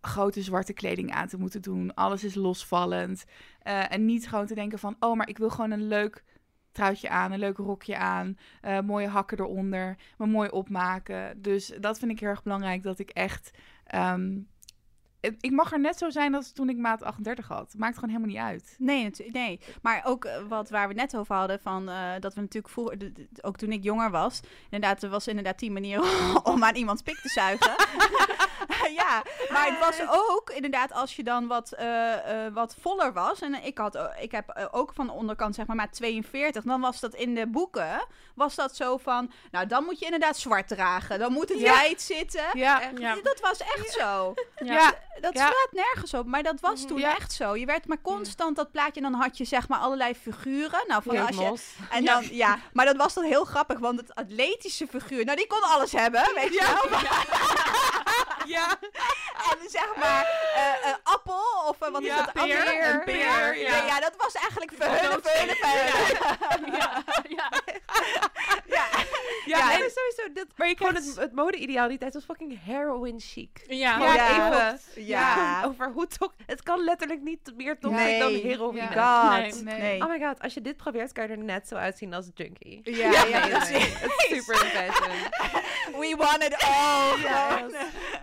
grote 0.00 0.42
zwarte 0.42 0.72
kleding 0.72 1.12
aan 1.12 1.28
te 1.28 1.38
moeten 1.38 1.62
doen. 1.62 1.94
Alles 1.94 2.24
is 2.24 2.34
losvallend. 2.34 3.24
Eh, 3.58 3.92
en 3.92 4.04
niet 4.04 4.28
gewoon 4.28 4.46
te 4.46 4.54
denken 4.54 4.78
van, 4.78 4.96
oh, 5.00 5.16
maar 5.16 5.28
ik 5.28 5.38
wil 5.38 5.50
gewoon 5.50 5.70
een 5.70 5.88
leuk 5.88 6.24
truitje 6.72 7.08
aan, 7.08 7.32
een 7.32 7.38
leuk 7.38 7.56
rokje 7.56 7.96
aan, 7.96 8.38
eh, 8.60 8.80
mooie 8.80 9.08
hakken 9.08 9.40
eronder, 9.40 9.96
me 10.18 10.26
mooi 10.26 10.48
opmaken. 10.48 11.42
Dus 11.42 11.72
dat 11.80 11.98
vind 11.98 12.10
ik 12.10 12.20
heel 12.20 12.28
erg 12.28 12.42
belangrijk, 12.42 12.82
dat 12.82 12.98
ik 12.98 13.10
echt... 13.10 13.50
ehm, 13.84 14.38
ik 15.20 15.50
mag 15.50 15.72
er 15.72 15.80
net 15.80 15.98
zo 15.98 16.10
zijn 16.10 16.34
als 16.34 16.52
toen 16.52 16.68
ik 16.68 16.76
maat 16.76 17.02
38 17.02 17.48
had. 17.48 17.74
Maakt 17.76 17.94
gewoon 17.94 18.10
helemaal 18.10 18.30
niet 18.30 18.44
uit. 18.44 18.74
Nee, 18.78 19.10
nee. 19.32 19.60
Maar 19.82 20.02
ook 20.04 20.24
eh, 20.24 20.42
wat 20.48 20.70
waar 20.70 20.88
we 20.88 20.94
net 20.94 21.16
over 21.16 21.34
hadden, 21.34 21.60
van 21.60 21.88
eh, 21.88 22.12
dat 22.20 22.34
we 22.34 22.40
natuurlijk 22.40 22.72
vroeger, 22.72 23.12
ook 23.40 23.56
toen 23.56 23.72
ik 23.72 23.82
jonger 23.82 24.10
was, 24.10 24.40
inderdaad, 24.70 25.02
er 25.02 25.10
was 25.10 25.28
inderdaad 25.28 25.58
die 25.58 25.70
manier 25.70 26.00
om 26.52 26.64
aan 26.64 26.74
iemands 26.74 27.02
pik 27.02 27.20
te 27.20 27.28
zuigen. 27.28 27.74
ja, 29.02 29.22
maar 29.50 29.66
het 29.66 29.78
was 29.78 30.00
ook 30.08 30.50
inderdaad 30.50 30.92
als 30.92 31.16
je 31.16 31.22
dan 31.22 31.46
wat, 31.46 31.72
eh, 31.72 32.44
eh, 32.46 32.52
wat 32.54 32.76
voller 32.80 33.12
was. 33.12 33.40
En 33.40 33.64
ik, 33.64 33.78
had, 33.78 33.94
eh, 33.94 34.04
ik 34.20 34.32
heb 34.32 34.68
ook 34.70 34.92
van 34.94 35.06
de 35.06 35.12
onderkant 35.12 35.54
zeg 35.54 35.66
maar 35.66 35.76
maar 35.76 35.90
42. 35.90 36.62
Dan 36.64 36.80
was 36.80 37.00
dat 37.00 37.14
in 37.14 37.34
de 37.34 37.46
boeken, 37.46 38.04
was 38.34 38.54
dat 38.54 38.76
zo 38.76 38.96
van... 38.96 39.30
Nou, 39.50 39.66
dan 39.66 39.84
moet 39.84 39.98
je 39.98 40.04
inderdaad 40.04 40.36
zwart 40.38 40.68
dragen. 40.68 41.18
Dan 41.18 41.32
moet 41.32 41.48
het 41.48 41.58
Ja. 41.60 41.72
wijd 41.72 42.02
zitten. 42.02 42.44
Ja. 42.52 42.80
Dat 43.22 43.40
was 43.40 43.58
echt 43.58 43.92
zo. 43.92 44.34
Ja. 44.64 44.94
Dat 45.20 45.34
slaat 45.36 45.68
nergens 45.70 46.14
op, 46.14 46.26
maar 46.26 46.42
dat 46.42 46.60
was 46.60 46.86
toen 46.86 46.98
Ja. 46.98 47.16
echt 47.16 47.32
zo. 47.32 47.56
Je 47.56 47.66
werd 47.66 47.86
maar 47.86 48.00
constant 48.02 48.56
dat 48.56 48.70
plaatje 48.70 49.00
en 49.02 49.10
dan 49.10 49.20
had 49.20 49.36
je 49.36 49.44
zeg 49.44 49.68
maar 49.68 49.78
allerlei 49.78 50.14
figuren. 50.14 50.84
Nou, 50.86 51.02
van 51.02 51.16
als 51.26 51.36
je, 51.36 51.54
en 51.90 52.04
dan, 52.04 52.24
ja. 52.30 52.58
maar 52.72 52.84
dat 52.84 52.96
was 52.96 53.14
dan 53.14 53.24
heel 53.24 53.44
grappig, 53.44 53.78
want 53.78 54.00
het 54.00 54.14
atletische 54.14 54.86
figuur, 54.86 55.24
nou 55.24 55.36
die 55.36 55.46
kon 55.46 55.62
alles 55.62 55.92
hebben, 55.92 56.22
weet 56.34 56.52
je 56.54 56.60
wel. 56.90 56.98
Ja. 58.46 58.78
En 59.50 59.68
zeg 59.70 59.96
maar, 59.96 60.26
eh, 60.54 60.90
eh, 60.90 60.96
appel 61.02 61.45
of 61.68 61.80
eh, 61.80 61.90
wat 61.90 62.00
is 62.00 62.06
Ja, 62.06 62.16
dat? 62.16 62.32
peer. 62.32 62.90
Een 62.94 63.04
peer, 63.04 63.56
Ja. 63.58 64.00
dat 64.00 64.14
was 64.18 64.34
eigenlijk 64.34 64.72
verhullen, 64.76 65.22
verhullen, 65.22 65.56
verhullen. 65.56 66.72
Ja, 66.78 67.02
ja. 67.28 67.50
Ja, 68.66 68.86
Ja, 69.58 69.72
en- 69.72 69.76
sowieso, 69.90 70.32
dit, 70.34 70.46
maar 70.56 70.68
je 70.68 70.76
gewoon 70.76 70.94
het, 70.94 71.16
het 71.16 71.32
mode-ideaal 71.32 71.88
die 71.88 71.98
tijd 71.98 72.14
was 72.14 72.24
fucking 72.24 72.58
heroin 72.64 73.20
chic. 73.20 73.64
Ja, 73.68 73.96
even 74.00 74.80
Ja. 75.04 75.62
over 75.66 75.92
hoe 75.92 76.06
toch... 76.06 76.32
Het 76.46 76.62
kan 76.62 76.84
letterlijk 76.84 77.20
niet 77.20 77.52
meer 77.56 77.78
toch 77.78 77.92
Nee. 77.92 78.18
dan 78.18 78.32
heroïne. 78.34 78.88
Ja. 78.94 79.40
God, 79.40 79.62
Nee. 79.64 79.78
nee. 79.78 80.00
Oh 80.02 80.08
my 80.08 80.18
god, 80.20 80.42
als 80.42 80.54
je 80.54 80.60
dit 80.60 80.76
probeert, 80.76 81.12
kan 81.12 81.24
je 81.26 81.30
er 81.30 81.38
net 81.38 81.68
zo 81.68 81.74
uitzien 81.74 82.14
als 82.14 82.26
junkie. 82.34 82.80
Ja, 82.84 83.10
ja, 83.10 83.22
Nee, 83.24 83.32
nee, 83.32 83.50
precies. 83.50 83.70
nee. 83.70 83.80
Het 83.96 84.12
is 84.18 84.26
super 84.44 84.56
fashion. 84.56 85.16
We 86.00 86.14
want 86.16 86.42
it 86.42 86.54
all. 86.62 87.16
Yes. 87.16 87.72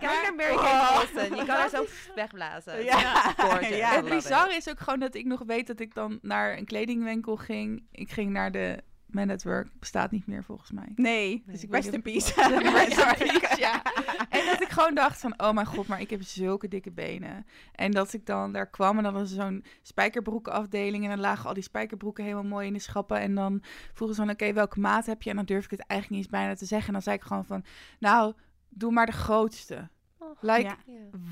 Kijk 0.00 0.22
naar 0.22 0.34
Mary 0.34 0.54
Kate 0.54 0.94
Olsen. 1.00 1.36
Je 1.36 1.44
kan 1.44 1.56
haar 1.56 1.68
zo 1.68 1.86
wegblazen. 2.14 2.84
Ja. 2.84 3.33
Ja. 3.76 3.94
Het 3.94 4.08
bizarre 4.08 4.54
is 4.54 4.68
ook 4.68 4.80
gewoon 4.80 4.98
dat 5.00 5.14
ik 5.14 5.24
nog 5.24 5.42
weet 5.46 5.66
dat 5.66 5.80
ik 5.80 5.94
dan 5.94 6.18
naar 6.22 6.58
een 6.58 6.64
kledingwinkel 6.64 7.36
ging. 7.36 7.86
Ik 7.90 8.10
ging 8.10 8.30
naar 8.30 8.52
de 8.52 8.78
Man 9.06 9.30
at 9.30 9.42
Work. 9.42 9.68
Bestaat 9.78 10.10
niet 10.10 10.26
meer 10.26 10.44
volgens 10.44 10.70
mij. 10.70 10.88
Nee, 10.94 11.42
Dus 11.46 11.62
ik 11.62 11.70
rest 11.72 11.88
in 11.92 12.02
peace. 12.02 12.32
of- 12.40 12.58
Rest 12.58 13.20
in 13.20 13.26
peace, 13.28 13.60
ja. 13.60 13.82
En 14.28 14.46
dat 14.46 14.60
ik 14.62 14.68
gewoon 14.68 14.94
dacht 14.94 15.20
van, 15.20 15.34
oh 15.40 15.50
mijn 15.52 15.66
god, 15.66 15.86
maar 15.86 16.00
ik 16.00 16.10
heb 16.10 16.22
zulke 16.22 16.68
dikke 16.68 16.90
benen. 16.90 17.46
En 17.74 17.90
dat 17.90 18.12
ik 18.12 18.26
dan 18.26 18.52
daar 18.52 18.70
kwam 18.70 18.96
en 18.96 19.02
dan 19.02 19.12
was 19.12 19.30
er 19.30 19.42
zo'n 19.42 19.64
spijkerbroekenafdeling. 19.82 21.04
En 21.04 21.10
dan 21.10 21.20
lagen 21.20 21.48
al 21.48 21.54
die 21.54 21.62
spijkerbroeken 21.62 22.24
helemaal 22.24 22.44
mooi 22.44 22.66
in 22.66 22.72
de 22.72 22.78
schappen. 22.78 23.18
En 23.20 23.34
dan 23.34 23.62
vroegen 23.92 24.16
ze 24.16 24.22
van, 24.22 24.30
oké, 24.30 24.52
welke 24.52 24.80
maat 24.80 25.06
heb 25.06 25.22
je? 25.22 25.30
En 25.30 25.36
dan 25.36 25.44
durf 25.44 25.64
ik 25.64 25.70
het 25.70 25.80
eigenlijk 25.86 26.10
niet 26.10 26.30
eens 26.32 26.40
bijna 26.40 26.54
te 26.54 26.64
zeggen. 26.66 26.86
En 26.86 26.92
dan 26.92 27.02
zei 27.02 27.16
ik 27.16 27.22
gewoon 27.22 27.44
van, 27.44 27.64
nou, 27.98 28.32
doe 28.68 28.92
maar 28.92 29.06
de 29.06 29.12
grootste. 29.12 29.88
Oh, 30.24 30.36
Like, 30.40 30.62
Ja. 30.62 30.76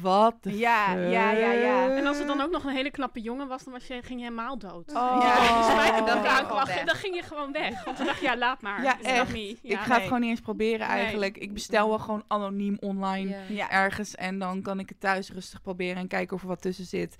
wat 0.02 0.36
de 0.42 0.58
Ja, 0.58 0.92
ja, 0.94 1.30
ja, 1.30 1.50
ja. 1.52 1.96
En 1.96 2.06
als 2.06 2.18
het 2.18 2.26
dan 2.26 2.40
ook 2.40 2.50
nog 2.50 2.64
een 2.64 2.74
hele 2.74 2.90
knappe 2.90 3.20
jongen 3.20 3.48
was, 3.48 3.64
dan 3.64 3.72
was 3.72 3.86
je, 3.86 4.00
ging 4.02 4.20
je 4.20 4.24
helemaal 4.24 4.58
dood. 4.58 4.94
Oh. 4.94 5.18
Ja. 5.22 5.62
Spijkerbroek 5.62 6.06
dan 6.06 6.16
ging 6.16 6.24
je 6.24 6.28
aan 6.30 6.36
gewoon 6.46 6.46
kwam, 6.62 6.66
weg. 6.66 6.84
dan 6.84 6.94
ging 6.94 7.14
je 7.14 7.22
gewoon 7.22 7.52
weg. 7.52 7.84
Want 7.84 7.96
dan 7.96 8.06
dacht 8.06 8.18
je, 8.20 8.24
ja, 8.26 8.36
laat 8.36 8.62
maar. 8.62 8.82
Ja, 8.82 9.00
echt. 9.02 9.34
ik 9.34 9.58
Ja. 9.62 9.78
ga 9.78 9.86
nee. 9.88 9.94
het 9.96 10.02
gewoon 10.06 10.20
niet 10.20 10.30
eens 10.30 10.40
proberen 10.40 10.88
Nee. 10.88 10.98
eigenlijk. 10.98 11.36
Ik 11.36 11.52
bestel 11.52 11.88
wel 11.88 11.98
gewoon 11.98 12.24
anoniem 12.28 12.76
online 12.80 13.36
ergens. 13.68 14.14
En 14.14 14.38
dan 14.38 14.62
kan 14.62 14.78
ik 14.78 14.88
het 14.88 15.00
thuis 15.00 15.30
rustig 15.32 15.62
proberen 15.62 15.96
en 15.96 16.08
kijken 16.08 16.36
of 16.36 16.42
er 16.42 16.48
wat 16.48 16.62
tussen 16.62 16.84
zit. 16.86 17.16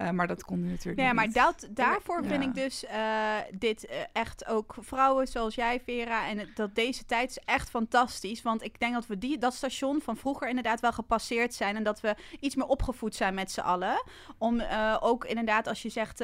Eh, 0.00 0.10
maar 0.10 0.26
dat 0.26 0.44
kon 0.44 0.64
natuurlijk 0.68 0.98
Ja, 1.00 1.06
nog 1.06 1.14
maar 1.14 1.26
niet. 1.26 1.34
dat, 1.34 1.66
daarvoor 1.70 2.22
Ja. 2.22 2.28
vind 2.28 2.42
ik 2.42 2.54
dus 2.54 2.84
eh, 2.86 3.34
dit 3.58 3.86
eh, 3.86 3.96
echt 4.12 4.46
ook 4.46 4.74
vrouwen 4.80 5.26
zoals 5.28 5.54
jij, 5.54 5.80
Vera. 5.84 6.28
En 6.28 6.38
het- 6.38 6.56
dat 6.56 6.74
deze 6.74 7.04
tijd 7.04 7.30
is 7.30 7.38
echt 7.44 7.70
fantastisch. 7.70 8.42
Want 8.42 8.62
ik 8.62 8.80
denk 8.80 8.94
dat 8.94 9.06
we 9.06 9.18
die, 9.18 9.38
dat 9.38 9.54
station 9.54 10.00
van 10.00 10.16
vroeger 10.16 10.48
inderdaad 10.48 10.80
wel 10.80 10.92
gepasseerd 10.92 11.54
zijn. 11.54 11.76
En 11.76 11.82
dat 11.82 12.00
we 12.00 12.14
iets 12.40 12.54
meer 12.54 12.66
opgevoed 12.66 13.14
zijn 13.14 13.34
met 13.34 13.50
z'n 13.50 13.60
allen. 13.60 14.04
Om 14.38 14.60
eh, 14.60 14.96
ook 15.00 15.24
inderdaad, 15.24 15.66
als 15.66 15.82
je 15.82 15.88
zegt. 15.88 16.18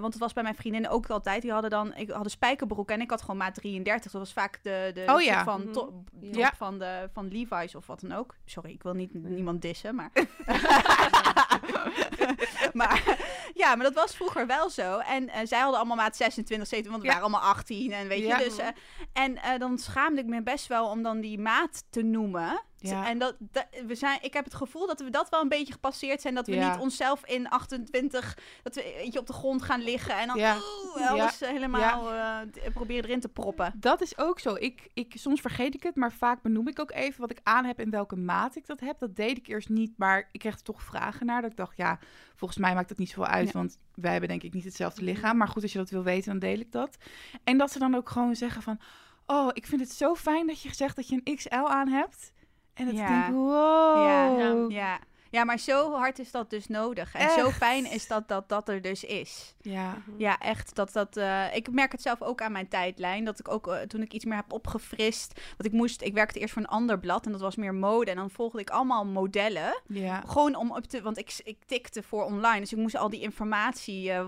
want 0.00 0.12
het 0.12 0.18
was 0.18 0.32
bij 0.32 0.42
mijn 0.42 0.54
vriendinnen 0.54 0.90
ook 0.90 1.06
altijd. 1.10 1.42
Die 1.42 1.52
hadden 1.52 1.70
dan. 1.70 1.94
Ik 1.94 2.10
hadden 2.10 2.30
spijkerbroeken 2.30 2.94
en 2.94 3.00
ik 3.00 3.10
had 3.10 3.20
gewoon 3.20 3.36
maat 3.36 3.54
33. 3.54 4.12
Dat 4.12 4.20
was 4.20 4.32
vaak 4.32 4.58
de, 4.62 4.90
de 4.94 5.00
Oh 5.06 5.08
soort 5.10 5.24
ja. 5.24 5.44
van 5.44 5.60
Mhm. 5.62 5.72
top, 5.72 5.90
top 6.22 6.34
Ja. 6.34 6.52
van, 6.56 6.78
de, 6.78 7.08
van 7.12 7.28
Levi's 7.28 7.74
of 7.74 7.86
wat 7.86 8.00
dan 8.00 8.12
ook. 8.12 8.34
Sorry, 8.44 8.70
ik 8.70 8.82
wil 8.82 8.94
niet 8.94 9.14
niemand 9.14 9.62
dissen, 9.62 9.94
maar. 9.94 10.10
maar 12.72 13.18
ja, 13.54 13.74
maar 13.74 13.84
dat 13.84 13.94
was 13.94 14.16
vroeger 14.16 14.46
wel 14.46 14.70
zo. 14.70 14.98
En 14.98 15.28
eh, 15.28 15.40
zij 15.44 15.58
hadden 15.58 15.78
allemaal 15.78 15.96
maat 15.96 16.16
26, 16.16 16.68
27, 16.68 16.90
want 16.90 17.02
we 17.02 17.08
Ja. 17.08 17.14
waren 17.14 17.28
allemaal 17.30 17.50
18 17.54 17.92
en 17.92 18.08
weet 18.08 18.26
je. 18.26 18.36
Dus, 18.36 18.58
eh, 18.58 18.66
en 19.12 19.36
eh, 19.42 19.58
dan 19.58 19.78
schaamde 19.78 20.20
ik 20.20 20.26
me 20.26 20.42
best 20.42 20.66
wel 20.66 20.86
om 20.88 21.02
dan 21.02 21.20
die 21.20 21.38
maat 21.38 21.84
te 21.90 22.02
noemen. 22.02 22.60
Ja. 22.90 23.08
En 23.08 23.18
dat, 23.18 23.34
dat- 23.38 23.66
we 23.86 23.94
zijn, 23.94 24.18
ik 24.22 24.32
heb 24.34 24.44
het 24.44 24.54
gevoel 24.54 24.86
dat 24.86 25.00
we 25.00 25.10
dat 25.10 25.28
wel 25.28 25.40
een 25.40 25.48
beetje 25.48 25.72
gepasseerd 25.72 26.20
zijn. 26.20 26.34
Dat 26.34 26.46
we 26.46 26.54
Ja. 26.54 26.70
niet 26.72 26.80
onszelf 26.80 27.24
in 27.26 27.48
28, 27.48 28.38
dat 28.62 28.74
we 28.74 28.94
weet 28.96 29.12
je, 29.12 29.18
op 29.18 29.26
de 29.26 29.32
grond 29.32 29.62
gaan 29.62 29.80
liggen 29.82 30.16
en 30.18 30.26
dan 30.26 30.36
Ja. 30.36 30.56
oeh, 30.96 31.10
alles 31.10 31.40
eh, 31.40 31.48
helemaal 31.50 32.12
eh, 32.12 32.38
d- 32.40 32.72
proberen 32.72 33.04
erin 33.04 33.20
te 33.20 33.28
proppen. 33.28 33.72
Dat 33.76 34.00
is 34.00 34.18
ook 34.18 34.38
zo. 34.40 34.54
Ik, 34.54 34.88
ik, 34.94 35.12
soms 35.16 35.40
vergeet 35.40 35.74
ik 35.74 35.82
het, 35.82 35.96
maar 35.96 36.12
vaak 36.12 36.42
benoem 36.42 36.68
ik 36.68 36.80
ook 36.80 36.90
even 36.92 37.20
wat 37.20 37.30
ik 37.30 37.40
aan 37.42 37.64
heb 37.64 37.78
en 37.78 37.90
welke 37.90 38.16
maat 38.16 38.56
ik 38.56 38.66
dat 38.66 38.80
heb. 38.80 38.98
Dat 38.98 39.16
deed 39.16 39.36
ik 39.38 39.46
eerst 39.46 39.68
niet, 39.68 39.92
maar 39.96 40.28
ik 40.32 40.40
kreeg 40.40 40.54
er 40.54 40.62
toch 40.62 40.82
vragen 40.82 41.26
naar. 41.26 41.42
Dat 41.42 41.50
ik 41.50 41.56
dacht, 41.56 41.76
ja, 41.76 41.98
volgens 42.36 42.60
mij 42.60 42.74
maakt 42.74 42.88
dat 42.88 42.98
niet 42.98 43.08
zoveel 43.08 43.26
uit, 43.26 43.52
want 43.52 43.78
wij 43.94 44.10
hebben 44.10 44.28
denk 44.28 44.42
ik 44.42 44.52
niet 44.54 44.64
hetzelfde 44.64 45.02
lichaam. 45.02 45.36
Maar 45.36 45.48
goed, 45.48 45.62
als 45.62 45.72
je 45.72 45.78
dat 45.78 45.90
wil 45.90 46.02
weten, 46.02 46.30
dan 46.30 46.38
deel 46.38 46.58
ik 46.60 46.72
dat. 46.72 46.96
En 47.44 47.58
dat 47.58 47.72
ze 47.72 47.78
dan 47.78 47.94
ook 47.94 48.08
gewoon 48.10 48.36
zeggen 48.36 48.62
van, 48.62 48.78
oh, 49.26 49.48
ik 49.52 49.66
vind 49.66 49.80
het 49.80 49.92
zo 49.92 50.14
fijn 50.14 50.46
dat 50.46 50.62
je 50.62 50.68
gezegd 50.68 50.96
dat 50.96 51.08
je 51.08 51.20
een 51.24 51.36
XL 51.36 51.54
aan 51.54 51.88
hebt. 51.88 52.32
En 52.74 52.86
dat 52.86 52.94
Ja. 52.94 53.02
ik 53.02 53.08
denk, 53.08 53.36
wow. 53.36 54.70
Ja, 54.70 54.98
ja. 55.32 55.44
maar 55.44 55.58
zo 55.58 55.92
hard 55.92 56.18
is 56.18 56.30
dat 56.30 56.50
dus 56.50 56.66
nodig. 56.66 57.14
En 57.14 57.30
zo 57.30 57.50
fijn 57.50 57.90
is 57.90 58.06
dat 58.06 58.28
dat, 58.28 58.48
dat 58.48 58.68
er 58.68 58.82
dus 58.82 59.04
is. 59.04 59.54
Ja. 59.60 60.02
Ja, 60.16 60.38
echt. 60.38 60.74
Dat, 60.74 60.92
dat, 60.92 61.16
eh, 61.16 61.54
ik 61.54 61.70
merk 61.70 61.92
het 61.92 62.02
zelf 62.02 62.22
ook 62.22 62.42
aan 62.42 62.52
mijn 62.52 62.68
tijdlijn. 62.68 63.24
Dat 63.24 63.38
ik 63.38 63.48
ook 63.48 63.68
eh, 63.68 63.80
toen 63.80 64.02
ik 64.02 64.12
iets 64.12 64.24
meer 64.24 64.36
heb 64.36 64.52
opgefrist. 64.52 65.40
Want 65.56 65.64
ik 65.64 65.72
moest, 65.72 66.02
ik 66.02 66.14
werkte 66.14 66.38
eerst 66.38 66.52
voor 66.52 66.62
een 66.62 66.68
ander 66.68 66.98
blad 66.98 67.26
en 67.26 67.32
dat 67.32 67.40
was 67.40 67.56
meer 67.56 67.74
mode. 67.74 68.10
En 68.10 68.16
dan 68.16 68.30
volgde 68.30 68.60
ik 68.60 68.70
allemaal 68.70 69.06
modellen. 69.06 69.80
Ja. 69.86 70.22
Gewoon 70.26 70.54
om 70.54 70.70
op 70.70 70.84
te. 70.84 71.02
Want 71.02 71.18
ik, 71.18 71.40
ik 71.44 71.56
tikte 71.66 72.02
voor 72.02 72.24
online. 72.24 72.60
Dus 72.60 72.72
ik 72.72 72.78
moest 72.78 72.96
al 72.96 73.10
die 73.10 73.20
informatie. 73.20 74.10
eh, 74.10 74.26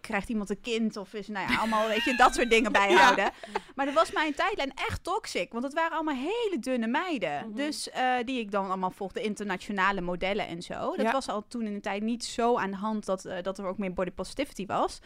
krijgt 0.00 0.28
iemand 0.28 0.50
een 0.50 0.60
kind? 0.60 0.96
Of 0.96 1.14
is, 1.14 1.28
nou 1.28 1.52
ja, 1.52 1.58
allemaal, 1.58 1.88
weet 1.88 2.04
je, 2.04 2.16
dat 2.16 2.34
soort 2.34 2.50
dingen 2.50 2.72
bijhouden. 2.82 3.30
Maar 3.74 3.86
dat 3.86 3.94
was 3.94 4.12
mijn 4.12 4.34
tijdlijn 4.34 4.72
echt 4.74 5.04
toxic. 5.04 5.52
Want 5.52 5.64
het 5.64 5.74
waren 5.74 5.92
allemaal 5.96 6.14
hele 6.14 6.56
dunne 6.60 6.86
meiden. 6.86 7.46
Mhm. 7.46 7.56
Dus 7.56 7.88
die 8.24 8.40
ik 8.40 8.50
dan 8.50 8.66
allemaal 8.66 8.90
volgde. 8.90 9.22
Internationale 9.22 10.00
modellen 10.00 10.45
en 10.46 10.62
zo. 10.62 10.74
Dat 10.96 11.00
Ja. 11.06 11.12
was 11.12 11.28
al 11.28 11.44
toen 11.48 11.62
in 11.66 11.74
de 11.74 11.80
tijd 11.80 12.02
niet 12.02 12.24
zo 12.24 12.56
aan 12.58 12.70
de 12.70 12.76
hand 12.76 13.04
dat, 13.06 13.24
eh, 13.24 13.42
dat 13.42 13.58
er 13.58 13.66
ook 13.66 13.78
meer 13.78 13.92
body 13.92 14.10
positivity 14.10 14.66
was. 14.66 14.98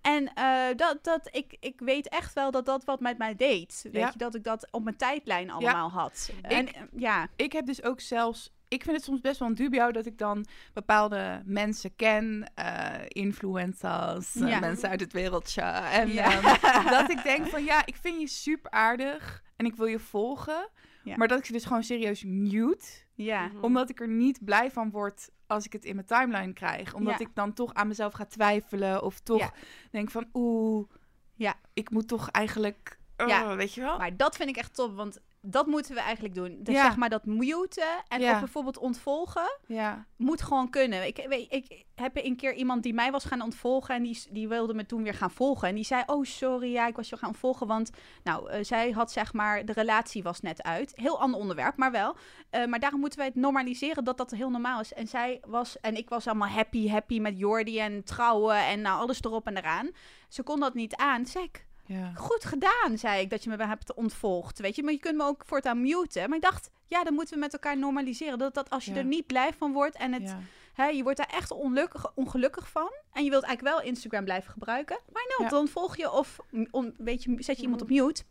En 0.00 0.32
eh, 0.34 0.66
dat, 0.76 0.98
dat, 1.04 1.28
ik, 1.32 1.56
ik 1.60 1.80
weet 1.80 2.08
echt 2.08 2.32
wel 2.34 2.50
dat 2.50 2.64
dat 2.66 2.84
wat 2.84 3.00
met 3.00 3.18
mij 3.18 3.34
deed. 3.34 3.80
Weet 3.82 3.94
Ja. 3.94 4.08
je, 4.12 4.18
dat 4.18 4.34
ik 4.34 4.44
dat 4.44 4.68
op 4.70 4.82
mijn 4.84 4.96
tijdlijn 4.96 5.50
allemaal 5.50 5.90
had. 5.90 6.30
En 6.42 6.72
eh, 6.74 6.82
ja, 6.96 7.28
ik 7.36 7.52
heb 7.52 7.66
dus 7.66 7.82
ook 7.82 8.00
zelfs. 8.00 8.50
Ik 8.68 8.82
vind 8.82 8.96
het 8.96 9.04
soms 9.04 9.20
best 9.20 9.38
wel 9.38 9.48
een 9.48 9.54
dubio 9.54 9.90
dat 9.90 10.06
ik 10.06 10.18
dan 10.18 10.46
bepaalde 10.72 11.42
mensen 11.44 11.96
ken, 11.96 12.50
eh 12.54 12.94
influencers, 13.08 14.34
mensen 14.34 14.88
uit 14.88 15.00
het 15.00 15.12
wereldje. 15.12 15.60
En 15.62 16.08
Ja. 16.12 16.24
ehm, 16.42 16.88
dat 16.90 17.10
ik 17.10 17.22
denk 17.32 17.46
van 17.46 17.64
ja, 17.64 17.86
ik 17.86 17.96
vind 17.96 18.20
je 18.20 18.26
super 18.26 18.70
aardig 18.70 19.42
en 19.60 19.66
ik 19.66 19.76
wil 19.76 19.86
je 19.86 19.98
volgen. 19.98 20.68
Ja. 21.04 21.16
Maar 21.16 21.28
dat 21.28 21.38
ik 21.38 21.44
ze 21.44 21.52
dus 21.52 21.64
gewoon 21.64 21.82
serieus 21.82 22.24
mute. 22.24 22.86
ja. 23.14 23.46
Mhm. 23.46 23.64
Omdat 23.64 23.90
ik 23.90 24.00
er 24.00 24.08
niet 24.08 24.44
blij 24.44 24.70
van 24.70 24.90
word 24.90 25.30
als 25.46 25.64
ik 25.64 25.72
het 25.72 25.84
in 25.84 25.94
mijn 25.94 26.06
timeline 26.06 26.52
krijg. 26.52 26.94
Omdat 26.94 27.18
Ja. 27.18 27.24
ik 27.26 27.34
dan 27.34 27.52
toch 27.52 27.74
aan 27.74 27.88
mezelf 27.88 28.12
ga 28.12 28.24
twijfelen. 28.24 29.02
Of 29.02 29.20
toch 29.20 29.38
Ja. 29.38 29.52
denk 29.90 30.10
van 30.10 30.28
oeh, 30.32 30.88
Ja. 31.34 31.54
ik 31.72 31.90
moet 31.90 32.08
toch 32.08 32.30
eigenlijk, 32.30 32.98
uh, 33.16 33.28
Ja. 33.28 33.56
weet 33.56 33.74
je 33.74 33.80
wel. 33.80 33.98
Maar 33.98 34.16
dat 34.16 34.36
vind 34.36 34.48
ik 34.48 34.56
echt 34.56 34.74
top, 34.74 34.96
want 34.96 35.20
dat 35.42 35.66
moeten 35.66 35.94
we 35.94 36.00
eigenlijk 36.00 36.34
doen. 36.34 36.58
Dus 36.62 36.74
Ja. 36.74 36.82
zeg 36.84 36.96
maar 36.96 37.08
dat 37.08 37.24
muten 37.24 38.02
en 38.08 38.20
Ja. 38.20 38.32
of 38.32 38.38
bijvoorbeeld 38.38 38.78
ontvolgen, 38.78 39.58
Ja, 39.66 40.06
moet 40.16 40.42
gewoon 40.42 40.70
kunnen. 40.70 41.06
Ik, 41.06 41.26
weet, 41.28 41.52
ik 41.52 41.84
heb 41.94 42.16
een 42.16 42.36
keer 42.36 42.54
iemand 42.54 42.82
die 42.82 42.94
mij 42.94 43.10
was 43.10 43.24
gaan 43.24 43.42
ontvolgen 43.42 43.94
en 43.94 44.02
die, 44.02 44.22
die 44.30 44.48
wilde 44.48 44.74
me 44.74 44.86
toen 44.86 45.02
weer 45.02 45.14
gaan 45.14 45.30
volgen. 45.30 45.68
En 45.68 45.74
die 45.74 45.84
zei, 45.84 46.02
oh 46.06 46.24
sorry, 46.24 46.72
ja, 46.72 46.86
ik 46.86 46.96
was 46.96 47.08
je 47.08 47.16
gaan 47.16 47.28
ontvolgen, 47.28 47.66
want 47.66 47.90
nou, 48.22 48.50
eh, 48.50 48.64
zij 48.64 48.90
had 48.90 49.12
zeg 49.12 49.32
maar, 49.32 49.64
de 49.64 49.72
relatie 49.72 50.22
was 50.22 50.40
net 50.40 50.62
uit. 50.62 50.92
Heel 50.96 51.20
ander 51.20 51.40
onderwerp, 51.40 51.76
maar 51.76 51.92
wel. 51.92 52.16
Eh, 52.50 52.66
maar 52.66 52.78
daarom 52.80 53.00
moeten 53.00 53.18
wij 53.18 53.28
het 53.28 53.36
normaliseren 53.36 54.04
dat 54.04 54.16
dat 54.18 54.30
heel 54.30 54.50
normaal 54.50 54.80
is. 54.80 54.92
En 54.92 55.06
zij 55.08 55.40
was, 55.46 55.80
en 55.80 55.96
ik 55.96 56.08
was 56.08 56.26
allemaal 56.26 56.48
happy, 56.48 56.88
happy 56.88 57.20
met 57.20 57.38
Jordi 57.38 57.78
en 57.78 58.04
trouwen 58.04 58.56
en 58.66 58.80
nou, 58.80 59.00
alles 59.00 59.22
erop 59.22 59.46
en 59.46 59.56
eraan. 59.56 59.90
Ze 60.28 60.42
kon 60.42 60.60
dat 60.60 60.74
niet 60.74 60.94
aan. 60.96 61.20
Ik, 61.20 61.66
ja. 61.92 62.12
Goed 62.14 62.44
gedaan, 62.44 62.98
zei 62.98 63.22
ik, 63.22 63.30
dat 63.30 63.44
je 63.44 63.50
me 63.50 63.66
hebt 63.66 63.94
ontvolgd. 63.94 64.58
Weet 64.58 64.76
je, 64.76 64.82
maar 64.82 64.92
je 64.92 64.98
kunt 64.98 65.16
me 65.16 65.24
ook 65.24 65.42
voortaan 65.46 65.80
muten. 65.80 66.28
Maar 66.28 66.36
ik 66.36 66.42
dacht, 66.42 66.70
ja, 66.86 67.04
dan 67.04 67.14
moeten 67.14 67.34
we 67.34 67.40
met 67.40 67.52
elkaar 67.52 67.78
normaliseren. 67.78 68.38
Dat, 68.38 68.54
dat 68.54 68.70
als 68.70 68.84
je 68.84 68.92
Ja. 68.92 68.96
er 68.98 69.04
niet 69.04 69.26
blij 69.26 69.52
van 69.52 69.72
wordt 69.72 69.96
en 69.96 70.12
het, 70.12 70.22
ja. 70.22 70.40
hè, 70.72 70.86
je 70.86 71.02
wordt 71.02 71.18
daar 71.18 71.30
echt 71.32 71.50
ongelukkig, 71.50 72.12
ongelukkig 72.14 72.68
van. 72.68 72.92
En 73.12 73.24
je 73.24 73.30
wilt 73.30 73.44
eigenlijk 73.44 73.76
wel 73.76 73.86
Instagram 73.86 74.24
blijven 74.24 74.52
gebruiken. 74.52 74.98
Maar 75.12 75.34
nou, 75.38 75.50
dan 75.50 75.68
volg 75.68 75.96
je 75.96 76.10
of 76.10 76.38
on, 76.70 76.94
weet 76.98 77.22
je, 77.22 77.36
zet 77.38 77.56
je 77.56 77.62
iemand 77.62 77.82
op 77.82 77.88
mute. 77.88 78.22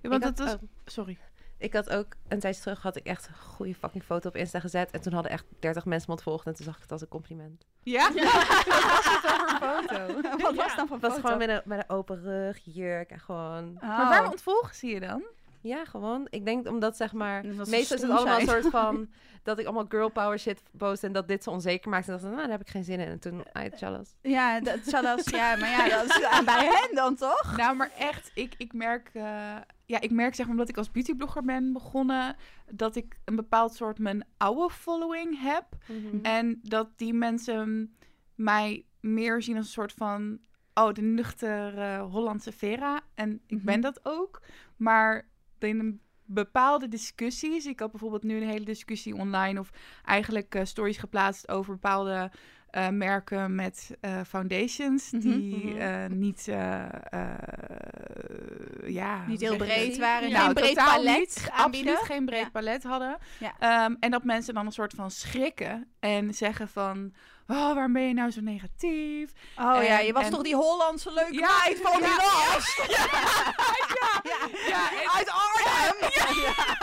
Ja, 0.00 0.08
want 0.08 0.22
dat 0.22 0.40
oh, 0.40 0.62
Sorry. 0.84 1.18
Ik 1.58 1.72
had 1.72 1.90
ook 1.90 2.14
een 2.28 2.38
tijdje 2.40 2.60
terug 2.60 2.82
had 2.82 2.96
ik 2.96 3.06
echt 3.06 3.26
een 3.28 3.34
goede 3.34 3.74
fucking 3.74 4.04
foto 4.04 4.28
op 4.28 4.36
Insta 4.36 4.60
gezet. 4.60 4.90
En 4.90 5.00
toen 5.00 5.12
hadden 5.12 5.32
echt 5.32 5.44
30 5.58 5.84
mensen 5.84 6.06
me 6.08 6.14
ontvolgd. 6.14 6.46
En 6.46 6.54
toen 6.54 6.64
zag 6.64 6.76
ik 6.76 6.82
het 6.82 6.92
als 6.92 7.00
een 7.00 7.08
compliment. 7.08 7.66
Ja? 7.82 8.12
Wat 8.12 8.22
was 8.22 9.04
het 9.04 9.22
dan 9.22 9.38
voor 9.48 9.68
foto? 9.68 10.20
Wat 10.38 10.54
was 10.54 10.76
dan 10.76 10.86
voor 10.86 10.96
Het 10.96 11.06
was 11.06 11.14
foto? 11.14 11.20
gewoon 11.20 11.38
met 11.38 11.48
een, 11.48 11.62
met 11.64 11.78
een 11.78 11.96
open 11.96 12.22
rug, 12.22 12.60
jurk 12.64 13.10
en 13.10 13.20
gewoon... 13.20 13.74
Oh. 13.74 13.88
Maar 13.88 14.08
waarom 14.08 14.30
ontvolgen 14.30 14.74
ze 14.74 14.86
je 14.86 15.00
dan? 15.00 15.22
Ja, 15.64 15.84
gewoon. 15.84 16.26
Ik 16.30 16.44
denk 16.44 16.68
omdat 16.68 16.96
zeg 16.96 17.12
maar... 17.12 17.44
Meestal 17.44 17.96
is 17.96 18.02
het 18.02 18.10
allemaal 18.10 18.40
een 18.40 18.46
soort 18.46 18.66
van... 18.66 19.08
dat 19.42 19.58
ik 19.58 19.64
allemaal 19.64 19.84
girl 19.88 20.08
power 20.08 20.38
shit 20.38 20.62
post 20.76 21.04
en 21.04 21.12
dat 21.12 21.28
dit 21.28 21.42
ze 21.42 21.50
onzeker 21.50 21.90
maakt. 21.90 22.06
En 22.06 22.12
dacht 22.12 22.24
nou, 22.24 22.36
daar 22.36 22.48
heb 22.50 22.60
ik 22.60 22.68
geen 22.68 22.84
zin 22.84 23.00
in. 23.00 23.06
En 23.06 23.18
toen, 23.18 23.40
I 23.58 23.70
jealous. 23.76 24.14
Ja, 24.22 24.60
dat 24.60 24.78
ja, 25.30 25.56
maar 25.56 25.70
ja, 25.70 25.88
dat 25.88 26.04
is 26.04 26.22
aan 26.24 26.44
bij 26.44 26.66
hen 26.66 26.94
dan 26.94 27.14
toch? 27.14 27.56
Nou, 27.56 27.76
maar 27.76 27.90
echt, 27.98 28.30
ik, 28.34 28.54
ik 28.58 28.72
merk, 28.72 29.10
eh, 29.12 29.56
ja, 29.84 30.00
ik 30.00 30.10
merk 30.10 30.34
zeg 30.34 30.44
maar 30.46 30.54
omdat 30.54 30.68
ik 30.68 30.76
als 30.76 30.90
beautyblogger 30.90 31.44
ben 31.44 31.72
begonnen, 31.72 32.36
dat 32.70 32.96
ik 32.96 33.16
een 33.24 33.36
bepaald 33.36 33.74
soort 33.74 33.98
mijn 33.98 34.24
oude 34.36 34.74
following 34.74 35.42
heb. 35.42 35.64
En 36.22 36.58
dat 36.62 36.88
die 36.96 37.14
mensen 37.14 37.96
mij 38.34 38.84
meer 39.00 39.42
zien 39.42 39.56
als 39.56 39.66
een 39.66 39.72
soort 39.72 39.92
van, 39.92 40.38
oh, 40.74 40.92
de 40.92 41.02
nuchtere 41.02 41.98
Hollandse 41.98 42.52
Vera. 42.52 43.00
En 43.14 43.40
ik 43.46 43.56
Mhm. 43.56 43.64
ben 43.64 43.80
dat 43.80 44.00
ook. 44.02 44.42
Maar 44.76 45.26
in 45.64 45.78
een 45.78 46.00
bepaalde 46.26 46.88
discussies, 46.88 47.66
ik 47.66 47.80
had 47.80 47.90
bijvoorbeeld 47.90 48.22
nu 48.22 48.36
een 48.36 48.48
hele 48.48 48.64
discussie 48.64 49.14
online 49.14 49.60
of 49.60 49.70
eigenlijk 50.04 50.54
eh, 50.54 50.64
stories 50.64 50.96
geplaatst 50.96 51.48
over 51.48 51.72
bepaalde 51.72 52.30
eh, 52.70 52.88
merken 52.88 53.54
met 53.54 53.96
eh, 54.00 54.20
foundations 54.26 55.10
Mhm. 55.10 55.20
die 55.20 55.74
Mhm. 55.74 56.18
niet, 56.18 56.44
ja, 58.86 59.24
Niet 59.26 59.40
heel 59.40 59.56
breed 59.56 59.98
waren, 59.98 60.30
Nou, 60.32 60.44
geen 60.44 60.54
breed 60.54 60.74
palet 60.74 61.18
niet, 61.18 61.48
absoluut 61.52 61.98
geen 61.98 62.24
breed 62.24 62.40
Ja. 62.40 62.50
palet 62.50 62.82
hadden. 62.82 63.16
Ja. 63.38 63.54
Ehm, 63.58 63.94
en 64.00 64.10
dat 64.10 64.24
mensen 64.24 64.54
dan 64.54 64.66
een 64.66 64.72
soort 64.72 64.92
van 64.94 65.10
schrikken 65.10 65.88
en 66.00 66.34
zeggen 66.34 66.68
van, 66.68 67.12
oh, 67.48 67.72
waarom 67.74 67.92
ben 67.92 68.02
je 68.02 68.14
nou 68.14 68.30
zo 68.30 68.40
negatief? 68.40 69.30
Oh 69.58 69.82
ja, 69.84 69.98
je 69.98 70.12
was 70.12 70.24
en- 70.24 70.30
toch 70.30 70.42
die 70.42 70.54
Hollandse 70.56 71.12
leuke 71.12 71.32
Ja, 71.34 71.58
meid 71.64 71.80
van 71.82 72.00
die 72.00 72.08
ja, 72.08 72.16
last? 72.16 72.82
Ja, 74.24 74.48
ja, 74.68 74.90
en- 75.02 75.10
Uit 75.10 75.30
Arnhem! 75.30 76.10
Ja, 76.42 76.73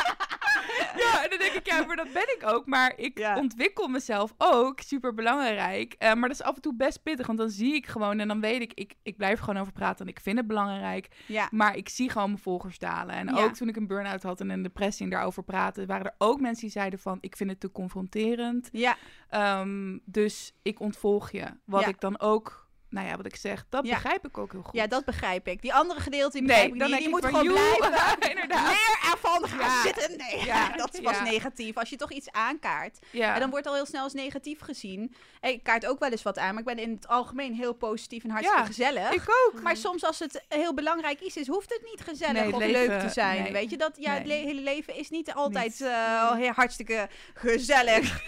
en 1.24 1.30
dan 1.30 1.40
denk 1.40 1.52
ik, 1.54 1.66
ja, 1.68 1.86
maar 1.86 1.96
dat 1.96 2.14
ben 2.14 2.36
ik 2.38 2.42
ook. 2.46 2.66
Maar 2.66 2.94
ik 2.96 3.18
Ja. 3.20 3.38
ontwikkel 3.38 3.88
mezelf 3.88 4.34
ook, 4.38 4.80
super 4.80 5.14
belangrijk. 5.14 5.94
Eh, 5.94 6.14
maar 6.14 6.30
dat 6.30 6.40
is 6.40 6.46
af 6.46 6.56
en 6.56 6.62
toe 6.62 6.76
best 6.76 7.04
pittig, 7.04 7.26
want 7.28 7.38
dan 7.40 7.50
zie 7.50 7.76
ik 7.76 7.86
gewoon 7.88 8.20
en 8.20 8.28
dan 8.28 8.42
weet 8.42 8.62
ik, 8.62 8.72
ik, 8.74 8.94
ik 9.04 9.18
blijf 9.18 9.38
er 9.38 9.44
gewoon 9.44 9.62
over 9.62 9.74
praten 9.74 10.06
en 10.06 10.12
ik 10.12 10.20
vind 10.20 10.38
het 10.38 10.48
belangrijk. 10.48 11.08
Ja. 11.26 11.48
Maar 11.52 11.76
ik 11.76 11.90
zie 11.90 12.10
gewoon 12.10 12.30
mijn 12.30 12.42
volgers 12.42 12.80
dalen. 12.80 13.16
En 13.16 13.28
Ja. 13.36 13.44
ook 13.44 13.54
toen 13.54 13.68
ik 13.70 13.76
een 13.76 13.88
burn-out 13.88 14.24
had 14.24 14.40
en 14.42 14.50
een 14.50 14.62
depressie 14.62 15.04
en 15.06 15.12
daarover 15.12 15.44
praatte, 15.44 15.86
waren 15.86 16.06
er 16.06 16.16
ook 16.18 16.40
mensen 16.40 16.62
die 16.62 16.72
zeiden 16.72 17.00
van, 17.00 17.18
ik 17.22 17.36
vind 17.36 17.50
het 17.50 17.60
te 17.60 17.72
confronterend. 17.72 18.70
Ja, 18.72 18.98
Ehm, 19.30 19.98
dus 20.06 20.54
ik 20.62 20.80
ontvolg 20.80 21.32
je. 21.32 21.46
Wat 21.66 21.82
Ja. 21.82 21.88
ik 21.88 22.00
dan 22.00 22.20
ook, 22.20 22.70
nou 22.92 23.08
ja, 23.08 23.16
wat 23.18 23.26
ik 23.26 23.36
zeg, 23.36 23.66
dat 23.70 23.86
Ja. 23.86 23.94
begrijp 23.94 24.26
ik 24.28 24.38
ook 24.38 24.52
heel 24.52 24.62
goed. 24.62 24.74
ja, 24.74 24.88
dat 24.88 25.06
begrijp 25.06 25.48
ik. 25.48 25.62
Die 25.62 25.74
andere 25.74 26.00
gedeelte 26.00 26.38
die 26.38 26.48
Nee, 26.48 26.76
dan 26.76 26.92
Die 26.92 27.10
moet 27.10 27.26
gewoon 27.26 27.48
blijven. 27.48 28.30
inderdaad. 28.32 28.68
Leer 28.68 29.12
ervan 29.12 29.48
gaan 29.50 29.60
Ja. 29.76 29.82
zitten. 29.82 30.18
Nee, 30.18 30.46
Ja. 30.46 30.70
dat 30.78 31.00
was 31.02 31.20
negatief. 31.22 31.78
Als 31.78 31.90
je 31.90 31.96
toch 31.96 32.12
iets 32.12 32.32
aankaart. 32.32 33.00
En 33.12 33.40
dan 33.40 33.50
wordt 33.50 33.68
al 33.68 33.74
heel 33.74 33.86
snel 33.86 34.04
als 34.04 34.14
negatief 34.14 34.60
gezien. 34.62 35.16
En 35.40 35.52
ik 35.52 35.64
kaart 35.64 35.86
ook 35.86 36.00
wel 36.00 36.10
eens 36.10 36.24
wat 36.24 36.38
aan, 36.38 36.50
maar 36.50 36.60
ik 36.60 36.76
ben 36.76 36.80
in 36.80 36.92
het 36.92 37.08
algemeen 37.08 37.54
heel 37.54 37.74
positief 37.74 38.24
en 38.24 38.30
hartstikke 38.30 38.62
Ja, 38.62 38.66
gezellig. 38.68 39.12
ik 39.12 39.24
ook. 39.48 39.62
Maar 39.62 39.78
soms 39.78 40.04
als 40.06 40.20
het 40.20 40.44
heel 40.50 40.74
belangrijk 40.74 41.22
is, 41.22 41.38
is 41.38 41.48
hoeft 41.48 41.70
het 41.70 41.82
niet 41.92 42.02
gezellig 42.02 42.42
Nee, 42.44 42.54
of 42.54 42.60
leven- 42.60 42.88
leuk 42.88 43.00
te 43.02 43.10
zijn. 43.10 43.44
nee. 43.44 43.52
Weet 43.52 43.70
je, 43.70 43.78
dat 43.78 43.92
ja, 44.00 44.14
het 44.14 44.26
le- 44.26 44.34
hele 44.34 44.62
leven 44.62 44.96
is 44.96 45.10
niet 45.10 45.34
altijd 45.34 45.78
heel 46.36 46.52
hartstikke 46.52 47.10
gezellig. 47.34 48.22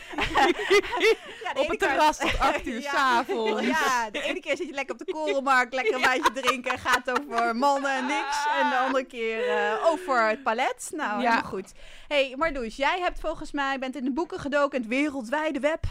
Op 1.54 1.68
het 1.70 1.80
terras 1.80 2.18
tot 2.18 2.40
acht 2.40 2.66
uur 2.68 2.82
s'avonds. 2.82 3.62
Ja, 3.68 4.10
de 4.10 4.22
ene 4.22 4.40
keer 4.40 4.53
zit 4.58 4.68
je 4.68 4.74
lekker 4.74 4.96
op 5.00 5.06
de 5.06 5.12
korenmarkt, 5.18 5.74
lekker 5.74 5.96
een 5.96 6.02
wijntje 6.02 6.32
drinken, 6.32 6.80
gaat 6.80 7.12
over 7.20 7.56
mannen 7.56 7.92
en 7.96 8.06
niks. 8.06 8.48
En 8.62 8.70
de 8.70 8.78
andere 8.78 9.04
keer 9.04 9.50
eh, 9.50 9.86
over 9.86 10.28
het 10.28 10.44
palet. 10.44 10.92
Nou, 10.96 11.22
Ja. 11.22 11.42
goed. 11.42 11.72
hey, 12.08 12.34
Marloes, 12.38 12.76
jij 12.76 13.00
hebt 13.00 13.20
volgens 13.20 13.52
mij, 13.52 13.80
bent 13.80 13.96
in 13.96 14.04
de 14.04 14.12
boeken 14.14 14.40
gedoken, 14.40 14.76
in 14.78 14.82
het 14.82 14.90
wereldwijde 15.00 15.60
web. 15.60 15.84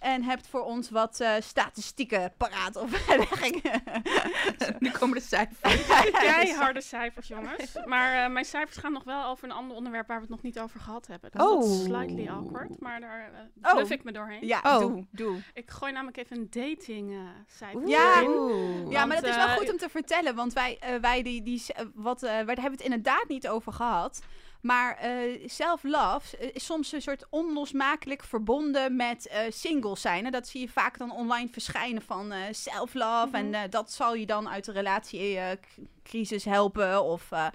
En 0.00 0.22
hebt 0.22 0.48
voor 0.48 0.62
ons 0.64 0.90
wat 0.90 1.20
eh, 1.20 1.32
statistieken 1.38 2.32
paraat 2.36 2.76
of. 2.76 2.90
Nu 4.78 4.90
komen 4.90 5.16
de 5.16 5.22
cijfers. 5.24 5.86
Keiharde 6.10 6.80
cijfers, 6.80 7.28
jongens. 7.28 7.72
Maar 7.84 8.24
eh, 8.24 8.30
mijn 8.30 8.44
cijfers 8.44 8.76
gaan 8.76 8.92
nog 8.92 9.04
wel 9.04 9.24
over 9.24 9.44
een 9.44 9.54
ander 9.54 9.76
onderwerp 9.76 10.06
waar 10.06 10.16
we 10.16 10.22
het 10.22 10.30
nog 10.30 10.42
niet 10.42 10.58
over 10.60 10.80
gehad 10.80 11.06
hebben. 11.06 11.30
Dus 11.30 11.40
dat 11.40 11.64
is 11.64 11.70
Oh. 11.70 11.84
slightly 11.84 12.28
awkward, 12.28 12.80
maar 12.80 13.00
daar 13.00 13.30
Oh. 13.62 13.68
uh, 13.70 13.74
bluff 13.74 13.90
ik 13.90 14.04
me 14.04 14.12
doorheen. 14.12 14.46
Ja, 14.46 14.60
Oh. 14.62 14.78
doe, 14.78 15.06
doe. 15.10 15.36
Ik 15.54 15.70
gooi 15.70 15.92
namelijk 15.92 16.16
even 16.16 16.36
een 16.36 16.48
dating 16.50 17.12
eh 17.12 17.18
cijfer 17.46 17.88
Ja. 17.88 18.22
Oeh. 18.26 18.90
Ja, 18.90 19.04
maar 19.04 19.20
dat 19.20 19.30
is 19.30 19.36
wel 19.36 19.48
goed 19.56 19.70
om 19.70 19.76
te 19.78 19.88
vertellen, 19.88 20.34
want 20.34 20.52
wij, 20.52 20.78
wij 21.00 21.22
die, 21.22 21.42
die, 21.42 21.62
wat, 21.94 22.22
eh, 22.22 22.30
waar 22.30 22.36
hebben 22.46 22.64
we 22.64 22.70
het 22.70 22.80
inderdaad 22.80 23.24
niet 23.28 23.48
over 23.48 23.72
gehad. 23.72 24.20
Maar 24.60 24.96
eh 24.96 25.10
self-love 25.48 26.36
eh, 26.36 26.48
is 26.52 26.64
soms 26.64 26.92
een 26.92 27.02
soort 27.02 27.26
onlosmakelijk 27.30 28.24
verbonden 28.24 28.96
met 28.96 29.26
eh 29.28 29.38
singles 29.48 30.00
zijn. 30.00 30.24
En 30.26 30.32
dat 30.32 30.48
zie 30.48 30.60
je 30.60 30.68
vaak 30.68 30.98
dan 30.98 31.12
online 31.12 31.48
verschijnen 31.52 32.02
van 32.02 32.32
eh 32.32 32.40
self-love. 32.50 33.36
En 33.36 33.54
eh, 33.54 33.60
dat 33.70 33.92
zal 33.92 34.14
je 34.14 34.26
dan 34.26 34.48
uit 34.48 34.64
de 34.64 34.72
relatiecrisis 34.72 36.44
helpen. 36.44 37.02
Of 37.04 37.32
eh, 37.32 37.46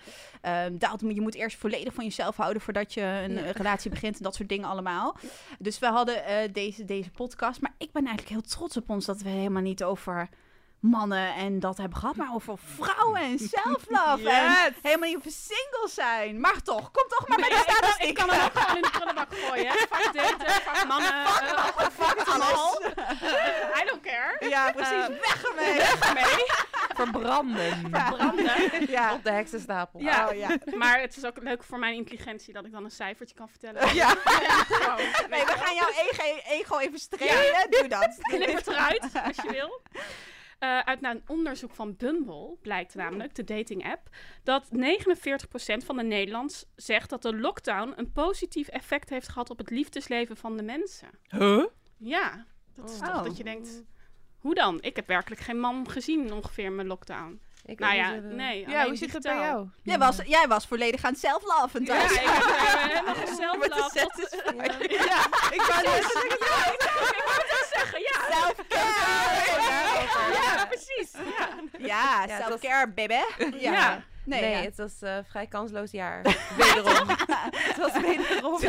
eh, 0.42 0.74
dat, 0.74 1.02
je 1.08 1.22
moet 1.22 1.36
eerst 1.36 1.58
volledig 1.58 1.94
van 1.94 2.04
jezelf 2.04 2.36
houden 2.36 2.62
voordat 2.62 2.94
je 2.94 3.02
een 3.02 3.34
Ja. 3.34 3.52
relatie 3.52 3.90
begint. 3.90 4.18
En 4.18 4.24
dat 4.24 4.36
soort 4.36 4.50
dingen 4.50 4.70
allemaal. 4.70 5.16
Dus 5.60 5.80
we 5.80 5.86
hadden 5.86 6.54
deze, 6.54 6.86
deze 6.86 7.10
podcast. 7.12 7.62
Maar 7.62 7.74
ik 7.78 7.92
ben 7.92 8.06
eigenlijk 8.06 8.36
heel 8.36 8.50
trots 8.50 8.78
op 8.78 8.90
ons 8.90 9.06
dat 9.06 9.22
we 9.22 9.30
helemaal 9.30 9.62
niet 9.62 9.84
over 9.84 10.30
mannen 10.82 11.34
en 11.36 11.60
dat 11.60 11.78
hebben 11.78 11.98
gehad, 11.98 12.16
maar 12.16 12.34
over 12.34 12.58
vrouwen 12.76 13.22
en 13.22 13.40
self-love. 13.40 14.30
En 14.30 14.76
helemaal 14.82 15.08
niet 15.10 15.18
over 15.18 15.32
singles 15.32 15.94
zijn. 15.94 16.40
Maar 16.40 16.62
toch, 16.62 16.92
kom 16.92 17.04
toch 17.08 17.28
maar 17.28 17.40
Nee, 17.40 17.50
met 17.50 17.66
de 17.66 17.74
ik, 17.74 17.82
kan, 17.98 18.08
ik 18.08 18.14
kan 18.16 18.30
hem 18.30 18.42
ook 18.46 18.52
gewoon 18.60 18.76
in 18.76 18.82
de 18.82 18.90
prullenbak 18.90 19.28
gooien. 19.36 19.68
hè. 19.68 19.74
Fuck 19.78 20.14
daten, 20.14 20.50
fuck 20.50 20.88
mannen. 20.88 21.12
eh, 21.12 21.66
fuck 22.00 22.18
het 22.20 22.28
allemaal. 22.30 22.82
I 23.82 23.86
don't 23.86 24.02
care. 24.02 24.50
Ja, 24.50 24.72
precies. 24.72 24.92
Eh, 24.92 25.08
Weg 25.08 25.44
ermee. 25.44 25.74
Mee, 26.14 26.46
Verbranden. 26.96 27.90
branden. 27.92 28.90
Ja. 28.90 29.14
Op 29.14 29.24
de 29.24 29.32
heksenstapel. 29.32 30.00
Ja. 30.00 30.28
Oh, 30.30 30.36
ja. 30.38 30.50
Maar 30.76 31.00
het 31.02 31.18
is 31.18 31.26
ook 31.26 31.38
leuk 31.44 31.64
voor 31.64 31.80
mijn 31.80 31.94
intelligentie 31.96 32.54
dat 32.54 32.66
ik 32.66 32.72
dan 32.72 32.84
een 32.84 32.92
cijfertje 32.92 33.36
kan 33.36 33.50
vertellen. 33.50 33.94
Ja. 33.96 34.08
Nee, 35.30 35.46
we 35.46 35.54
gaan 35.58 35.76
jouw 35.76 35.90
ego, 35.90 36.40
ego 36.48 36.78
even 36.80 37.00
strelen. 37.00 37.68
Doe 37.70 37.88
dat. 37.88 38.16
Knip 38.22 38.56
het 38.56 38.68
eruit, 38.68 39.02
als 39.26 39.36
je 39.36 39.52
wil. 39.52 39.82
Eh, 40.62 40.80
uit 40.80 41.04
een 41.04 41.22
onderzoek 41.28 41.72
van 41.74 41.96
Bumble 41.98 42.56
blijkt 42.62 42.96
namelijk, 42.96 43.36
de 43.36 43.44
dating 43.44 43.86
app, 43.92 44.10
dat 44.44 44.70
49% 44.72 45.86
van 45.86 45.98
de 45.98 46.04
Nederlands 46.04 46.66
zegt 46.76 47.10
dat 47.10 47.22
de 47.22 47.36
lockdown 47.38 47.94
een 47.96 48.12
positief 48.12 48.68
effect 48.68 49.10
heeft 49.10 49.28
gehad 49.28 49.50
op 49.50 49.58
het 49.58 49.70
liefdesleven 49.70 50.38
van 50.38 50.58
de 50.58 50.64
mensen. 50.64 51.10
Huh? 51.28 51.66
Ja, 51.98 52.46
dat 52.76 52.90
is 52.90 53.00
Oh. 53.00 53.06
toch 53.14 53.24
dat 53.24 53.38
je 53.38 53.44
denkt, 53.44 53.84
hoe 54.40 54.54
dan? 54.56 54.82
Ik 54.82 54.96
heb 54.96 55.08
werkelijk 55.08 55.42
geen 55.42 55.60
man 55.60 55.90
gezien 55.90 56.34
ongeveer 56.34 56.66
in 56.66 56.76
mijn 56.76 56.88
lockdown. 56.88 57.42
Ik 57.66 57.80
nou 57.80 57.96
ja, 57.96 58.10
zo- 58.14 58.20
nee. 58.22 58.70
Ja, 58.70 58.86
hoe 58.86 58.96
zit 58.96 59.14
het 59.14 59.24
bij 59.24 59.36
jou? 59.38 59.68
Jij 59.84 59.98
was, 59.98 60.18
jij 60.26 60.48
was 60.48 60.68
volledig 60.68 61.04
aan 61.04 61.12
het 61.12 61.20
self-love 61.20 61.80
Ja, 61.80 61.86
thuis. 61.86 62.12
ik 62.12 62.20
heb 62.20 62.44
helemaal 62.90 63.16
zelf 63.38 63.58
Met 63.68 63.72
de 63.72 63.78
love 63.78 63.90
set 64.00 64.10
tot- 64.10 64.34
is 64.34 64.40
Ja. 64.98 65.04
Ja, 65.06 65.26
ik 65.52 65.62
wou 65.62 65.82
net 65.82 65.86
Ja, 65.86 65.92
ik 66.72 67.22
wou 67.26 67.38
het 67.38 67.52
wel 67.52 67.66
zeggen, 67.74 68.00
ja. 68.00 68.20
Self-care. 68.32 68.90
Ja, 70.58 70.66
precies. 70.66 71.12
Ja. 71.38 71.48
Ja, 71.78 72.24
Ja, 72.28 72.38
self-care, 72.48 72.88
baby. 72.88 73.14
Ja. 73.14 73.26
Ja. 73.72 74.04
Nee, 74.26 74.42
Nee, 74.42 74.52
ja. 74.52 74.58
het 74.62 74.78
was 74.78 74.92
een 75.00 75.26
vrij 75.30 75.48
kansloos 75.48 75.92
jaar. 75.92 76.22
Wederom. 76.58 77.08
het 77.56 77.78
was 77.78 77.92
wederom. 77.92 78.60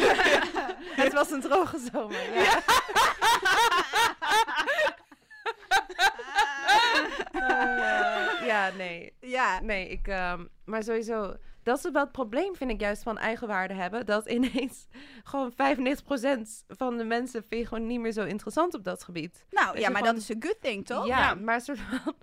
het 1.03 1.13
was 1.13 1.31
een 1.31 1.41
droge 1.41 1.79
zomer. 1.93 2.35
Ja. 2.35 2.63
Eh, 7.33 8.47
ja, 8.47 8.71
nee. 8.77 9.13
ja. 9.21 9.61
Nee, 9.61 9.89
ik... 9.89 10.09
ehm, 10.09 10.45
maar 10.73 10.83
sowieso... 10.83 11.35
Dat 11.63 11.77
is 11.85 11.91
wel 11.91 12.03
het 12.03 12.13
probleem, 12.13 12.57
vind 12.57 12.71
ik 12.71 12.81
juist, 12.81 13.03
van 13.03 13.19
eigenwaarde 13.19 13.75
hebben. 13.75 14.07
Dat 14.07 14.29
ineens 14.31 14.87
gewoon 15.31 15.53
95% 15.53 15.57
van 16.69 16.97
de 16.97 17.05
mensen 17.05 17.45
vind 17.49 17.61
je 17.61 17.67
gewoon 17.67 17.87
niet 17.87 18.01
meer 18.01 18.13
zo 18.13 18.25
interessant 18.25 18.75
op 18.75 18.85
dat 18.85 19.03
gebied. 19.05 19.45
Nou, 19.51 19.73
Dus 19.73 19.81
ja, 19.81 19.89
maar 19.89 19.99
gewoon- 19.99 20.15
dat 20.15 20.23
is 20.23 20.29
een 20.29 20.43
good 20.43 20.61
thing, 20.61 20.87
toch? 20.87 21.07
Ja, 21.07 21.19
Ja. 21.19 21.35
maar 21.35 21.61
soort 21.61 21.79
van... 21.79 22.15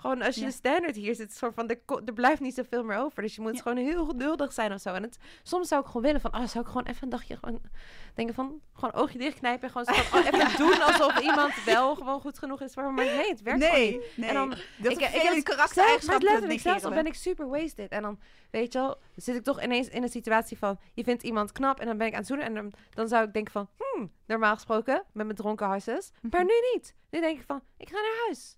gewoon 0.00 0.22
als 0.22 0.34
je 0.34 0.40
Ja. 0.40 0.46
een 0.46 0.52
standaard 0.52 0.96
hier 0.96 1.14
zit, 1.14 1.32
soort 1.36 1.54
van, 1.54 1.68
er, 1.68 1.78
er 2.04 2.12
blijft 2.12 2.40
niet 2.40 2.54
zoveel 2.54 2.84
meer 2.84 2.96
over. 2.96 3.22
Dus 3.22 3.34
je 3.34 3.40
moet 3.40 3.56
Ja. 3.56 3.62
gewoon 3.62 3.78
heel 3.78 4.04
geduldig 4.06 4.52
zijn 4.52 4.72
of 4.72 4.80
zo. 4.80 4.94
En 4.94 5.02
het, 5.02 5.18
soms 5.42 5.68
zou 5.68 5.80
ik 5.80 5.86
gewoon 5.86 6.02
willen 6.02 6.20
van, 6.20 6.34
oh, 6.34 6.46
zou 6.46 6.64
ik 6.64 6.70
gewoon 6.70 6.86
even 6.86 7.02
een 7.02 7.08
dagje 7.08 7.36
gewoon 7.36 7.60
denken 8.14 8.34
van, 8.34 8.60
gewoon 8.74 8.92
oogje 8.94 9.18
dichtknijpen 9.18 9.62
en 9.62 9.70
gewoon 9.70 9.86
van, 10.04 10.20
oh, 10.20 10.26
even 10.26 10.56
doen 10.66 10.82
alsof 10.82 11.20
iemand 11.20 11.64
wel 11.64 11.94
gewoon 11.94 12.20
goed 12.20 12.38
genoeg 12.38 12.60
is 12.60 12.72
voor 12.72 12.82
me. 12.82 12.90
Maar 12.90 13.04
nee, 13.04 13.28
het 13.28 13.42
werkt 13.42 13.64
gewoon 13.64 13.80
niet. 13.80 13.90
nee, 13.90 14.00
nee. 14.14 14.28
En 14.28 14.34
dan, 14.34 14.48
dat 14.48 14.92
ik, 14.92 14.98
ik, 15.00 15.06
ik 15.08 15.14
ik 15.14 15.22
heb 15.22 15.22
die 15.22 15.30
Zelfs, 15.30 15.42
karaktereigenschap 15.42 16.22
maar 16.22 16.30
letterlijk, 16.30 16.60
zelfs 16.60 16.82
negeren 16.82 17.02
ben 17.02 17.12
ik 17.12 17.18
super 17.18 17.48
wasted. 17.48 17.90
En 17.90 18.02
dan, 18.02 18.18
weet 18.50 18.72
je 18.72 18.78
wel, 18.78 18.98
zit 19.16 19.36
ik 19.36 19.42
toch 19.44 19.62
ineens 19.62 19.88
in 19.88 20.02
een 20.02 20.08
situatie 20.08 20.58
van... 20.58 20.78
je 20.94 21.04
vindt 21.04 21.22
iemand 21.22 21.52
knap 21.52 21.80
en 21.80 21.86
dan 21.86 21.96
ben 21.96 22.06
ik 22.06 22.12
aan 22.12 22.18
het 22.18 22.28
zoenen... 22.28 22.46
en 22.46 22.54
dan, 22.54 22.72
dan 22.94 23.08
zou 23.08 23.26
ik 23.26 23.32
denken 23.32 23.52
van... 23.52 23.68
hmm, 23.78 24.12
normaal 24.26 24.54
gesproken, 24.54 25.02
met 25.12 25.24
mijn 25.24 25.36
dronken 25.38 25.66
harses. 25.66 26.10
Maar 26.30 26.44
nu 26.44 26.52
niet. 26.74 26.94
Nu 27.10 27.20
denk 27.20 27.38
ik 27.38 27.44
van, 27.46 27.62
ik 27.76 27.88
ga 27.88 27.94
naar 27.94 28.22
huis. 28.26 28.56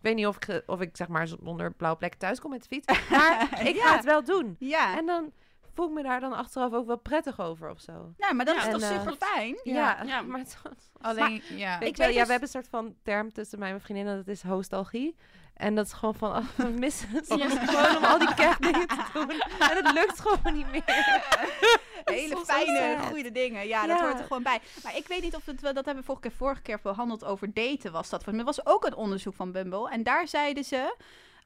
Ik 0.00 0.06
weet 0.06 0.14
niet 0.14 0.26
of 0.26 0.36
ik, 0.36 0.62
of 0.66 0.80
ik 0.80 0.96
zeg 0.96 1.08
maar 1.08 1.28
zonder 1.28 1.72
blauwe 1.72 1.98
plekken 1.98 2.18
thuis 2.18 2.40
kom 2.40 2.50
met 2.50 2.60
de 2.62 2.68
fiets. 2.68 2.86
Maar 3.10 3.60
ik 3.66 3.76
ga 3.76 3.96
het 3.96 4.04
wel 4.04 4.24
doen. 4.24 4.56
Ja, 4.58 4.98
En 4.98 5.06
dan 5.06 5.32
voel 5.80 5.88
ik 5.88 5.94
me 5.94 6.02
daar 6.08 6.20
dan 6.20 6.32
achteraf 6.32 6.72
ook 6.72 6.86
wel 6.86 6.96
prettig 6.98 7.40
over 7.40 7.70
of 7.70 7.80
zo. 7.80 7.92
nou, 8.18 8.34
maar 8.34 8.44
dat 8.44 8.54
Ja, 8.54 8.60
is 8.66 8.72
toch 8.72 8.82
en, 8.82 8.90
eh, 8.94 8.98
super 8.98 9.16
fijn? 9.28 9.60
Ja, 9.62 10.02
Ja. 10.06 10.22
maar 10.22 10.38
het, 10.38 10.56
Alleen, 11.00 11.42
ja. 11.48 11.78
Weet 11.78 11.88
Ik 11.88 11.96
wel, 11.96 12.06
weet 12.06 12.14
ja, 12.16 12.20
dus- 12.20 12.26
we 12.26 12.30
hebben 12.30 12.42
een 12.42 12.48
soort 12.48 12.68
van 12.68 12.94
term 13.02 13.32
tussen 13.32 13.58
mij 13.58 13.68
en 13.68 13.74
mijn 13.74 13.84
vriendinnen, 13.86 14.16
dat 14.16 14.26
is 14.26 14.42
hostalgie. 14.42 15.16
En 15.54 15.74
dat 15.74 15.86
is 15.86 15.92
gewoon 15.92 16.14
van, 16.14 16.36
oh, 16.36 16.44
we 16.56 16.64
missen 16.68 17.08
het 17.08 17.26
Ja. 17.36 17.48
gewoon 17.48 17.96
om 17.96 18.04
al 18.04 18.18
die 18.18 18.34
kerstdingen 18.34 18.86
te 18.86 19.04
doen. 19.12 19.30
En 19.30 19.76
het 19.84 19.92
lukt 19.92 20.20
gewoon 20.20 20.54
niet 20.54 20.70
meer. 20.70 20.82
Hele 22.04 22.36
fijne, 22.44 22.98
goede 23.08 23.32
dingen. 23.32 23.66
Ja, 23.68 23.86
dat 23.86 23.98
Ja. 23.98 24.04
hoort 24.04 24.18
er 24.18 24.24
gewoon 24.26 24.42
bij. 24.42 24.60
Maar 24.82 24.96
ik 24.96 25.06
weet 25.08 25.22
niet 25.22 25.34
of 25.36 25.46
het 25.46 25.60
wel, 25.60 25.72
dat 25.74 25.84
hebben 25.84 26.02
we 26.04 26.08
vorige 26.10 26.28
keer, 26.28 26.36
vorige 26.38 26.62
keer 26.62 26.78
behandeld 26.82 27.24
over 27.24 27.52
daten 27.54 27.92
was 27.92 28.08
dat. 28.08 28.26
Maar 28.26 28.34
er 28.34 28.44
was 28.44 28.66
ook 28.66 28.84
een 28.84 28.94
onderzoek 28.94 29.34
van 29.34 29.52
Bumble. 29.52 29.90
En 29.90 30.02
daar 30.02 30.28
zeiden 30.28 30.64
ze 30.64 30.96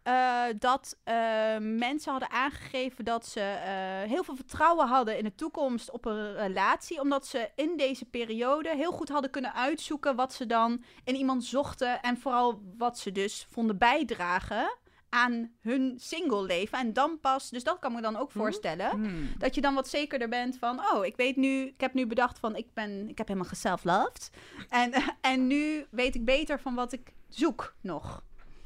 eh, 0.05 0.45
dat 0.59 0.97
eh, 1.05 1.15
mensen 1.61 2.11
hadden 2.11 2.31
aangegeven 2.31 3.05
dat 3.05 3.27
ze 3.27 3.41
eh, 3.41 4.11
heel 4.11 4.25
veel 4.25 4.37
vertrouwen 4.37 4.87
hadden 4.89 5.19
in 5.19 5.25
de 5.25 5.35
toekomst 5.35 5.91
op 5.91 6.05
een 6.05 6.35
relatie. 6.35 7.01
Omdat 7.01 7.27
ze 7.27 7.51
in 7.55 7.77
deze 7.77 8.05
periode 8.05 8.77
heel 8.77 8.93
goed 8.93 9.09
hadden 9.09 9.31
kunnen 9.31 9.55
uitzoeken 9.55 10.17
wat 10.17 10.33
ze 10.35 10.47
dan 10.47 10.83
in 11.05 11.15
iemand 11.15 11.45
zochten. 11.45 12.03
En 12.03 12.19
vooral 12.19 12.63
wat 12.79 12.99
ze 12.99 13.13
dus 13.13 13.47
vonden 13.51 13.79
bijdragen 13.79 14.77
aan 15.09 15.51
hun 15.61 15.95
single 15.97 16.43
leven. 16.43 16.79
En 16.79 16.93
dan 16.93 17.21
pas, 17.21 17.51
dus 17.51 17.65
dat 17.65 17.79
kan 17.79 17.93
me 17.93 18.01
dan 18.01 18.17
ook 18.17 18.29
Mhm. 18.29 18.39
voorstellen. 18.39 18.91
Hmm. 18.91 19.29
Dat 19.39 19.55
je 19.55 19.61
dan 19.61 19.75
wat 19.75 19.89
zekerder 19.89 20.29
bent 20.29 20.59
van, 20.59 20.81
oh, 20.93 21.05
ik 21.05 21.17
weet 21.17 21.37
nu, 21.37 21.67
ik 21.67 21.81
heb 21.81 21.95
nu 21.95 22.07
bedacht 22.07 22.39
van, 22.39 22.57
ik 22.57 22.67
ben, 22.75 23.09
ik 23.09 23.19
heb 23.19 23.27
helemaal 23.29 23.49
geself-loved. 23.49 24.31
En, 24.69 24.93
en 25.21 25.47
nu 25.47 25.87
weet 25.91 26.15
ik 26.15 26.25
beter 26.25 26.61
van 26.61 26.75
wat 26.75 26.93
ik 26.93 27.13
zoek 27.29 27.75
nog. 27.81 28.23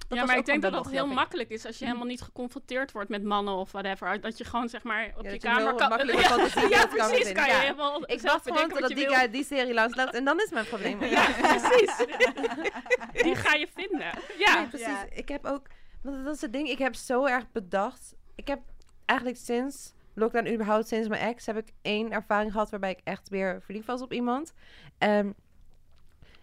Dat 0.09 0.19
ja, 0.19 0.25
was 0.25 0.27
maar 0.27 0.43
ook 0.43 0.47
ik 0.47 0.47
denk 0.47 0.63
dat 0.63 0.85
dat 0.85 0.93
heel 0.93 1.07
makkelijk 1.07 1.51
is 1.51 1.67
als 1.67 1.79
je 1.79 1.85
helemaal 1.85 2.07
niet 2.07 2.21
geconfronteerd 2.21 2.93
wordt 2.93 3.09
met 3.09 3.23
mannen 3.23 3.55
of 3.55 3.73
whatever. 3.73 4.21
Dat 4.21 4.39
je 4.39 4.45
gewoon 4.45 4.69
zeg 4.69 4.83
maar 4.83 5.13
op 5.17 5.25
Ja, 5.25 5.31
je 5.31 5.39
dat 5.39 5.43
je 5.43 5.49
kamer 5.49 5.75
kan... 5.75 5.89
makkelijk 5.89 6.19
ja, 6.77 6.87
precies. 6.87 7.33
Kan 7.33 7.45
je 7.45 7.53
ja. 7.53 7.59
helemaal 7.59 8.03
Ik 8.07 8.21
zelf 8.21 8.45
wacht 8.45 8.61
gewoon 8.61 8.89
je 8.89 8.95
die 8.95 9.09
guy 9.09 9.31
die 9.31 9.45
serie 9.45 9.75
langsloopt 9.75 10.15
en 10.15 10.25
dan 10.25 10.41
is 10.41 10.51
mijn 10.51 10.67
probleem. 10.67 11.03
Ja, 11.19 11.27
precies. 11.31 11.97
Die 13.23 13.35
ga 13.35 13.55
je 13.55 13.69
vinden. 13.75 14.13
Ja. 14.39 14.67
Precies. 14.69 15.05
Ik 15.11 15.29
heb 15.29 15.47
ook, 15.47 15.67
want 16.03 16.25
dat 16.25 16.35
is 16.35 16.41
het 16.41 16.53
ding, 16.53 16.69
ik 16.69 16.79
heb 16.79 16.95
zo 16.95 17.25
erg 17.25 17.51
bedacht. 17.53 18.15
Ik 18.35 18.49
heb 18.49 18.61
eigenlijk 19.05 19.39
sinds 19.39 19.93
lockdown, 20.15 20.53
überhaupt 20.53 20.89
sinds 20.89 21.09
mijn 21.09 21.23
ex, 21.23 21.47
heb 21.47 21.57
ik 21.57 21.69
één 21.83 22.13
ervaring 22.13 22.53
gehad 22.53 22.71
waarbij 22.71 22.91
ik 22.91 23.01
echt 23.05 23.29
weer 23.29 23.63
verliefd 23.63 23.87
was 23.87 24.03
op 24.03 24.13
iemand. 24.13 24.53
En 24.99 25.35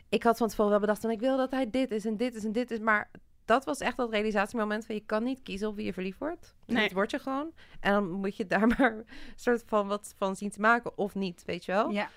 ik 0.10 0.24
had 0.24 0.38
van 0.38 0.48
tevoren 0.48 0.72
wel 0.72 0.80
bedacht 0.80 1.02
van 1.02 1.12
ik 1.12 1.20
wil 1.20 1.38
dat 1.38 1.52
hij 1.52 1.70
dit 1.70 1.92
is 1.92 2.06
en 2.06 2.18
dit 2.18 2.36
is 2.36 2.44
en 2.44 2.52
dit 2.52 2.72
is, 2.72 2.80
maar 2.80 3.10
dat 3.46 3.66
was 3.66 3.80
echt 3.80 3.98
dat 3.98 4.10
realisatiemoment 4.12 4.86
van 4.86 4.96
je 4.96 5.02
kan 5.06 5.24
niet 5.24 5.42
kiezen 5.42 5.68
op 5.68 5.76
wie 5.76 5.86
je 5.86 5.94
verliefd 5.94 6.20
wordt. 6.20 6.56
Nee. 6.66 6.84
Dat 6.84 6.92
word 6.92 7.12
je 7.12 7.20
gewoon. 7.20 7.52
En 7.80 7.94
dan 7.94 8.12
moet 8.12 8.38
je 8.38 8.46
daar 8.48 8.68
maar 8.78 8.92
een 8.92 9.06
soort 9.36 9.64
van 9.66 9.88
wat 9.88 10.14
van 10.18 10.36
zien 10.36 10.50
te 10.50 10.60
maken 10.60 10.98
of 10.98 11.16
niet, 11.16 11.44
weet 11.46 11.66
je 11.66 11.72
wel. 11.72 11.90
Ja, 11.90 12.10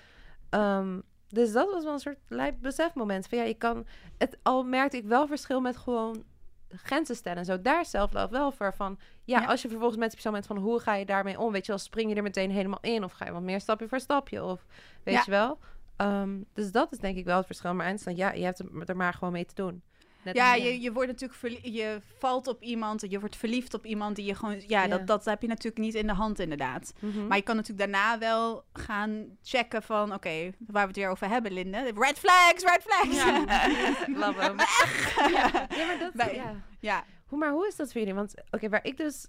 Ehm, 0.49 0.99
dus 1.27 1.51
dat 1.51 1.71
was 1.71 1.83
wel 1.83 1.93
een 1.93 1.99
soort 1.99 2.19
lijp 2.27 2.55
besefmoment. 2.61 3.27
Van 3.27 3.37
ja, 3.37 3.43
je 3.43 3.53
kan... 3.53 3.85
Het, 4.17 4.37
al 4.43 4.63
merkte 4.63 4.97
ik 4.97 5.05
wel 5.05 5.27
verschil 5.27 5.61
met 5.61 5.77
gewoon 5.77 6.23
grenzen 6.69 7.15
stellen 7.15 7.37
en 7.37 7.45
zo. 7.45 7.61
Daar 7.61 7.85
zelf 7.85 8.11
wel 8.11 8.51
voor 8.51 8.73
van... 8.73 8.99
Ja, 9.23 9.39
Ja. 9.41 9.45
als 9.47 9.61
je 9.61 9.67
vervolgens 9.67 9.99
met 9.99 10.07
die 10.07 10.15
persoon 10.15 10.33
bent 10.33 10.45
van... 10.45 10.57
Hoe 10.57 10.79
ga 10.79 10.95
je 10.95 11.05
daarmee 11.05 11.39
om? 11.39 11.51
Weet 11.51 11.65
je 11.65 11.71
wel, 11.71 11.81
spring 11.81 12.09
je 12.09 12.15
er 12.15 12.23
meteen 12.23 12.51
helemaal 12.51 12.79
in? 12.81 13.03
Of 13.03 13.11
ga 13.11 13.25
je 13.25 13.31
wat 13.31 13.41
meer 13.41 13.59
stapje 13.61 13.87
voor 13.87 13.99
stapje? 13.99 14.43
Of 14.43 14.65
weet 15.03 15.13
Ja. 15.15 15.21
je 15.25 15.31
wel? 15.31 15.59
Ehm, 15.95 16.37
dus 16.53 16.71
dat 16.71 16.91
is 16.91 16.97
denk 16.99 17.17
ik 17.17 17.25
wel 17.25 17.37
het 17.37 17.45
verschil. 17.45 17.73
Maar 17.73 17.85
eindstand, 17.85 18.17
ja, 18.17 18.31
je 18.31 18.43
hebt 18.43 18.59
er 18.89 18.95
maar 18.97 19.13
gewoon 19.13 19.33
mee 19.33 19.45
te 19.45 19.55
doen. 19.55 19.81
Net 20.23 20.35
ja 20.35 20.53
je, 20.55 20.81
je 20.81 20.91
wordt 20.91 21.07
natuurlijk 21.07 21.39
verlie- 21.39 21.71
je 21.73 22.01
valt 22.17 22.47
op 22.47 22.61
iemand, 22.61 23.05
je 23.09 23.19
wordt 23.19 23.35
verliefd 23.35 23.73
op 23.73 23.85
iemand 23.85 24.15
die 24.15 24.25
je 24.25 24.35
gewoon, 24.35 24.61
ja, 24.67 24.83
Ja. 24.83 24.87
Dat, 24.87 25.07
dat 25.07 25.25
heb 25.25 25.41
je 25.41 25.47
natuurlijk 25.47 25.77
niet 25.77 25.93
in 25.95 26.07
de 26.07 26.13
hand 26.13 26.39
inderdaad. 26.39 26.93
Mhm. 26.99 27.27
Maar 27.27 27.37
je 27.37 27.43
kan 27.43 27.55
natuurlijk 27.55 27.91
daarna 27.91 28.17
wel 28.17 28.63
gaan 28.73 29.37
checken 29.43 29.83
van, 29.83 30.13
oké, 30.13 30.51
waar 30.67 30.81
we 30.81 30.87
het 30.87 30.95
weer 30.95 31.09
over 31.09 31.27
hebben, 31.29 31.51
Linde. 31.51 31.91
Red 31.95 32.19
flags, 32.19 32.63
red 32.63 32.81
flags. 32.87 33.15
Ja. 33.15 33.45
Love 34.27 34.41
hem. 34.47 34.57
ja. 35.33 35.67
ja, 35.77 35.85
maar 35.85 35.97
dat... 35.99 36.13
Bij- 36.13 36.35
ja. 36.35 36.55
ja. 36.79 37.03
Hoe, 37.27 37.39
maar 37.39 37.51
hoe 37.51 37.67
is 37.67 37.75
dat 37.75 37.91
voor 37.91 37.99
jullie? 38.01 38.15
Want 38.15 38.33
oké, 38.51 38.69
waar 38.69 38.85
ik 38.85 38.97
dus 38.97 39.27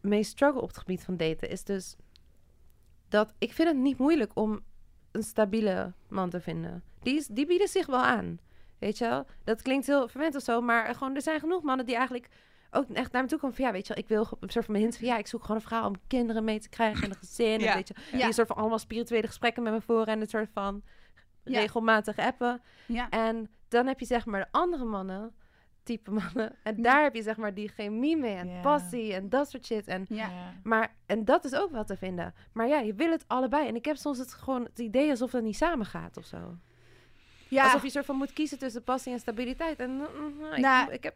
mee 0.00 0.22
struggle 0.22 0.60
op 0.60 0.68
het 0.68 0.78
gebied 0.78 1.04
van 1.04 1.16
daten 1.16 1.50
is 1.50 1.64
dus 1.64 1.96
dat 3.08 3.32
ik 3.38 3.52
vind 3.52 3.68
het 3.68 3.76
niet 3.76 3.98
moeilijk 3.98 4.30
om 4.34 4.60
een 5.12 5.22
stabiele 5.22 5.92
man 6.08 6.30
te 6.30 6.40
vinden. 6.40 6.82
Die, 7.02 7.16
is, 7.16 7.26
die 7.26 7.46
bieden 7.46 7.68
zich 7.68 7.86
wel 7.86 8.02
aan. 8.02 8.38
Weet 8.78 8.98
je 8.98 9.04
wel? 9.08 9.26
Dat 9.44 9.62
klinkt 9.62 9.86
heel 9.86 10.08
verwend 10.08 10.34
of 10.36 10.42
zo, 10.42 10.60
maar 10.60 10.94
gewoon 10.94 11.14
er 11.14 11.22
zijn 11.22 11.40
genoeg 11.40 11.62
mannen 11.62 11.86
die 11.86 11.94
eigenlijk 11.94 12.28
ook 12.70 12.88
echt 12.90 13.12
naar 13.12 13.22
me 13.22 13.28
toe 13.28 13.38
komen 13.38 13.56
van 13.56 13.64
ja, 13.64 13.72
weet 13.72 13.86
je 13.86 13.94
wel, 13.94 14.02
ik 14.02 14.08
wil 14.08 14.38
een 14.40 14.50
soort 14.50 14.64
van 14.64 14.74
mijn 14.74 14.84
hint 14.86 14.96
van 14.98 15.06
ja, 15.08 15.16
ik 15.18 15.26
zoek 15.26 15.40
gewoon 15.40 15.56
een 15.56 15.62
vrouw 15.62 15.86
om 15.86 15.94
kinderen 16.06 16.44
mee 16.44 16.60
te 16.60 16.68
krijgen 16.68 17.04
en 17.04 17.10
een 17.10 17.16
gezin. 17.16 17.60
Ja. 17.60 17.68
En 17.70 17.74
weet 17.76 17.88
je, 17.88 17.94
die 18.10 18.18
Ja. 18.20 18.26
een 18.26 18.32
soort 18.32 18.46
van 18.46 18.56
allemaal 18.56 18.78
spirituele 18.78 19.26
gesprekken 19.26 19.62
met 19.62 19.72
me 19.72 19.80
voeren 19.80 20.06
en 20.06 20.20
een 20.20 20.26
soort 20.26 20.48
van 20.52 20.82
Ja. 21.44 21.60
regelmatig 21.60 22.18
appen. 22.18 22.62
Ja. 22.86 23.08
En 23.10 23.50
dan 23.68 23.86
heb 23.86 24.00
je 24.00 24.06
zeg 24.06 24.26
maar 24.26 24.40
de 24.40 24.48
andere 24.50 24.84
mannen, 24.84 25.34
type 25.82 26.10
mannen. 26.10 26.54
En 26.62 26.82
daar 26.82 27.02
heb 27.02 27.14
je 27.14 27.22
zeg 27.22 27.36
maar 27.36 27.54
die 27.54 27.68
chemie 27.68 28.16
mee 28.16 28.34
en 28.36 28.48
Ja. 28.48 28.60
passie 28.60 29.14
en 29.14 29.28
dat 29.28 29.50
soort 29.50 29.66
shit. 29.66 29.86
En, 29.86 30.04
Ja. 30.08 30.30
maar, 30.62 30.94
en 31.06 31.24
dat 31.24 31.44
is 31.44 31.54
ook 31.54 31.70
wel 31.70 31.84
te 31.84 31.96
vinden. 31.96 32.34
Maar 32.52 32.68
ja, 32.68 32.78
je 32.78 32.94
wil 32.94 33.10
het 33.10 33.24
allebei. 33.26 33.68
En 33.68 33.74
ik 33.76 33.84
heb 33.84 33.96
soms 33.96 34.18
het 34.18 34.32
gewoon 34.34 34.62
het 34.64 34.78
idee 34.78 35.10
alsof 35.10 35.32
het 35.32 35.42
niet 35.42 35.56
samen 35.56 35.86
gaat 35.86 36.16
of 36.16 36.24
zo. 36.24 36.56
Ja. 37.48 37.64
Alsof 37.64 37.82
je 37.82 37.90
soort 37.90 38.04
van 38.04 38.16
moet 38.16 38.32
kiezen 38.32 38.58
tussen 38.58 38.82
passie 38.84 39.12
en 39.12 39.18
stabiliteit. 39.20 39.78
En 39.78 39.90
mm, 39.90 40.06
mm, 40.38 40.52
ik, 40.52 40.58
Nou, 40.58 40.92
ik 40.92 41.02
heb... 41.02 41.14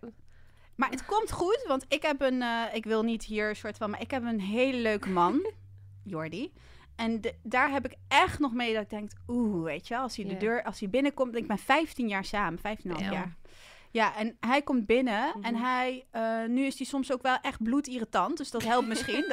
Maar 0.75 0.91
het 0.91 1.05
komt 1.05 1.33
goed, 1.33 1.65
want 1.69 1.85
ik 1.89 2.03
heb 2.03 2.21
een, 2.21 2.43
eh, 2.43 2.63
ik 2.73 2.85
wil 2.85 3.03
niet 3.03 3.25
hier 3.25 3.49
een 3.49 3.57
soort 3.57 3.77
van, 3.77 3.91
maar 3.91 4.01
ik 4.01 4.11
heb 4.11 4.25
een 4.25 4.41
hele 4.41 4.79
leuke 4.79 5.09
man, 5.09 5.53
Jordi. 6.05 6.53
En 6.97 7.21
de- 7.21 7.35
daar 7.43 7.71
heb 7.71 7.85
ik 7.85 7.95
echt 8.09 8.39
nog 8.39 8.53
mee 8.53 8.73
dat 8.75 8.83
ik 8.83 8.91
denk, 8.91 9.11
oeh, 9.29 9.65
weet 9.65 9.89
je 9.89 9.99
als 9.99 10.17
hij 10.17 10.25
de 10.27 10.37
deur, 10.37 10.63
als 10.65 10.81
hij 10.81 10.91
binnenkomt, 10.91 11.37
ik 11.37 11.47
ben 11.47 11.59
15 11.59 12.09
jaar 12.09 12.25
samen, 12.25 12.59
15,5 12.59 12.63
Damn. 12.83 13.13
jaar. 13.13 13.37
Ja, 13.91 14.17
en 14.17 14.37
hij 14.41 14.63
komt 14.63 14.87
binnen 14.87 15.33
en 15.43 15.55
Mhm. 15.55 15.63
hij, 15.63 16.05
eh, 16.11 16.45
nu 16.49 16.65
is 16.65 16.79
hij 16.79 16.87
soms 16.87 17.13
ook 17.13 17.23
wel 17.23 17.39
echt 17.43 17.63
bloedirritant, 17.63 18.37
dus 18.37 18.51
dat 18.51 18.63
helpt 18.65 18.87
misschien. 18.89 19.25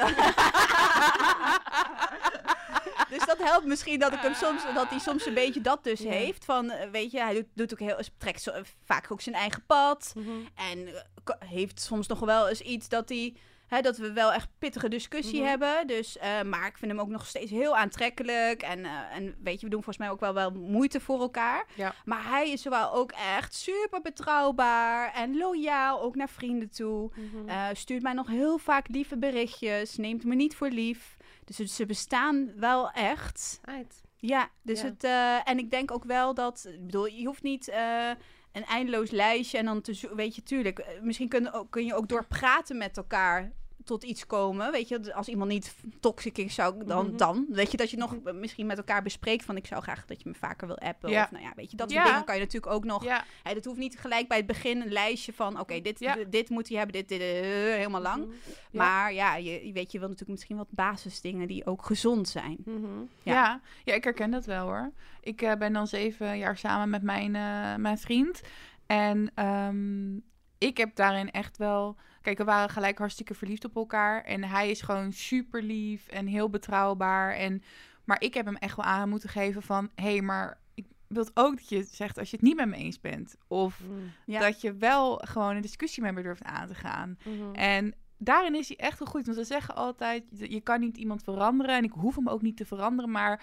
Dus 3.14 3.26
dat 3.26 3.38
helpt 3.38 3.66
misschien 3.66 3.98
dat 3.98 4.12
ik 4.12 4.20
hem 4.20 4.34
soms, 4.34 4.62
dat 4.74 4.88
hij 4.88 4.98
soms 4.98 5.26
een 5.26 5.34
beetje 5.34 5.60
dat 5.60 5.84
dus 5.84 6.00
Ja. 6.00 6.10
heeft. 6.10 6.44
Van, 6.44 6.70
eh, 6.70 6.90
weet 6.90 7.10
je, 7.10 7.20
hij 7.20 7.34
doet, 7.34 7.46
doet 7.54 7.72
ook 7.72 7.78
heel, 7.78 7.98
trekt 8.18 8.42
zo, 8.42 8.52
vaak 8.84 9.12
ook 9.12 9.20
zijn 9.20 9.34
eigen 9.34 9.64
pad. 9.66 10.12
Mhm. 10.16 10.28
En 10.72 10.86
eh, 10.86 11.34
heeft 11.48 11.80
soms 11.80 12.06
nog 12.06 12.18
wel 12.20 12.48
eens 12.48 12.60
iets 12.60 12.88
dat 12.88 13.08
hij. 13.08 13.34
Hè, 13.66 13.80
dat 13.80 13.96
we 13.96 14.12
wel 14.12 14.32
echt 14.32 14.48
pittige 14.58 14.88
discussie 14.88 15.38
Mhm. 15.40 15.48
hebben. 15.48 15.86
Dus, 15.86 16.18
eh, 16.18 16.42
maar 16.42 16.66
ik 16.66 16.78
vind 16.78 16.90
hem 16.90 17.00
ook 17.00 17.08
nog 17.08 17.26
steeds 17.26 17.50
heel 17.50 17.76
aantrekkelijk. 17.76 18.62
En, 18.62 18.84
en 19.12 19.34
weet 19.42 19.60
je, 19.60 19.66
we 19.66 19.72
doen 19.72 19.82
volgens 19.82 19.98
mij 19.98 20.10
ook 20.10 20.20
wel, 20.20 20.34
wel 20.34 20.50
moeite 20.50 21.00
voor 21.00 21.20
elkaar. 21.20 21.64
Ja. 21.74 21.94
Maar 22.04 22.24
hij 22.28 22.50
is 22.50 22.64
wel 22.64 22.92
ook 22.92 23.12
echt 23.36 23.54
super 23.54 24.00
betrouwbaar 24.00 25.12
en 25.14 25.36
loyaal, 25.36 26.00
ook 26.02 26.14
naar 26.16 26.28
vrienden 26.28 26.70
toe. 26.70 27.10
Mhm. 27.14 27.74
Stuurt 27.74 28.02
mij 28.02 28.12
nog 28.12 28.26
heel 28.26 28.58
vaak 28.58 28.88
lieve 28.88 29.16
berichtjes, 29.18 29.96
neemt 29.96 30.24
me 30.24 30.34
niet 30.34 30.56
voor 30.56 30.68
lief. 30.68 31.16
Dus 31.56 31.74
ze 31.76 31.86
bestaan 31.86 32.52
wel 32.56 32.90
echt. 32.90 33.60
Uit. 33.64 34.02
Ja, 34.16 34.50
dus 34.62 34.80
Ja. 34.80 34.86
het. 34.86 35.04
eh, 35.04 35.48
en 35.48 35.58
ik 35.58 35.70
denk 35.70 35.90
ook 35.90 36.04
wel 36.04 36.34
dat. 36.34 36.66
Ik 36.72 36.84
bedoel, 36.86 37.06
je 37.06 37.26
hoeft 37.26 37.42
niet 37.42 37.68
eh, 37.68 38.10
een 38.52 38.64
eindeloos 38.64 39.10
lijstje 39.10 39.58
en 39.58 39.64
dan 39.64 39.80
te 39.80 40.10
Weet 40.14 40.34
je, 40.34 40.42
tuurlijk. 40.42 40.78
eh, 40.78 41.00
Misschien 41.00 41.28
kun, 41.28 41.50
kun 41.70 41.84
je 41.84 41.94
ook 41.94 42.08
door 42.08 42.26
praten 42.26 42.76
met 42.76 42.96
elkaar 42.96 43.52
tot 43.88 44.04
iets 44.04 44.26
komen. 44.26 44.72
Weet 44.72 44.88
je, 44.88 45.14
als 45.14 45.28
iemand 45.28 45.50
niet 45.50 45.74
toxic 46.00 46.38
is, 46.38 46.54
zou 46.54 46.80
ik 46.80 46.86
dan. 46.86 47.06
Mhm. 47.06 47.16
dan 47.16 47.46
weet 47.48 47.70
je 47.70 47.76
dat 47.76 47.90
je 47.90 47.96
nog 47.96 48.16
eh, 48.24 48.34
misschien 48.34 48.66
met 48.66 48.76
elkaar 48.78 49.02
bespreekt 49.02 49.44
van 49.44 49.56
ik 49.56 49.66
zou 49.66 49.82
graag 49.82 50.04
dat 50.06 50.22
je 50.22 50.28
me 50.28 50.34
vaker 50.34 50.66
wil 50.66 50.78
appen. 50.78 51.10
Ja. 51.10 51.22
Of 51.24 51.30
nou 51.30 51.44
ja, 51.44 51.52
weet 51.56 51.70
je, 51.70 51.76
dat 51.76 51.90
soort 51.90 52.04
Ja. 52.04 52.08
dingen 52.10 52.24
kan 52.24 52.34
je 52.34 52.40
natuurlijk 52.40 52.72
ook 52.72 52.84
nog. 52.84 53.04
Ja, 53.04 53.24
Hè, 53.42 53.54
dat 53.54 53.64
hoeft 53.64 53.78
niet 53.78 53.98
gelijk 53.98 54.28
bij 54.28 54.36
het 54.36 54.46
begin 54.46 54.80
een 54.80 54.92
lijstje 54.92 55.32
van 55.32 55.60
oké, 55.60 55.80
dit, 55.80 56.00
Ja. 56.00 56.14
dit, 56.14 56.32
dit 56.32 56.48
moet 56.50 56.68
hij 56.68 56.76
hebben, 56.76 56.96
dit, 56.96 57.08
dit, 57.08 57.20
eh, 57.20 57.26
helemaal 57.74 58.00
lang. 58.00 58.24
Mhm. 58.24 58.34
Ja. 58.70 58.82
Maar 58.82 59.12
ja, 59.12 59.36
je, 59.36 59.66
je 59.66 59.72
weet 59.72 59.92
je 59.92 59.98
wil 59.98 60.08
natuurlijk 60.08 60.32
misschien 60.32 60.56
wat 60.56 60.70
basisdingen 60.70 61.48
die 61.48 61.66
ook 61.66 61.84
gezond 61.84 62.28
zijn. 62.28 62.56
Mhm. 62.64 62.86
Ja. 63.22 63.32
Ja. 63.32 63.60
Ja, 63.84 63.94
ik 63.94 64.04
herken 64.04 64.30
dat 64.30 64.44
wel 64.44 64.66
hoor. 64.66 64.92
Ik 65.20 65.42
eh, 65.42 65.54
ben 65.54 65.72
dan 65.72 65.86
zeven 65.86 66.38
jaar 66.38 66.56
samen 66.56 66.90
met 66.90 67.02
mijn, 67.02 67.34
eh, 67.36 67.74
mijn 67.76 67.98
vriend. 67.98 68.40
En 68.86 69.30
ehm, 69.34 70.16
ik 70.58 70.76
heb 70.76 70.96
daarin 70.96 71.30
echt 71.30 71.56
wel... 71.56 71.96
Kijk, 72.22 72.38
we 72.38 72.44
waren 72.44 72.70
gelijk 72.70 72.98
hartstikke 72.98 73.34
verliefd 73.34 73.64
op 73.64 73.76
elkaar. 73.76 74.24
En 74.24 74.44
hij 74.44 74.70
is 74.70 74.80
gewoon 74.80 75.12
super 75.12 75.62
lief 75.62 76.08
en 76.08 76.26
heel 76.26 76.50
betrouwbaar. 76.50 77.34
En, 77.34 77.62
maar 78.04 78.22
ik 78.22 78.34
heb 78.34 78.46
hem 78.46 78.56
echt 78.56 78.76
wel 78.76 78.84
aan 78.84 79.08
moeten 79.08 79.28
geven 79.28 79.62
van... 79.62 79.90
Hé, 79.94 80.10
hey, 80.10 80.20
maar 80.22 80.60
ik 80.74 80.86
wil 81.06 81.26
ook 81.34 81.56
dat 81.56 81.68
je 81.68 81.82
zegt 81.82 82.18
als 82.18 82.30
je 82.30 82.36
het 82.36 82.44
niet 82.44 82.56
met 82.56 82.68
me 82.68 82.76
eens 82.76 83.00
bent. 83.00 83.36
Of 83.46 83.80
Mm. 83.80 84.12
Ja. 84.26 84.40
dat 84.40 84.60
je 84.60 84.74
wel 84.74 85.16
gewoon 85.16 85.56
een 85.56 85.62
discussie 85.62 86.02
met 86.02 86.14
me 86.14 86.22
durft 86.22 86.42
aan 86.42 86.68
te 86.68 86.74
gaan. 86.74 87.18
Mhm. 87.24 87.54
En 87.54 87.94
daarin 88.18 88.54
is 88.54 88.68
hij 88.68 88.76
echt 88.76 88.98
gegroeid. 88.98 89.26
Want 89.26 89.38
ze 89.38 89.44
zeggen 89.44 89.74
altijd, 89.74 90.24
je 90.30 90.50
je 90.50 90.60
kan 90.60 90.80
niet 90.80 90.96
iemand 90.96 91.22
veranderen. 91.22 91.76
En 91.76 91.84
ik 91.84 91.92
hoef 91.92 92.14
hem 92.14 92.28
ook 92.28 92.42
niet 92.42 92.56
te 92.56 92.66
veranderen. 92.66 93.10
Maar 93.10 93.42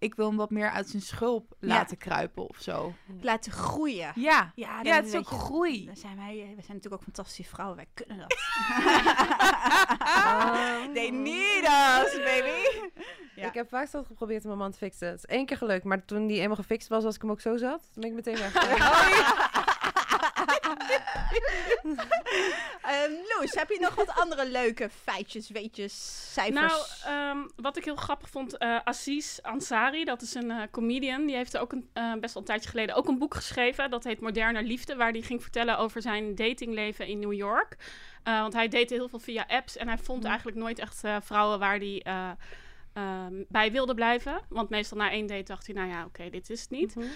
ik 0.00 0.14
wil 0.14 0.26
hem 0.26 0.36
wat 0.36 0.50
meer 0.50 0.70
uit 0.70 0.88
zijn 0.88 1.02
schulp 1.02 1.54
Ja. 1.60 1.66
laten 1.68 1.96
kruipen 1.96 2.48
of 2.48 2.56
zo. 2.60 2.94
Laten 3.20 3.52
groeien. 3.52 4.12
Ja, 4.14 4.52
Ja, 4.54 4.80
ja 4.82 4.82
dan 4.82 4.92
het 4.92 5.06
is 5.06 5.14
ook 5.14 5.28
je- 5.28 5.34
groei. 5.34 5.86
Dan 5.86 5.96
zijn 5.96 6.16
wij, 6.16 6.34
we 6.34 6.62
zijn 6.62 6.76
natuurlijk 6.76 6.94
ook 6.94 7.02
fantastische 7.02 7.44
vrouwen. 7.50 7.76
Wij 7.76 7.86
kunnen 7.94 8.18
dat. 8.18 8.38
They 10.94 11.10
need 11.10 11.64
us, 11.64 12.16
baby. 12.24 12.80
Ja. 13.34 13.46
Ik 13.50 13.54
heb 13.54 13.68
vaak 13.68 13.88
zelf 13.88 14.06
geprobeerd 14.06 14.42
om 14.42 14.46
mijn 14.48 14.58
man 14.60 14.70
te 14.70 14.78
fixen. 14.78 15.08
Het 15.08 15.16
is 15.18 15.24
één 15.26 15.46
keer 15.46 15.56
gelukt, 15.56 15.84
maar 15.84 16.04
toen 16.04 16.26
die 16.26 16.40
eenmaal 16.40 16.56
gefixt 16.56 16.88
was, 16.88 17.04
als 17.04 17.14
ik 17.14 17.20
hem 17.22 17.30
ook 17.30 17.40
zo 17.40 17.56
zat, 17.56 17.80
toen 17.92 18.02
ben 18.02 18.10
ik 18.10 18.14
meteen 18.16 18.36
weg. 18.36 18.52
Loes, 23.38 23.54
heb 23.54 23.68
je 23.70 23.78
nog 23.80 23.94
wat 23.94 24.14
andere 24.14 24.48
leuke 24.48 24.90
feitjes, 25.04 25.50
weetjes, 25.50 26.22
cijfers? 26.32 26.60
Nou, 26.60 26.82
ehm, 27.04 27.38
wat 27.56 27.76
ik 27.76 27.84
heel 27.84 27.96
grappig 27.96 28.28
vond, 28.30 28.56
eh 28.58 28.76
Aziz 28.84 29.38
Ansari, 29.42 30.04
dat 30.04 30.22
is 30.22 30.34
een 30.34 30.50
eh, 30.50 30.62
comedian, 30.70 31.26
die 31.26 31.36
heeft 31.36 31.58
ook 31.58 31.72
een, 31.72 31.88
eh, 31.92 32.12
best 32.12 32.34
wel 32.34 32.42
een 32.42 32.48
tijdje 32.48 32.68
geleden 32.70 32.94
ook 32.94 33.08
een 33.08 33.18
boek 33.18 33.34
geschreven. 33.34 33.90
Dat 33.90 34.04
heet 34.04 34.20
Moderne 34.20 34.62
Liefde, 34.62 34.96
waar 34.96 35.10
hij 35.10 35.20
ging 35.22 35.42
vertellen 35.42 35.78
over 35.78 36.02
zijn 36.02 36.34
datingleven 36.34 37.06
in 37.06 37.18
New 37.18 37.32
York. 37.32 37.76
Want 38.24 38.52
hij 38.52 38.68
date 38.68 38.94
heel 38.94 39.08
veel 39.08 39.18
via 39.18 39.44
apps 39.48 39.76
en 39.76 39.88
hij 39.88 39.98
vond 39.98 40.24
eigenlijk 40.24 40.56
nooit 40.56 40.78
echt 40.78 41.00
vrouwen 41.20 41.58
waar 41.58 41.76
hij 41.76 42.00
eh, 42.04 42.30
ehm, 42.92 43.34
bij 43.48 43.72
wilde 43.72 43.94
blijven. 43.94 44.40
Want 44.48 44.70
meestal 44.70 44.98
na 44.98 45.10
één 45.10 45.26
date 45.26 45.42
dacht 45.42 45.66
hij, 45.66 45.74
nou 45.74 45.88
ja, 45.88 46.04
oké, 46.04 46.30
dit 46.30 46.50
is 46.50 46.60
het 46.60 46.70
niet. 46.70 46.94
Mhm. 46.94 47.06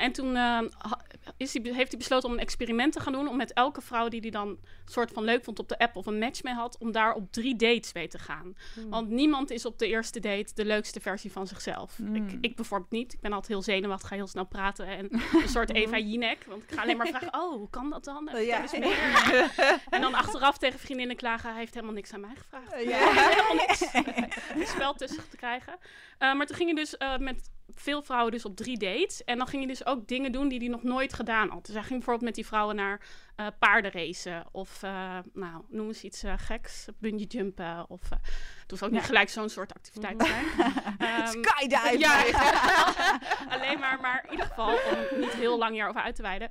En 0.00 0.12
toen 0.12 0.34
ha- 0.34 1.00
is 1.36 1.52
hij, 1.52 1.62
heeft 1.62 1.90
hij 1.90 1.98
besloten 1.98 2.28
om 2.28 2.34
een 2.34 2.40
experiment 2.40 2.92
te 2.92 3.00
gaan 3.00 3.12
doen. 3.12 3.28
Om 3.28 3.36
met 3.36 3.52
elke 3.52 3.80
vrouw 3.80 4.08
die 4.08 4.20
hij 4.20 4.30
dan 4.30 4.58
soort 4.84 5.10
van 5.10 5.24
leuk 5.24 5.44
vond 5.44 5.58
op 5.58 5.68
de 5.68 5.78
app 5.78 5.96
of 5.96 6.06
een 6.06 6.18
match 6.18 6.42
mee 6.42 6.54
had. 6.54 6.78
Om 6.78 6.92
daar 6.92 7.14
op 7.14 7.32
drie 7.32 7.56
dates 7.56 7.92
mee 7.92 8.08
te 8.08 8.18
gaan. 8.18 8.56
Hmm. 8.74 8.90
Want 8.90 9.08
niemand 9.08 9.50
is 9.50 9.66
op 9.66 9.78
de 9.78 9.86
eerste 9.86 10.20
date 10.20 10.54
de 10.54 10.64
leukste 10.64 11.00
versie 11.00 11.32
van 11.32 11.46
zichzelf. 11.46 11.98
Mm. 11.98 12.14
Ik, 12.14 12.38
ik 12.40 12.56
bijvoorbeeld 12.56 12.90
niet. 12.90 13.12
Ik 13.12 13.20
ben 13.20 13.32
altijd 13.32 13.52
heel 13.52 13.62
zenuwachtig, 13.62 14.08
ga 14.08 14.14
heel 14.14 14.26
snel 14.26 14.46
praten. 14.46 14.86
En 14.86 15.08
een 15.42 15.48
soort 15.48 15.72
Eva 15.74 15.98
Jinek. 15.98 16.44
Want 16.48 16.62
ik 16.62 16.72
ga 16.72 16.82
alleen 16.82 16.96
maar 16.96 17.06
vragen, 17.06 17.34
oh, 17.40 17.52
hoe 17.52 17.70
kan 17.70 17.90
dat 17.90 18.04
dan? 18.04 18.24
Vertel 18.24 18.44
Ja. 18.46 18.62
eens 18.62 18.78
meer. 18.78 18.94
En 19.90 20.00
dan 20.00 20.14
achteraf 20.14 20.58
tegen 20.58 20.78
vriendinnen 20.78 21.16
klagen, 21.16 21.50
hij 21.50 21.58
heeft 21.58 21.74
helemaal 21.74 21.94
niks 21.94 22.12
aan 22.12 22.20
mij 22.20 22.34
gevraagd. 22.36 22.70
Ja. 22.84 22.98
helemaal 23.12 23.66
niks. 23.66 23.94
Een 24.54 24.66
spel 24.66 24.94
tussen 24.94 25.28
te 25.28 25.36
krijgen. 25.36 25.76
Eh, 26.18 26.34
maar 26.34 26.46
toen 26.46 26.56
ging 26.56 26.68
je 26.68 26.74
dus 26.74 26.96
eh, 26.96 27.16
met 27.16 27.50
veel 27.74 28.02
vrouwen 28.02 28.32
dus 28.32 28.44
op 28.44 28.56
drie 28.56 28.78
dates. 28.78 29.24
En 29.24 29.38
dan 29.38 29.46
ging 29.46 29.62
je 29.62 29.68
dus 29.68 29.86
ook 29.86 30.08
dingen 30.08 30.32
doen 30.32 30.48
die 30.48 30.58
hij 30.58 30.68
nog 30.68 30.82
nooit 30.82 31.12
gedaan 31.12 31.48
had. 31.48 31.66
Dus 31.66 31.74
hij 31.74 31.84
ging 31.84 31.94
bijvoorbeeld 31.94 32.24
met 32.24 32.34
die 32.34 32.46
vrouwen 32.46 32.76
naar 32.76 33.00
eh 33.36 33.46
paardenracen. 33.58 34.44
Of, 34.52 34.82
eh, 34.82 35.18
nou, 35.32 35.64
noem 35.68 35.86
eens 35.86 36.02
iets 36.02 36.22
eh, 36.22 36.32
geks. 36.36 36.86
Bungee 36.98 37.26
jumpen. 37.26 37.84
Of, 37.88 38.00
het 38.60 38.70
hoeft 38.70 38.82
ook 38.82 38.90
niet 38.90 39.02
gelijk 39.02 39.28
zo'n 39.28 39.48
soort 39.48 39.74
activiteit 39.74 40.18
te 40.18 40.26
zijn. 40.26 40.44
Ehm, 40.98 41.26
Skydive. 41.26 41.98
ja, 41.98 42.24
alleen 43.54 43.78
maar, 43.78 44.00
maar 44.00 44.24
in 44.24 44.30
ieder 44.30 44.46
geval, 44.46 44.78
om 45.12 45.20
niet 45.20 45.32
heel 45.32 45.58
lang 45.58 45.72
hierover 45.72 46.00
uit 46.00 46.14
te 46.14 46.22
wijden, 46.22 46.50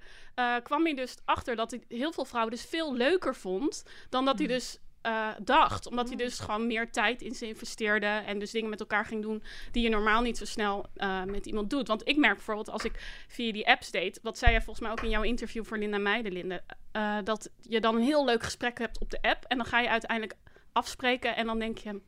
kwam 0.63 0.84
hij 0.84 0.93
dus 0.93 1.16
achter 1.26 1.55
dat 1.55 1.72
hij 1.72 1.84
heel 1.88 2.11
veel 2.11 2.26
vrouwen 2.26 2.53
dus 2.53 2.66
veel 2.66 2.95
leuker 2.95 3.36
vond 3.36 3.84
dan 4.09 4.26
dat 4.26 4.38
hij 4.38 4.47
dus 4.47 4.80
eh, 5.06 5.28
dacht. 5.41 5.88
Omdat 5.88 6.08
hij 6.08 6.18
dus 6.18 6.39
gewoon 6.39 6.68
meer 6.68 6.91
tijd 6.91 7.22
in 7.22 7.36
ze 7.36 7.47
investeerde 7.47 8.06
en 8.06 8.39
dus 8.39 8.51
dingen 8.51 8.70
met 8.70 8.80
elkaar 8.80 9.06
ging 9.06 9.22
doen 9.22 9.43
die 9.72 9.84
je 9.84 9.89
normaal 9.89 10.22
niet 10.22 10.38
zo 10.38 10.45
snel 10.45 10.86
eh, 10.95 11.24
met 11.24 11.45
iemand 11.45 11.70
doet. 11.70 11.88
Want 11.88 12.08
ik 12.08 12.18
merk 12.18 12.36
bijvoorbeeld 12.36 12.70
als 12.70 12.84
ik 12.84 13.24
via 13.28 13.51
die 13.51 13.68
apps 13.68 13.91
deed, 13.91 14.20
wat 14.22 14.38
zei 14.38 14.51
jij 14.51 14.62
volgens 14.62 14.86
mij 14.86 14.91
ook 14.91 15.01
in 15.01 15.10
jouw 15.10 15.22
interview 15.22 15.66
voor 15.66 15.78
Linda 15.78 15.97
Meijelinde, 15.97 16.62
eh 16.91 17.18
dat 17.24 17.49
je 17.62 17.82
dan 17.82 17.95
een 17.95 18.01
heel 18.01 18.26
leuk 18.26 18.43
gesprek 18.43 18.78
hebt 18.78 18.99
op 18.99 19.10
de 19.10 19.22
app 19.22 19.45
en 19.47 19.58
dan 19.58 19.66
ga 19.66 19.80
je 19.80 19.89
uiteindelijk 19.89 20.39
afspreken 20.72 21.36
en 21.36 21.45
dan 21.45 21.60
denk 21.60 21.78
je, 21.78 22.01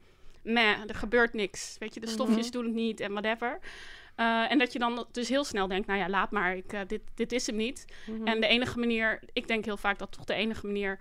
meh, 0.43 0.79
er 0.87 0.95
gebeurt 0.95 1.33
niks. 1.33 1.75
Weet 1.79 1.93
je, 1.93 1.99
de 1.99 2.07
stofjes 2.07 2.51
doen 2.51 2.65
het 2.65 2.73
niet 2.73 2.99
en 2.99 3.11
whatever. 3.11 3.59
Eh, 4.15 4.51
en 4.51 4.57
dat 4.57 4.73
je 4.73 4.79
dan 4.79 5.07
dus 5.11 5.29
heel 5.29 5.43
snel 5.43 5.67
denkt, 5.67 5.87
nou 5.87 5.99
ja, 5.99 6.09
laat 6.09 6.31
maar, 6.31 6.55
ik, 6.55 6.89
dit, 6.89 7.01
dit 7.15 7.31
is 7.31 7.47
hem 7.47 7.55
niet. 7.55 7.85
Mhm. 8.07 8.27
En 8.27 8.41
de 8.41 8.47
enige 8.47 8.79
manier, 8.79 9.19
ik 9.33 9.47
denk 9.47 9.65
heel 9.65 9.77
vaak 9.77 9.99
dat 9.99 10.11
toch 10.11 10.23
de 10.23 10.33
enige 10.33 10.65
manier 10.65 10.99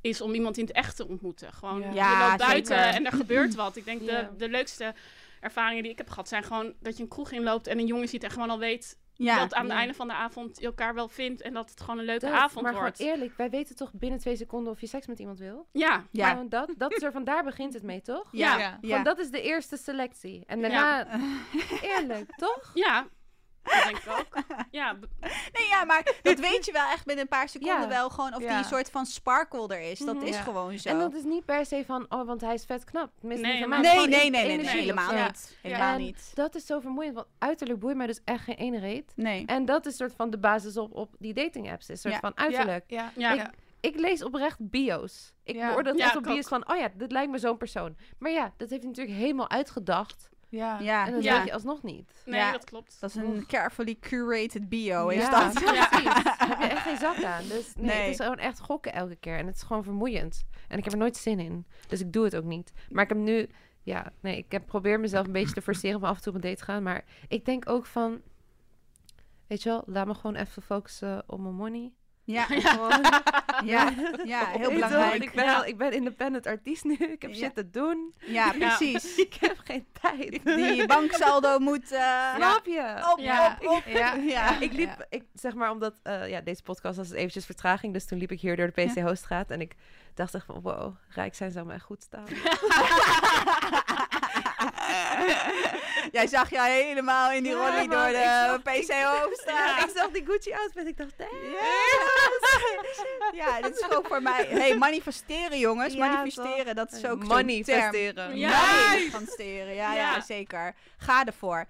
is 0.00 0.20
om 0.20 0.32
iemand 0.34 0.56
in 0.58 0.64
het 0.64 0.72
echt 0.74 0.96
te 0.96 1.08
ontmoeten. 1.08 1.52
Gewoon, 1.52 1.80
Ja. 1.94 2.12
je 2.22 2.26
loopt 2.28 2.38
buiten 2.48 2.76
zeker. 2.78 2.94
en 2.94 3.06
er 3.06 3.12
gebeurt 3.12 3.54
wat. 3.54 3.76
Ik 3.76 3.84
denk 3.84 4.00
Ja. 4.02 4.06
de, 4.22 4.36
de 4.36 4.48
leukste 4.48 4.94
ervaringen 5.40 5.82
die 5.82 5.92
ik 5.92 5.98
heb 5.98 6.08
gehad 6.08 6.28
zijn 6.28 6.42
gewoon 6.42 6.72
dat 6.80 6.96
je 6.96 7.02
een 7.02 7.08
kroeg 7.08 7.30
inloopt 7.30 7.66
en 7.66 7.78
een 7.78 7.86
jongen 7.86 8.08
ziet 8.08 8.24
en 8.24 8.30
gewoon 8.30 8.50
al 8.50 8.58
weet 8.58 8.98
Ja. 9.14 9.38
dat 9.38 9.54
aan 9.54 9.62
het 9.64 9.72
Ja. 9.72 9.78
einde 9.78 9.94
van 9.94 10.08
de 10.08 10.14
avond 10.14 10.58
je 10.60 10.66
elkaar 10.66 10.94
wel 10.94 11.08
vindt 11.08 11.40
en 11.42 11.52
dat 11.54 11.70
het 11.70 11.80
gewoon 11.80 11.98
een 11.98 12.04
leuke 12.04 12.26
Dat, 12.26 12.34
avond 12.34 12.64
maar 12.64 12.74
wordt. 12.74 12.96
gewoon 12.96 13.12
eerlijk, 13.12 13.36
wij 13.36 13.50
weten 13.50 13.76
toch 13.76 13.92
binnen 13.92 14.18
twee 14.18 14.36
seconden 14.36 14.72
of 14.72 14.80
je 14.80 14.86
seks 14.86 15.06
met 15.06 15.18
iemand 15.18 15.38
wil? 15.38 15.66
Ja, 15.72 16.04
Ja. 16.10 16.30
Gewoon 16.30 16.48
dat, 16.48 16.74
dat 16.76 16.92
is 16.92 17.02
er, 17.02 17.12
van 17.12 17.24
daar 17.24 17.44
begint 17.44 17.74
het 17.74 17.82
mee, 17.82 18.00
toch? 18.00 18.28
Ja. 18.32 18.58
Ja. 18.58 18.78
Ja. 18.80 18.94
Van, 18.94 19.04
dat 19.04 19.18
is 19.18 19.30
de 19.30 19.42
eerste 19.42 19.76
selectie. 19.76 20.44
En 20.46 20.60
daarna, 20.60 21.06
eerlijk, 21.82 22.36
toch? 22.36 22.70
ja, 22.74 23.06
dat 23.62 23.82
denk 23.84 23.96
ik 23.96 24.08
ook. 24.18 24.42
Ja, 24.70 24.92
Nee, 25.52 25.66
ja, 25.68 25.84
maar 25.84 26.14
dat 26.22 26.38
weet 26.38 26.64
je 26.64 26.72
wel 26.72 26.88
echt 26.90 27.04
binnen 27.04 27.24
een 27.24 27.30
paar 27.30 27.48
seconden 27.48 27.80
Ja. 27.80 27.88
wel 27.88 28.10
gewoon 28.10 28.34
of 28.34 28.42
Ja. 28.42 28.56
die 28.56 28.66
soort 28.66 28.90
van 28.90 29.06
sparkle 29.06 29.68
er 29.74 29.80
is. 29.90 29.98
Dat 29.98 30.14
Mhm. 30.14 30.24
is 30.24 30.36
Ja. 30.36 30.42
gewoon 30.42 30.78
zo. 30.78 30.88
En 30.88 30.98
dat 30.98 31.14
is 31.14 31.22
niet 31.24 31.44
per 31.44 31.66
se 31.66 31.82
van, 31.86 32.06
oh, 32.08 32.26
want 32.26 32.40
hij 32.40 32.54
is 32.54 32.64
vet 32.64 32.84
knap. 32.84 33.10
Tenminste, 33.20 33.46
Nee, 33.46 33.56
niet 33.58 33.68
nee, 33.68 33.80
nee, 34.08 34.30
nee, 34.30 34.56
nee, 34.56 34.66
helemaal 34.66 35.12
niet. 35.26 35.58
Helemaal 35.62 35.92
En 35.94 36.00
niet. 36.00 36.30
Dat 36.34 36.54
is 36.54 36.66
zo 36.66 36.80
vermoeiend, 36.80 37.14
want 37.14 37.26
uiterlijk 37.38 37.78
boeit 37.80 37.96
mij 37.96 38.06
dus 38.06 38.20
echt 38.24 38.44
geen 38.44 38.56
ene 38.56 38.78
reet. 38.78 39.12
Nee. 39.16 39.46
En 39.46 39.64
dat 39.64 39.86
is 39.86 39.96
soort 39.96 40.12
van 40.16 40.30
de 40.30 40.38
basis 40.38 40.76
op, 40.76 40.94
op 40.94 41.14
die 41.18 41.34
dating 41.34 41.70
apps. 41.72 41.88
Is 41.88 42.00
soort 42.00 42.14
Ja. 42.14 42.20
van 42.20 42.32
uiterlijk. 42.36 42.84
Ja, 42.86 43.12
Ja. 43.16 43.32
ja. 43.32 43.50
Ik 43.80 43.98
lees 44.00 44.22
oprecht 44.24 44.56
bio's. 44.70 45.32
Ik 45.44 45.54
Ja. 45.54 45.68
beoordeel 45.68 45.96
Ja, 45.96 46.04
echt 46.04 46.10
ik 46.12 46.18
op 46.18 46.24
bio's 46.24 46.48
van, 46.48 46.70
oh 46.70 46.76
ja, 46.76 46.88
dit 46.96 47.12
lijkt 47.12 47.30
me 47.30 47.38
zo'n 47.38 47.56
persoon. 47.56 47.96
Maar 48.18 48.30
ja, 48.30 48.52
dat 48.56 48.70
heeft 48.70 48.82
hij 48.82 48.90
natuurlijk 48.92 49.16
helemaal 49.18 49.50
uitgedacht. 49.50 50.28
Ja. 50.50 50.78
Ja, 50.80 51.06
En 51.06 51.12
dat 51.12 51.22
Ja. 51.22 51.36
weet 51.36 51.46
je 51.46 51.52
alsnog 51.52 51.82
niet. 51.82 52.12
nee, 52.26 52.40
Ja. 52.40 52.52
dat 52.52 52.64
klopt. 52.64 53.00
dat 53.00 53.10
is 53.10 53.16
een 53.16 53.46
carefully 53.46 53.96
curated 54.00 54.68
bio, 54.68 55.08
is 55.08 55.22
ja, 55.22 55.30
dat? 55.30 55.52
precies. 55.52 55.78
Daar 56.38 56.48
heb 56.48 56.58
je 56.60 56.66
echt 56.66 56.82
geen 56.82 56.96
zak 56.96 57.22
aan. 57.22 57.42
Dus 57.48 57.74
nee, 57.76 57.86
Nee. 57.86 58.00
het 58.00 58.10
is 58.10 58.16
gewoon 58.16 58.38
echt 58.38 58.60
gokken 58.60 58.92
elke 58.92 59.16
keer. 59.16 59.36
En 59.38 59.46
het 59.46 59.56
is 59.56 59.62
gewoon 59.62 59.84
vermoeiend. 59.84 60.44
En 60.68 60.78
ik 60.78 60.84
heb 60.84 60.92
er 60.92 60.98
nooit 60.98 61.16
zin 61.16 61.38
in. 61.40 61.66
Dus 61.88 62.00
ik 62.00 62.12
doe 62.12 62.24
het 62.24 62.36
ook 62.36 62.44
niet. 62.44 62.72
Maar 62.88 63.02
ik 63.02 63.08
heb 63.08 63.18
nu... 63.18 63.48
Ja, 63.82 64.12
nee, 64.20 64.36
ik 64.36 64.52
heb 64.52 64.66
probeer 64.66 65.00
mezelf 65.00 65.26
een 65.26 65.32
beetje 65.32 65.54
te 65.54 65.62
forceren 65.62 65.96
om 65.96 66.04
af 66.04 66.16
en 66.16 66.22
toe 66.22 66.32
op 66.32 66.34
een 66.42 66.48
date 66.48 66.56
te 66.56 66.64
gaan. 66.64 66.82
Maar 66.82 67.04
ik 67.28 67.44
denk 67.44 67.68
ook 67.68 67.86
van... 67.86 68.20
Weet 69.46 69.62
je 69.62 69.68
wel, 69.68 69.82
laat 69.86 70.06
me 70.06 70.14
gewoon 70.14 70.34
even 70.36 70.62
focussen 70.62 71.22
op 71.26 71.40
mijn 71.40 71.54
money. 71.54 71.92
Ja, 72.38 72.42
Gewoon, 72.44 73.00
ja, 73.64 73.92
ja, 74.24 74.46
heel 74.58 74.70
belangrijk. 74.72 75.22
Ik 75.22 75.32
ben, 75.32 75.44
Ja. 75.44 75.54
al- 75.56 75.64
ik 75.64 75.76
ben 75.76 75.92
independent 75.92 76.46
artiest 76.46 76.84
nu. 76.84 76.94
Ik 76.94 77.22
heb 77.22 77.30
Ja. 77.30 77.36
shit 77.36 77.54
te 77.54 77.70
doen. 77.70 78.14
Ja, 78.18 78.52
precies. 78.58 79.16
Ik 79.16 79.34
heb 79.40 79.56
geen 79.64 79.86
tijd. 80.00 80.40
Die 80.44 80.86
banksaldo 80.86 81.58
moet 81.58 81.86
Snap 82.36 82.60
je? 82.66 82.94
op, 83.12 83.18
op, 83.70 83.76
op. 83.76 83.82
Ja. 84.22 84.58
Ik 84.60 84.72
liep, 84.72 85.06
ik, 85.08 85.22
zeg 85.34 85.54
maar, 85.54 85.70
omdat 85.70 85.94
eh, 86.02 86.28
ja, 86.28 86.40
deze 86.40 86.62
podcast 86.62 86.96
was 86.96 87.10
eventjes 87.10 87.44
vertraging. 87.44 87.92
Dus 87.92 88.06
toen 88.06 88.18
liep 88.18 88.30
ik 88.32 88.40
hier 88.40 88.56
door 88.56 88.72
de 88.74 88.82
PC 88.84 88.98
Hoofdstraat. 88.98 89.50
En 89.50 89.60
ik 89.60 89.74
dacht 90.14 90.34
echt 90.34 90.44
van, 90.46 90.60
wow, 90.62 90.94
rijk 91.08 91.34
zijn 91.34 91.50
zou 91.50 91.66
me 91.66 91.72
echt 91.72 91.84
goed 91.84 92.02
staan. 92.02 92.24
Jij 96.12 96.26
zag 96.26 96.50
jou 96.50 96.68
helemaal 96.68 97.32
in 97.32 97.42
die 97.42 97.52
Ja, 97.52 97.58
rollie 97.70 97.88
man, 97.88 97.98
door 98.12 98.12
de 98.12 98.60
PC 98.62 98.92
Hoofdstraat. 99.04 99.84
ik 99.84 99.90
zag 99.96 100.10
die 100.10 100.24
Gucci 100.26 100.52
outfit. 100.52 100.86
Ik 100.86 100.96
dacht, 100.96 101.18
damn. 101.18 101.30
Ja, 103.32 103.60
dit 103.60 103.76
is 103.78 103.84
gewoon 103.84 104.04
voor 104.04 104.22
mij. 104.22 104.46
Hey, 104.48 104.76
manifesteren 104.76 105.58
jongens, 105.58 105.94
Ja, 105.94 106.06
manifesteren, 106.06 106.74
dat 106.74 106.92
is 106.92 107.04
ook 107.06 107.24
Manifesteren. 107.26 108.14
term. 108.14 108.34
Ja. 108.36 108.62
Manifesteren, 108.88 109.74
ja, 109.74 109.92
ja, 109.94 110.14
Ja. 110.14 110.20
zeker. 110.20 110.74
Ga 110.96 111.24
ervoor. 111.24 111.64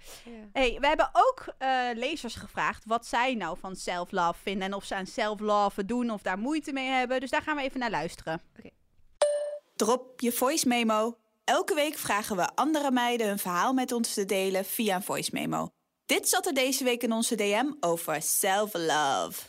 Hey, 0.53 0.77
we 0.81 0.87
hebben 0.87 1.11
ook 1.13 1.45
eh, 1.59 1.81
lezers 1.95 2.35
gevraagd 2.35 2.85
wat 2.87 3.07
zij 3.07 3.35
nou 3.35 3.57
van 3.61 3.77
self-love 3.77 4.41
vinden 4.43 4.67
en 4.67 4.75
of 4.75 4.85
ze 4.85 4.95
aan 4.95 5.07
self-love 5.07 5.85
doen 5.85 6.11
of 6.11 6.23
daar 6.23 6.39
moeite 6.39 6.73
mee 6.73 6.89
hebben. 6.89 7.21
Dus 7.21 7.31
daar 7.31 7.43
gaan 7.43 7.57
we 7.57 7.63
even 7.63 7.81
naar 7.81 7.91
luisteren. 7.91 8.41
Oké. 8.59 8.69
Drop 9.77 10.21
je 10.21 10.33
voice 10.33 10.69
memo. 10.69 11.17
Elke 11.45 11.75
week 11.75 11.99
vragen 11.99 12.37
we 12.37 12.51
andere 12.55 12.91
meiden 12.91 13.27
hun 13.27 13.39
verhaal 13.39 13.73
met 13.73 13.93
ons 13.93 14.15
te 14.15 14.25
delen 14.25 14.65
via 14.65 14.95
een 14.95 15.03
voice 15.03 15.31
memo. 15.33 15.69
Dit 16.07 16.29
zat 16.29 16.47
er 16.47 16.55
deze 16.55 16.85
week 16.85 17.03
in 17.03 17.13
onze 17.13 17.35
DM 17.35 17.73
over 17.81 18.23
self-love. 18.23 19.43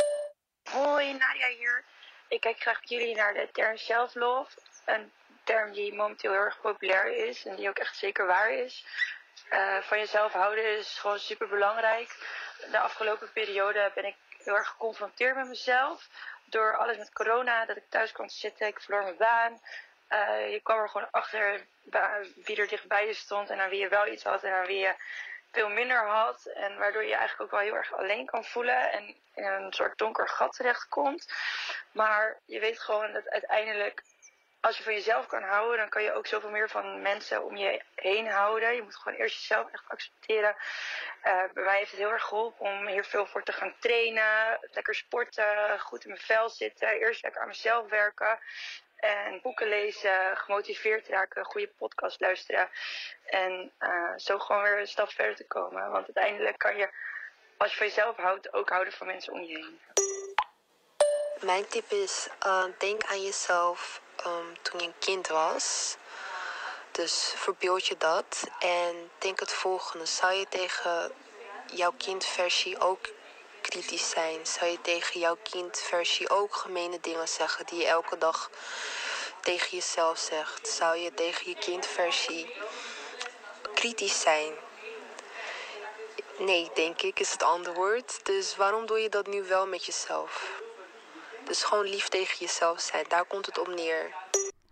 Hoi, 0.72 1.14
Nadia 1.14 1.48
hier. 1.58 1.84
Ik 2.28 2.42
kijk 2.42 2.60
graag 2.60 2.80
met 2.80 2.90
jullie 2.90 3.16
naar 3.16 3.34
de 3.34 3.50
term 3.52 3.78
self-love. 3.78 4.52
Een 4.86 5.12
term 5.44 5.74
die 5.74 5.94
momenteel 5.94 6.32
heel 6.32 6.42
erg 6.42 6.62
populair 6.62 7.28
is 7.28 7.46
en 7.46 7.56
die 7.56 7.70
ook 7.70 7.78
echt 7.78 7.98
zeker 7.98 8.26
waar 8.26 8.54
is. 8.54 8.86
Eh, 9.50 9.78
van 9.82 9.98
jezelf 9.98 10.32
houden 10.32 10.78
is 10.78 10.98
gewoon 11.00 11.20
super 11.20 11.48
belangrijk. 11.48 12.16
De 12.72 12.80
afgelopen 12.80 13.32
periode 13.34 13.92
ben 13.96 14.06
ik 14.06 14.16
heel 14.44 14.56
erg 14.56 14.68
geconfronteerd 14.68 15.36
met 15.36 15.48
mezelf. 15.48 16.10
Door 16.46 16.78
alles 16.78 16.98
met 16.98 17.14
corona, 17.14 17.66
dat 17.66 17.78
ik 17.78 17.90
thuis 17.90 18.12
kwam 18.12 18.28
te 18.28 18.36
zitten, 18.36 18.68
ik 18.68 18.82
verloor 18.82 19.04
mijn 19.04 19.18
baan. 19.18 19.60
Uh, 20.14 20.52
je 20.52 20.60
kwam 20.64 20.80
er 20.80 20.90
gewoon 20.90 21.12
achter 21.12 21.66
wie 22.36 22.58
er 22.58 22.68
dichtbij 22.68 23.08
je 23.08 23.14
stond 23.14 23.50
en 23.50 23.60
aan 23.60 23.70
wie 23.70 23.80
je 23.80 23.88
wel 23.88 24.08
iets 24.08 24.24
had 24.24 24.44
en 24.44 24.54
aan 24.54 24.66
wie 24.66 24.80
je 24.80 24.96
veel 25.52 25.70
minder 25.70 26.08
had. 26.08 26.46
En 26.46 26.78
waardoor 26.78 27.04
je 27.04 27.16
eigenlijk 27.16 27.42
ook 27.42 27.60
wel 27.60 27.68
heel 27.68 27.76
erg 27.76 27.94
alleen 27.94 28.26
kan 28.26 28.46
voelen 28.46 28.92
en 28.92 29.16
in 29.36 29.44
een 29.44 29.74
soort 29.74 29.98
donker 29.98 30.30
gat 30.30 30.54
terechtkomt. 30.54 31.34
Maar 31.92 32.40
je 32.46 32.60
weet 32.60 32.80
gewoon 32.80 33.14
dat 33.14 33.30
uiteindelijk 33.30 34.04
als 34.62 34.78
je 34.78 34.84
van 34.84 34.94
jezelf 34.94 35.28
kan 35.28 35.44
houden, 35.44 35.78
dan 35.78 35.90
kan 35.90 36.04
je 36.04 36.14
ook 36.14 36.28
zoveel 36.28 36.50
meer 36.50 36.70
van 36.70 37.02
mensen 37.02 37.44
om 37.46 37.58
je 37.58 37.82
heen 37.96 38.28
houden. 38.28 38.76
Je 38.76 38.82
moet 38.82 38.96
gewoon 38.96 39.18
eerst 39.18 39.40
jezelf 39.40 39.72
echt 39.72 39.84
accepteren. 39.88 40.56
Uh, 41.24 41.44
bij 41.54 41.64
mij 41.64 41.78
heeft 41.78 41.92
het 41.92 42.00
heel 42.00 42.12
erg 42.12 42.24
geholpen 42.24 42.66
om 42.66 42.88
hier 42.88 43.06
veel 43.06 43.26
voor 43.26 43.44
te 43.44 43.52
gaan 43.52 43.74
trainen. 43.80 44.60
Lekker 44.72 44.96
sporten, 44.96 45.80
goed 45.80 46.04
in 46.04 46.10
mijn 46.10 46.22
vel 46.22 46.50
zitten. 46.50 46.88
Eerst 46.88 47.24
lekker 47.24 47.42
aan 47.42 47.48
mezelf 47.48 47.90
werken. 47.90 48.40
En 49.02 49.40
boeken 49.42 49.68
lezen, 49.68 50.38
gemotiveerd 50.38 51.08
raken, 51.08 51.46
goede 51.46 51.68
podcast 51.78 52.20
luisteren. 52.20 52.70
En 53.26 53.72
uh, 53.80 54.12
zo 54.16 54.40
gewoon 54.40 54.64
weer 54.64 54.80
een 54.80 54.88
stap 54.88 55.12
verder 55.12 55.36
te 55.36 55.48
komen. 55.48 55.92
Want 55.92 56.06
uiteindelijk 56.06 56.58
kan 56.58 56.78
je, 56.78 56.90
als 57.58 57.72
je 57.72 57.78
van 57.78 57.88
jezelf 57.88 58.16
houdt, 58.16 58.54
ook 58.54 58.70
houden 58.70 58.94
van 58.94 59.08
mensen 59.08 59.34
om 59.34 59.42
je 59.42 59.58
heen. 59.58 59.80
Mijn 61.42 61.68
tip 61.68 61.92
is, 61.92 62.28
uh, 62.46 62.64
denk 62.78 63.04
aan 63.04 63.22
jezelf 63.22 64.02
um, 64.26 64.62
toen 64.62 64.80
je 64.80 64.86
een 64.86 65.00
kind 65.00 65.28
was. 65.28 65.98
Dus 66.92 67.34
verbeeld 67.36 67.88
je 67.88 67.98
dat 67.98 68.50
en 68.60 69.12
denk 69.18 69.40
het 69.40 69.54
volgende. 69.54 70.06
Zou 70.06 70.34
je 70.34 70.48
tegen 70.50 71.12
jouw 71.66 71.94
kindversie 71.98 72.80
ook 72.80 73.10
kritisch 73.62 74.10
zijn? 74.10 74.46
Zou 74.46 74.72
je 74.72 74.82
tegen 74.82 75.20
jouw 75.20 75.38
kindversie 75.44 76.30
ook 76.30 76.56
gemene 76.56 76.98
dingen 77.02 77.28
zeggen 77.28 77.66
die 77.66 77.80
je 77.80 77.88
elke 77.88 78.18
dag 78.18 78.50
tegen 79.42 79.78
jezelf 79.78 80.18
zegt? 80.18 80.68
Zou 80.68 80.98
je 80.98 81.14
tegen 81.14 81.50
je 81.50 81.56
kindversie 81.58 82.54
kritisch 83.74 84.22
zijn? 84.22 84.54
Nee, 86.40 86.70
denk 86.76 87.02
ik, 87.02 87.20
is 87.20 87.32
het 87.32 87.44
antwoord. 87.44 88.26
Dus 88.26 88.56
waarom 88.56 88.86
doe 88.86 89.00
je 89.00 89.10
dat 89.10 89.28
nu 89.28 89.44
wel 89.44 89.68
met 89.68 89.86
jezelf? 89.86 90.62
Dus 91.46 91.64
gewoon 91.64 91.86
lief 91.86 92.08
tegen 92.08 92.38
jezelf 92.40 92.80
zijn. 92.80 93.06
Daar 93.08 93.26
komt 93.26 93.46
het 93.46 93.60
op 93.60 93.68
neer. 93.68 94.16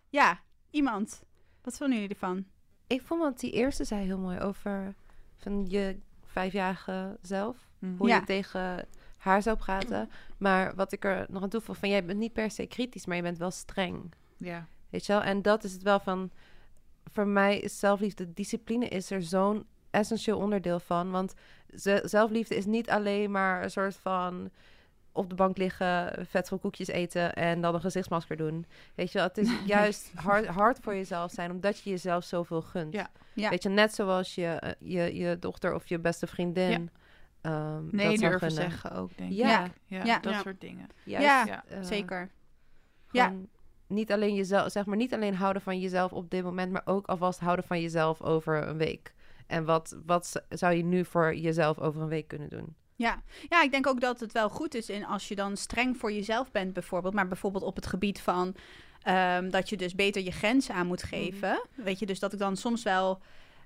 Ja, 0.09 0.41
iemand. 0.71 1.21
Wat 1.63 1.77
vonden 1.77 1.99
jullie 1.99 2.13
ervan? 2.13 2.45
Ik 2.87 3.01
vond 3.01 3.21
wat 3.21 3.39
die 3.39 3.51
eerste 3.51 3.83
zei 3.83 4.05
heel 4.05 4.17
mooi 4.17 4.39
over 4.39 4.95
van 5.37 5.65
je 5.69 5.99
vijfjarige 6.25 7.17
zelf. 7.21 7.57
Mhm. 7.80 7.97
Hoe 7.97 8.09
je 8.09 8.23
tegen 8.23 8.86
haar 9.17 9.41
zou 9.41 9.57
praten. 9.57 10.09
Maar 10.38 10.75
wat 10.75 10.91
ik 10.91 11.05
er 11.05 11.25
nog 11.30 11.43
aan 11.43 11.49
toevoeg, 11.49 11.77
van 11.77 11.89
jij 11.89 12.05
bent 12.05 12.19
niet 12.19 12.34
per 12.34 12.51
se 12.51 12.65
kritisch, 12.65 13.05
maar 13.05 13.15
je 13.15 13.21
bent 13.21 13.38
wel 13.38 13.51
streng. 13.51 14.13
Ja. 14.38 14.67
Weet 14.89 15.05
je 15.05 15.13
wel? 15.13 15.21
En 15.21 15.41
dat 15.41 15.63
is 15.63 15.73
het 15.73 15.84
wel 15.84 15.99
van... 15.99 16.32
Voor 17.11 17.27
mij 17.27 17.59
is 17.59 17.80
zelfliefde, 17.80 18.34
discipline 18.34 18.88
is 18.88 19.11
er 19.11 19.23
zo'n 19.23 19.65
essentieel 19.89 20.38
onderdeel 20.38 20.80
van. 20.80 21.11
Want 21.11 21.34
zelfliefde 22.03 22.55
is 22.55 22.65
niet 22.65 22.89
alleen 22.89 23.32
maar 23.32 23.63
een 23.63 23.71
soort 23.71 23.95
van 23.95 24.49
op 25.11 25.30
de 25.30 25.36
bank 25.36 25.57
liggen, 25.57 26.25
vetvol 26.30 26.57
koekjes 26.57 26.88
eten 26.88 27.34
en 27.34 27.61
dan 27.61 27.73
een 27.73 27.82
gezichtsmasker 27.82 28.38
doen. 28.38 28.65
Weet 28.95 29.11
je 29.11 29.17
wel, 29.17 29.27
het 29.27 29.38
is 29.38 29.49
juist 29.65 30.11
hard, 30.15 30.45
hard 30.45 30.80
voor 30.82 30.95
jezelf 30.95 31.32
zijn, 31.32 31.51
omdat 31.51 31.80
je 31.80 31.89
jezelf 31.89 32.23
zoveel 32.23 32.61
gunt. 32.61 32.93
Ja. 32.93 33.09
ja. 33.34 33.49
Weet 33.49 33.63
je, 33.63 33.69
net 33.69 33.93
zoals 33.93 34.36
je, 34.36 34.47
eh, 34.47 34.71
je, 34.80 35.15
je 35.15 35.39
dochter 35.39 35.73
of 35.73 35.88
je 35.88 35.99
beste 35.99 36.27
vriendin. 36.27 36.82
Ja. 36.82 36.89
Um, 37.41 37.87
nee, 37.91 38.09
dat 38.09 38.29
durven 38.29 38.51
zeggen 38.51 38.91
ook, 38.91 39.17
denk 39.17 39.31
ik. 39.31 39.37
Ja, 39.37 39.67
ja, 39.85 40.03
ja. 40.03 40.19
dat 40.19 40.35
soort 40.43 40.61
dingen. 40.61 40.87
Juist, 41.03 41.25
ja, 41.25 41.63
uh, 41.71 41.77
zeker. 41.81 42.29
Ja. 43.11 43.33
Niet 43.87 44.11
alleen 44.11 44.35
jezelf, 44.35 44.71
zeg 44.71 44.85
maar, 44.85 44.97
niet 44.97 45.13
alleen 45.13 45.35
houden 45.35 45.61
van 45.61 45.79
jezelf 45.79 46.13
op 46.13 46.29
dit 46.29 46.43
moment, 46.43 46.71
maar 46.71 46.81
ook 46.85 47.07
alvast 47.07 47.39
houden 47.39 47.65
van 47.65 47.81
jezelf 47.81 48.21
over 48.21 48.67
een 48.67 48.77
week. 48.77 49.13
En 49.47 49.65
wat, 49.65 49.97
wat 50.05 50.43
zou 50.49 50.73
je 50.73 50.83
nu 50.83 51.05
voor 51.05 51.35
jezelf 51.35 51.79
over 51.79 52.01
een 52.01 52.07
week 52.07 52.27
kunnen 52.27 52.49
doen? 52.49 52.75
Ja. 52.95 53.21
ja, 53.49 53.63
ik 53.63 53.71
denk 53.71 53.87
ook 53.87 54.01
dat 54.01 54.19
het 54.19 54.31
wel 54.31 54.49
goed 54.49 54.75
is 54.75 54.89
in 54.89 55.05
als 55.05 55.27
je 55.27 55.35
dan 55.35 55.57
streng 55.57 55.97
voor 55.97 56.11
jezelf 56.11 56.51
bent, 56.51 56.73
bijvoorbeeld. 56.73 57.13
Maar 57.13 57.27
bijvoorbeeld 57.27 57.63
op 57.63 57.75
het 57.75 57.85
gebied 57.85 58.21
van 58.21 58.55
um, 59.07 59.49
dat 59.49 59.69
je 59.69 59.77
dus 59.77 59.95
beter 59.95 60.23
je 60.23 60.31
grenzen 60.31 60.75
aan 60.75 60.87
moet 60.87 61.03
mhm. 61.03 61.13
geven. 61.13 61.61
Weet 61.75 61.99
je, 61.99 62.05
dus 62.05 62.19
dat 62.19 62.33
ik 62.33 62.39
dan 62.39 62.57
soms 62.57 62.83
wel. 62.83 63.21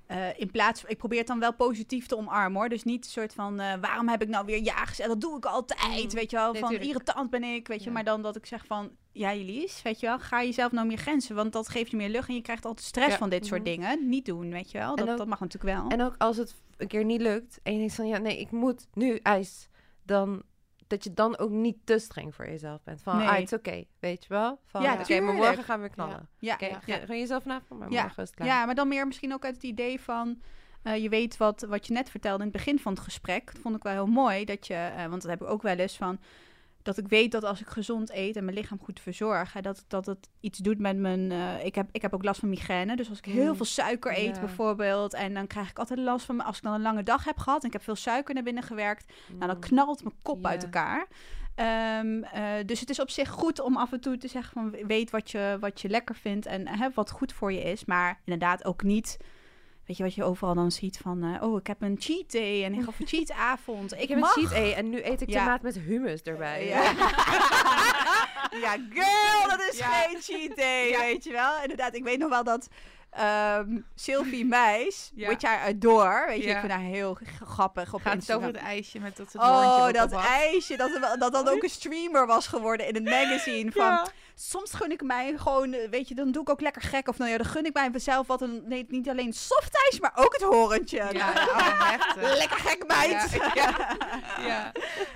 Uh, 0.07 0.39
in 0.39 0.51
plaats 0.51 0.83
ik 0.83 0.97
probeer 0.97 1.17
het 1.17 1.27
dan 1.27 1.39
wel 1.39 1.53
positief 1.53 2.05
te 2.05 2.17
omarmen 2.17 2.59
hoor. 2.59 2.69
Dus 2.69 2.83
niet 2.83 3.05
een 3.05 3.11
soort 3.11 3.33
van 3.33 3.61
uh, 3.61 3.73
waarom 3.81 4.09
heb 4.09 4.21
ik 4.21 4.27
nou 4.27 4.45
weer 4.45 4.63
ja 4.63 4.85
gezegd? 4.85 5.09
Dat 5.09 5.21
doe 5.21 5.37
ik 5.37 5.45
altijd. 5.45 6.03
Mm. 6.03 6.09
Weet 6.09 6.31
je 6.31 6.37
wel, 6.37 6.55
van 6.55 6.71
irritant 6.71 7.29
ben 7.29 7.43
ik. 7.43 7.67
Weet 7.67 7.83
je, 7.83 7.91
maar 7.91 8.03
dan 8.03 8.21
dat 8.21 8.35
ik 8.35 8.45
zeg 8.45 8.65
van 8.65 8.91
ja, 9.11 9.33
Jelise, 9.33 9.83
weet 9.83 9.99
je 9.99 10.05
wel, 10.05 10.19
ga 10.19 10.43
jezelf 10.43 10.71
nou 10.71 10.87
meer 10.87 10.97
grenzen. 10.97 11.35
Want 11.35 11.53
dat 11.53 11.69
geeft 11.69 11.91
je 11.91 11.97
meer 11.97 12.09
lucht 12.09 12.27
en 12.27 12.35
je 12.35 12.41
krijgt 12.41 12.65
altijd 12.65 12.87
stress 12.87 13.17
van 13.17 13.29
dit 13.29 13.45
soort 13.45 13.63
mhm. 13.63 13.69
dingen. 13.69 14.09
Niet 14.09 14.25
doen, 14.25 14.51
weet 14.51 14.71
je 14.71 14.77
wel. 14.77 14.95
Dat, 14.95 15.09
ook, 15.09 15.17
dat 15.17 15.27
mag 15.27 15.39
natuurlijk 15.39 15.77
wel. 15.77 15.89
En 15.89 16.01
ook 16.01 16.15
als 16.17 16.37
het 16.37 16.55
een 16.77 16.87
keer 16.87 17.05
niet 17.05 17.21
lukt 17.21 17.59
en 17.63 17.73
je 17.73 17.79
denkt 17.79 17.93
van 17.93 18.07
ja, 18.07 18.17
nee, 18.17 18.39
ik 18.39 18.51
moet 18.51 18.87
nu 18.93 19.15
ijs, 19.15 19.69
dan 20.03 20.43
dat 20.87 21.03
je 21.03 21.13
dan 21.13 21.37
ook 21.37 21.49
niet 21.49 21.77
te 21.83 21.99
streng 21.99 22.35
voor 22.35 22.47
jezelf 22.47 22.83
bent. 22.83 23.01
Van, 23.01 23.17
nee. 23.17 23.27
ah, 23.27 23.37
het 23.37 23.53
oké, 23.53 23.83
weet 23.99 24.23
je 24.23 24.29
wel? 24.29 24.59
Van, 24.65 24.81
ja, 24.81 24.93
oké, 24.93 25.19
maar 25.19 25.33
morgen 25.33 25.63
gaan 25.63 25.81
we 25.81 25.89
knallen. 25.89 26.29
Ja, 26.39 26.55
ja, 26.59 26.67
ja. 26.85 26.97
Ga 26.97 27.13
je 27.13 27.19
jezelf 27.19 27.43
vanavond, 27.43 27.79
maar 27.79 27.89
morgen 27.89 28.23
is 28.23 28.29
het 28.29 28.35
klaar. 28.35 28.47
Ja, 28.47 28.65
maar 28.65 28.75
dan 28.75 28.87
meer 28.87 29.07
misschien 29.07 29.33
ook 29.33 29.45
uit 29.45 29.55
het 29.55 29.63
idee 29.63 30.01
van... 30.01 30.41
Uh, 30.83 30.97
je 30.97 31.09
weet 31.09 31.37
wat, 31.37 31.61
wat 31.69 31.87
je 31.87 31.93
net 31.93 32.09
vertelde 32.09 32.43
in 32.43 32.49
het 32.49 32.57
begin 32.57 32.79
van 32.79 32.93
het 32.93 33.01
gesprek. 33.01 33.45
Dat 33.45 33.61
vond 33.61 33.75
ik 33.75 33.83
wel 33.83 33.93
heel 33.93 34.05
mooi. 34.05 34.45
Dat 34.45 34.67
je, 34.67 34.91
uh, 34.97 35.05
want 35.05 35.21
dat 35.21 35.31
heb 35.31 35.41
ik 35.41 35.47
ook 35.47 35.61
wel 35.61 35.75
eens 35.75 35.97
van 35.97 36.19
dat 36.83 36.97
ik 36.97 37.07
weet 37.07 37.31
dat 37.31 37.43
als 37.43 37.61
ik 37.61 37.67
gezond 37.67 38.11
eet 38.13 38.35
en 38.35 38.45
mijn 38.45 38.57
lichaam 38.57 38.79
goed 38.81 38.99
verzorg, 38.99 39.53
hè, 39.53 39.61
dat, 39.61 39.85
dat 39.87 40.05
het 40.05 40.29
iets 40.39 40.59
doet 40.59 40.79
met 40.79 40.97
mijn. 40.97 41.31
Uh, 41.31 41.65
ik, 41.65 41.75
heb, 41.75 41.89
ik 41.91 42.01
heb 42.01 42.13
ook 42.13 42.23
last 42.23 42.39
van 42.39 42.49
migraine. 42.49 42.95
Dus 42.95 43.09
als 43.09 43.17
ik 43.17 43.25
heel 43.25 43.49
mm. 43.49 43.55
veel 43.55 43.65
suiker 43.65 44.17
eet, 44.17 44.39
bijvoorbeeld, 44.39 45.13
en 45.13 45.33
dan 45.33 45.47
krijg 45.47 45.69
ik 45.69 45.79
altijd 45.79 45.99
last 45.99 46.25
van. 46.25 46.41
Als 46.41 46.57
ik 46.57 46.63
dan 46.63 46.73
een 46.73 46.81
lange 46.81 47.03
dag 47.03 47.23
heb 47.23 47.37
gehad 47.37 47.61
en 47.61 47.67
ik 47.67 47.73
heb 47.73 47.83
veel 47.83 47.95
suiker 47.95 48.33
naar 48.33 48.43
binnen 48.43 48.63
gewerkt, 48.63 49.13
nou, 49.27 49.47
dan 49.47 49.55
mm. 49.55 49.61
knalt 49.61 50.03
mijn 50.03 50.15
kop 50.21 50.45
uit 50.45 50.63
elkaar. 50.63 51.07
Um, 51.99 52.23
uh, 52.23 52.29
dus 52.65 52.79
het 52.79 52.89
is 52.89 52.99
op 52.99 53.09
zich 53.09 53.29
goed 53.29 53.59
om 53.59 53.77
af 53.77 53.91
en 53.91 53.99
toe 53.99 54.17
te 54.17 54.27
zeggen 54.27 54.53
van 54.53 54.87
weet 54.87 55.09
wat 55.09 55.31
je, 55.31 55.57
wat 55.59 55.81
je 55.81 55.89
lekker 55.89 56.15
vindt 56.15 56.45
en 56.45 56.67
hè, 56.67 56.89
wat 56.93 57.11
goed 57.11 57.33
voor 57.33 57.51
je 57.51 57.61
is. 57.61 57.85
Maar 57.85 58.19
inderdaad 58.23 58.65
ook 58.65 58.83
niet 58.83 59.17
Weet 59.85 59.97
je 59.97 60.03
wat 60.03 60.13
je 60.13 60.23
overal 60.23 60.53
dan 60.53 60.71
ziet 60.71 60.97
van... 60.97 61.23
Uh, 61.23 61.43
oh, 61.43 61.59
ik 61.59 61.67
heb 61.67 61.81
een 61.81 61.95
cheat 61.99 62.31
day 62.31 62.63
en 62.63 62.73
ik 62.73 62.83
ga 62.83 62.91
voor 62.91 63.07
cheatavond. 63.15 63.93
Ik 63.93 64.09
heb 64.09 64.17
een 64.17 64.25
cheat 64.25 64.49
day 64.49 64.73
en 64.73 64.89
nu 64.89 65.03
eet 65.03 65.21
ik 65.21 65.31
tomaat 65.31 65.61
met 65.61 65.79
hummus 65.79 66.21
erbij. 66.21 66.65
Ja, 66.65 66.81
ja 68.65 68.77
girl, 68.89 69.49
dat 69.49 69.69
is 69.71 69.81
geen 69.81 70.21
cheat 70.21 70.55
day, 70.55 70.97
weet 70.97 71.23
je 71.23 71.31
wel. 71.31 71.61
Inderdaad, 71.61 71.95
ik 71.95 72.03
weet 72.03 72.19
nog 72.19 72.29
wel 72.29 72.43
dat 72.43 72.67
um, 73.19 73.85
Sylvie 73.95 74.45
Meis, 74.55 75.11
ja. 75.15 75.27
which 75.27 75.43
I 75.43 75.69
adore. 75.69 76.25
Weet 76.27 76.43
je, 76.43 76.49
ik 76.49 76.59
vind 76.59 76.71
haar 76.71 76.81
heel 76.81 77.17
grappig 77.45 77.93
op 77.93 78.01
Gaat 78.01 78.13
Instagram. 78.13 78.47
het 78.47 78.55
over 78.55 78.67
het 78.67 78.75
ijsje 78.75 78.99
met 78.99 79.17
dat 79.17 79.33
het 79.33 79.41
Oh, 79.41 79.91
dat 79.91 80.11
ijsje, 80.11 80.77
dat, 80.77 81.17
dat 81.19 81.31
dan 81.31 81.47
ook 81.47 81.63
een 81.63 81.69
streamer 81.69 82.27
was 82.27 82.47
geworden 82.47 82.87
in 82.87 82.95
een 82.95 83.03
magazine. 83.03 83.71
Van, 83.81 84.07
soms 84.35 84.73
gun 84.73 84.91
ik 84.91 85.01
mij 85.01 85.37
gewoon, 85.37 85.73
eh, 85.73 85.89
weet 85.89 86.07
je, 86.07 86.15
dan 86.15 86.31
doe 86.31 86.41
ik 86.41 86.49
ook 86.49 86.61
lekker 86.61 86.81
gek. 86.81 87.07
Of 87.07 87.17
nou 87.17 87.31
ja, 87.31 87.37
dan 87.37 87.45
gun 87.45 87.65
ik 87.65 87.73
mij 87.73 87.89
mezelf 87.89 88.27
wat 88.27 88.41
een, 88.41 88.63
nee, 88.65 88.85
niet 88.87 89.09
alleen 89.09 89.33
softijs, 89.33 89.99
maar 89.99 90.11
ook 90.15 90.33
het 90.33 90.41
horentje. 90.41 91.07
Ja, 91.11 91.33
nou, 91.33 92.37
lekker 92.43 92.57
gek 92.57 92.87
meid. 92.87 93.31
Ja, 93.31 93.51
ja, 94.39 94.71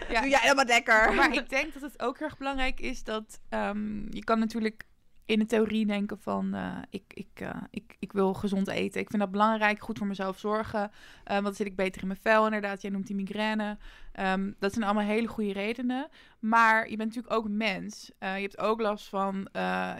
ja. 0.09 0.21
Doe 0.21 0.29
jij 0.29 0.39
helemaal 0.41 0.65
lekker. 0.65 1.13
Maar 1.13 1.33
ik 1.33 1.49
denk 1.49 1.73
dat 1.73 1.81
het 1.81 2.01
ook 2.01 2.17
erg 2.17 2.37
belangrijk 2.37 2.79
is 2.79 3.03
dat 3.03 3.39
um, 3.49 4.07
je 4.09 4.23
kan 4.23 4.39
natuurlijk 4.39 4.85
in 5.27 5.39
de 5.39 5.45
theorie 5.45 5.85
denken 5.85 6.19
van 6.19 6.55
uh, 6.55 6.77
ik, 6.89 7.03
ik, 7.13 7.41
uh, 7.41 7.49
ik, 7.69 7.95
ik 7.99 8.11
wil 8.11 8.33
gezond 8.33 8.67
eten. 8.67 9.01
Ik 9.01 9.09
vind 9.09 9.21
dat 9.21 9.31
belangrijk, 9.31 9.81
goed 9.81 9.97
voor 9.97 10.07
mezelf 10.07 10.39
zorgen. 10.39 10.79
Uh, 10.79 10.89
want 11.23 11.43
dan 11.43 11.53
zit 11.53 11.67
ik 11.67 11.75
beter 11.75 12.01
in 12.01 12.07
mijn 12.07 12.19
vel, 12.19 12.45
inderdaad. 12.45 12.81
Jij 12.81 12.91
noemt 12.91 13.07
die 13.07 13.15
migraine. 13.15 13.77
Um, 14.19 14.55
dat 14.59 14.73
zijn 14.73 14.85
allemaal 14.85 15.03
hele 15.03 15.27
goede 15.27 15.53
redenen. 15.53 16.07
Maar 16.39 16.89
je 16.89 16.97
bent 16.97 17.09
natuurlijk 17.15 17.33
ook 17.33 17.49
mens. 17.49 18.11
je 18.19 18.25
hebt 18.25 18.57
ook 18.57 18.81
last 18.81 19.09
van 19.09 19.47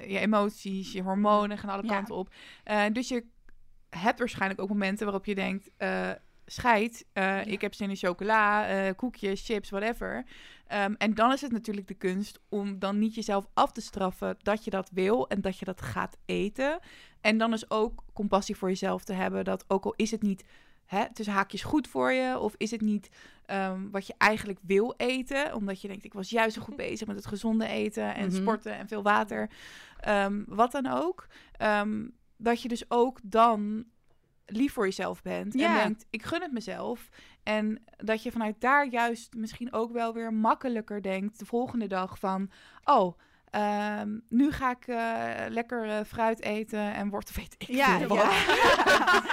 je 0.08 0.20
emoties, 0.20 0.92
je 0.92 1.02
hormonen 1.02 1.58
gaan 1.58 1.70
alle 1.70 1.88
kanten 1.88 2.16
op. 2.16 2.30
dus 2.92 3.08
je 3.08 3.26
hebt 3.90 4.20
waarschijnlijk 4.20 4.62
ook 4.62 4.70
momenten 4.70 5.06
waarop 5.06 5.26
je 5.26 5.36
denkt 5.36 5.70
scheid, 6.46 7.06
ik 7.46 7.62
heb 7.62 7.74
zin 7.74 7.90
in 7.90 7.96
chocola, 7.96 8.92
koekjes, 8.94 9.46
chips, 9.46 9.70
whatever. 9.70 10.26
Um, 10.74 10.96
en 10.98 11.14
dan 11.14 11.32
is 11.32 11.42
het 11.42 11.52
natuurlijk 11.52 11.88
de 11.88 11.94
kunst 11.94 12.40
om 12.50 12.80
dan 12.80 13.00
niet 13.00 13.16
jezelf 13.16 13.48
af 13.54 13.72
te 13.72 13.82
straffen 13.82 14.38
dat 14.42 14.64
je 14.64 14.70
dat 14.70 14.90
wil 14.94 15.28
en 15.28 15.42
dat 15.42 15.58
je 15.58 15.66
dat 15.66 15.82
gaat 15.82 16.18
eten. 16.26 16.80
En 17.22 17.38
dan 17.38 17.54
is 17.54 17.70
ook 17.70 18.04
compassie 18.14 18.56
voor 18.56 18.70
jezelf 18.70 19.04
te 19.04 19.14
hebben 19.14 19.44
dat 19.44 19.66
ook 19.68 19.86
al 19.86 19.94
is 19.96 20.12
het 20.12 20.22
niet 20.22 20.44
hè, 20.86 21.14
tussen 21.14 21.34
haakjes 21.34 21.64
goed 21.64 21.88
voor 21.88 22.12
je 22.12 22.40
of 22.40 22.54
is 22.58 22.72
het 22.72 22.82
niet 22.82 23.10
um, 23.52 23.92
wat 23.92 24.08
je 24.08 24.14
eigenlijk 24.18 24.60
wil 24.62 24.94
eten, 24.98 25.56
omdat 25.56 25.82
je 25.82 25.88
denkt 25.88 26.06
ik 26.06 26.14
was 26.14 26.30
juist 26.30 26.56
zo 26.56 26.62
goed 26.62 26.76
bezig 26.76 27.08
met 27.08 27.16
het 27.16 27.26
gezonde 27.26 27.68
eten 27.68 28.16
en 28.16 28.28
mhm. 28.28 28.36
sporten 28.36 28.78
en 28.78 28.88
veel 28.88 29.04
water, 29.04 29.50
um, 30.08 30.46
wat 30.48 30.72
dan 30.72 30.88
ook. 30.88 31.28
dat 32.38 32.62
je 32.62 32.68
dus 32.68 32.84
ook 32.90 33.20
dan 33.24 33.86
lief 34.50 34.74
voor 34.74 34.86
jezelf 34.86 35.22
bent. 35.22 35.56
En 35.56 35.74
denkt, 35.76 36.06
ik 36.10 36.24
gun 36.24 36.42
het 36.42 36.52
mezelf. 36.52 37.10
En 37.44 37.84
dat 37.98 38.24
je 38.24 38.32
vanuit 38.32 38.62
daar 38.62 38.88
juist 38.88 39.34
misschien 39.34 39.74
ook 39.74 39.92
wel 39.92 40.14
weer 40.14 40.34
makkelijker 40.34 41.02
denkt 41.02 41.40
de 41.40 41.46
volgende 41.46 41.88
dag 41.88 42.20
van... 42.20 42.50
Oh, 42.84 43.18
ehm, 43.50 44.18
nu 44.30 44.52
ga 44.52 44.72
ik 44.72 44.88
eh, 44.88 45.46
lekker 45.50 45.90
eh, 45.90 46.00
fruit 46.08 46.42
eten 46.42 46.94
en 46.94 47.10
wortel 47.10 47.36
weet 47.42 47.56
ik 47.58 47.68
Ja, 47.68 47.98
veel 47.98 48.16
ja. 48.16 48.26
wat. 48.26 48.34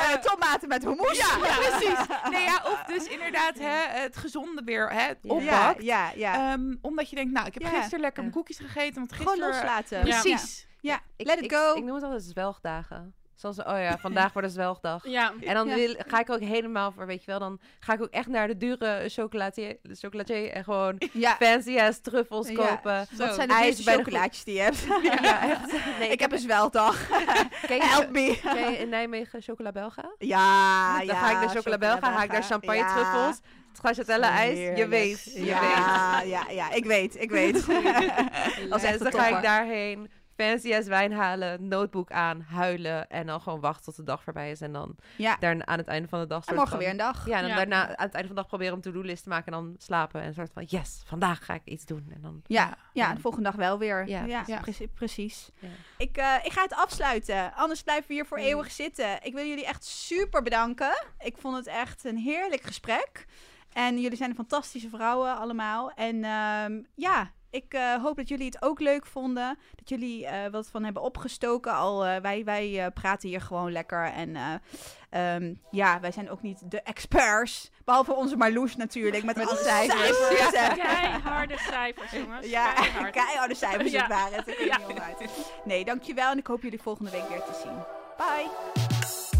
Eh, 0.00 0.12
tomaten 0.12 0.68
met 0.68 0.84
hummus. 0.84 1.16
Ja, 1.18 1.38
precies. 1.38 1.98
Nee, 2.30 2.42
ja, 2.44 2.60
of 2.64 2.84
dus 2.86 3.06
inderdaad 3.08 3.58
hè, 3.58 4.00
het 4.00 4.16
gezonde 4.16 4.62
weer 4.64 4.90
hè, 4.92 5.00
het 5.00 5.18
Ja. 5.22 5.30
oppakt. 5.32 5.82
Ja, 5.82 6.10
ja, 6.10 6.12
ja. 6.16 6.52
Ehm, 6.52 6.74
omdat 6.80 7.10
je 7.10 7.16
denkt, 7.16 7.32
nou, 7.32 7.46
ik 7.46 7.54
heb 7.54 7.62
Ja. 7.62 7.68
gisteren 7.68 8.00
lekker 8.00 8.22
mijn 8.22 8.34
koekjes 8.34 8.58
gegeten. 8.58 8.94
Want 8.94 9.12
Gewoon 9.12 9.28
gisteren... 9.32 9.54
loslaten. 9.54 10.06
Ja. 10.06 10.20
Precies. 10.20 10.66
Ja, 10.80 11.00
Ik, 11.16 11.26
let 11.26 11.38
it 11.38 11.44
ik, 11.44 11.52
go. 11.54 11.74
Ik 11.74 11.84
noem 11.84 11.94
het 11.94 12.04
altijd 12.04 12.22
zwelgdagen. 12.22 13.14
Zoals, 13.36 13.58
oh 13.58 13.78
ja, 13.78 13.98
vandaag 13.98 14.32
wordt 14.32 14.48
een 14.48 14.54
zwelgdag. 14.54 15.06
Ja. 15.08 15.32
En 15.40 15.54
dan 15.54 15.68
Ja. 15.68 15.74
wil, 15.74 15.94
ga 16.06 16.20
ik 16.20 16.30
ook 16.30 16.40
helemaal 16.40 16.92
voor, 16.92 17.06
weet 17.06 17.24
je 17.24 17.30
wel, 17.30 17.38
dan 17.38 17.60
ga 17.80 17.92
ik 17.92 18.02
ook 18.02 18.10
echt 18.10 18.26
naar 18.28 18.46
de 18.48 18.56
dure 18.56 19.08
chocolatier, 19.08 19.76
chocolatier 19.92 20.50
en 20.50 20.64
gewoon 20.64 21.00
Ja. 21.12 21.36
fancy 21.36 21.78
ass 21.78 22.00
truffels 22.00 22.48
Ja. 22.48 22.54
kopen. 22.54 23.06
Wat 23.16 23.34
zijn 23.34 23.48
de 23.48 23.54
ijs 23.54 23.76
de 23.76 23.92
chocolaatjes 23.92 24.44
die 24.44 24.54
je 24.54 24.60
hebt? 24.60 24.86
Ja. 25.22 25.60
Nee, 25.98 26.08
ik 26.08 26.20
heb 26.20 26.32
een 26.32 26.38
zweldag. 26.38 27.06
Ken 27.66 27.80
Help 27.80 28.10
me. 28.10 28.38
ken 28.42 28.70
je 28.70 28.78
in 28.78 28.88
Nijmegen 28.88 29.42
Chocola 29.42 29.72
Belga? 29.72 30.14
Ja, 30.18 30.96
Dan 30.96 31.06
ja. 31.06 31.14
ga 31.14 31.30
ik 31.30 31.36
naar 31.46 31.48
Chocola 31.56 31.78
Belga, 31.78 32.12
ga 32.12 32.22
ik 32.22 32.32
naar 32.32 32.42
champagne 32.42 32.84
truffels, 32.94 33.40
stracciatella 33.72 34.30
ijs, 34.30 34.58
je 34.58 34.86
weet. 34.88 35.24
Je 35.24 35.32
weet. 35.34 35.46
Ja, 35.46 36.20
ja, 36.20 36.44
ja, 36.50 36.70
ik 36.72 36.84
weet, 36.84 37.20
ik 37.20 37.30
weet. 37.30 37.54
Als 38.70 38.82
dan 38.82 39.12
ga 39.12 39.36
ik 39.36 39.42
daarheen, 39.42 40.10
fancy 40.36 40.74
as 40.74 40.86
wijn 40.86 41.12
halen, 41.12 41.68
notebook 41.68 42.10
aan, 42.10 42.40
huilen 42.40 43.08
en 43.08 43.26
dan 43.26 43.40
gewoon 43.40 43.60
wachten 43.60 43.84
tot 43.84 43.96
de 43.96 44.02
dag 44.02 44.22
voorbij 44.22 44.50
is. 44.50 44.60
En 44.60 44.72
dan 44.72 44.96
Ja, 45.16 45.36
daar 45.40 45.66
aan 45.66 45.78
het 45.78 45.86
einde 45.86 46.08
van 46.08 46.20
de 46.20 46.26
dag... 46.26 46.38
en 46.38 46.44
soort 46.44 46.56
morgen 46.56 46.72
van- 46.72 46.78
weer 46.82 46.90
een 46.90 46.96
dag. 46.96 47.26
Ja, 47.26 47.34
en 47.36 47.40
dan 47.40 47.50
Ja. 47.50 47.56
daarna 47.56 47.82
aan 47.82 48.04
het 48.06 48.14
einde 48.14 48.26
van 48.26 48.28
de 48.28 48.34
dag 48.34 48.46
proberen 48.46 48.74
om 48.74 48.80
to-do-list 48.80 49.22
te 49.22 49.28
maken 49.28 49.52
en 49.52 49.58
dan 49.58 49.74
slapen. 49.78 50.20
En 50.20 50.26
een 50.26 50.34
soort 50.34 50.52
van, 50.52 50.64
yes, 50.64 51.02
vandaag 51.06 51.44
ga 51.44 51.54
ik 51.54 51.62
iets 51.64 51.84
doen. 51.86 52.06
En 52.14 52.20
dan... 52.20 52.42
Ja, 52.46 52.76
ja, 52.92 53.14
de 53.14 53.20
volgende 53.20 53.48
dag 53.48 53.56
wel 53.58 53.78
weer. 53.78 54.08
Ja, 54.08 54.24
Ja, 54.24 54.26
ja, 54.26 54.42
precies. 54.42 54.60
precie- 54.60 54.88
precies. 54.94 55.50
Ja. 55.58 55.68
Ik, 55.98 56.16
eh, 56.16 56.34
ik 56.42 56.52
ga 56.52 56.62
het 56.62 56.74
afsluiten. 56.74 57.54
Anders 57.54 57.82
blijven 57.82 58.08
we 58.08 58.14
hier 58.14 58.26
voor 58.26 58.38
Mm. 58.38 58.44
eeuwig 58.44 58.70
zitten. 58.70 59.18
Ik 59.22 59.34
wil 59.34 59.44
jullie 59.46 59.66
echt 59.66 59.84
super 59.84 60.42
bedanken. 60.42 61.06
Ik 61.18 61.36
vond 61.38 61.56
het 61.56 61.66
echt 61.66 62.04
een 62.04 62.16
heerlijk 62.18 62.62
gesprek. 62.62 63.24
En 63.72 64.00
jullie 64.00 64.16
zijn 64.16 64.34
fantastische 64.34 64.88
vrouwen 64.88 65.36
allemaal. 65.38 65.90
En 65.90 66.24
ehm, 66.24 66.82
ja, 66.94 67.30
ik 67.56 67.74
eh, 67.74 68.02
hoop 68.02 68.16
dat 68.16 68.28
jullie 68.28 68.46
het 68.46 68.62
ook 68.62 68.80
leuk 68.80 69.06
vonden. 69.06 69.58
Dat 69.74 69.88
jullie 69.88 70.26
eh, 70.26 70.50
wat 70.50 70.68
van 70.70 70.84
hebben 70.84 71.02
opgestoken. 71.02 71.72
Al 71.72 72.04
eh, 72.06 72.20
wij, 72.20 72.44
wij 72.44 72.84
eh, 72.84 72.92
praten 72.94 73.28
hier 73.28 73.40
gewoon 73.40 73.72
lekker. 73.72 74.04
En 74.12 74.36
eh, 74.36 75.34
ehm, 75.34 75.54
ja, 75.70 76.00
wij 76.00 76.12
zijn 76.12 76.30
ook 76.30 76.42
niet 76.42 76.70
de 76.70 76.82
experts. 76.82 77.70
Behalve 77.84 78.14
onze 78.14 78.36
Marloes 78.36 78.76
natuurlijk. 78.76 79.24
Met, 79.24 79.38
alle 79.48 79.56
cijfers. 79.56 80.38
Ja. 80.52 80.68
Keiharde 80.74 81.58
cijfers, 81.58 82.10
jongens. 82.10 82.46
Ja, 82.46 82.72
Keihard. 82.72 83.10
keiharde 83.12 83.54
cijfers 83.54 83.90
Ja. 83.90 83.98
het 84.00 84.08
waren. 84.08 84.36
Het 84.38 84.48
er 84.48 84.64
Ja. 84.66 84.78
niet. 84.88 85.30
Nee, 85.64 85.84
dankjewel 85.84 86.30
en 86.30 86.38
ik 86.38 86.46
hoop 86.46 86.62
jullie 86.62 86.82
volgende 86.82 87.10
week 87.10 87.28
weer 87.28 87.42
te 87.42 87.60
zien. 87.62 87.76
Bye! 88.16 88.48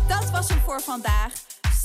Dat 0.09 0.31
was 0.31 0.49
hem 0.49 0.59
voor 0.59 0.81
vandaag. 0.81 1.33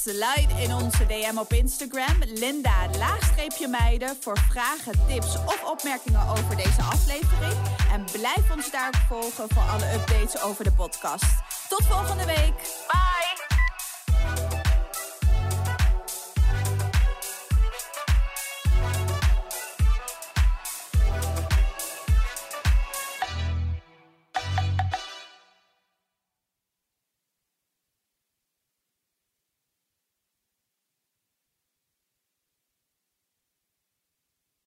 Slide 0.04 0.62
in 0.64 0.74
onze 0.74 1.06
DM 1.06 1.38
op 1.38 1.54
Instagram, 1.54 2.18
Linda 2.26 2.89
laagstreepje 2.97 3.68
meiden, 3.68 4.18
voor 4.20 4.38
vragen, 4.38 4.93
tips 5.08 5.36
of 5.36 5.64
opmerkingen 5.72 6.28
over 6.28 6.56
deze 6.56 6.82
aflevering. 6.82 7.54
En 7.91 8.06
blijf 8.12 8.52
ons 8.52 8.72
daar 8.72 9.06
volgen 9.08 9.47
voor 9.49 9.64
alle 9.64 9.93
updates 9.93 10.41
over 10.41 10.64
de 10.64 10.72
podcast. 10.72 11.26
Tot 11.70 11.86
volgende 11.86 12.26
week. 12.26 12.54
Bye! 12.88 13.61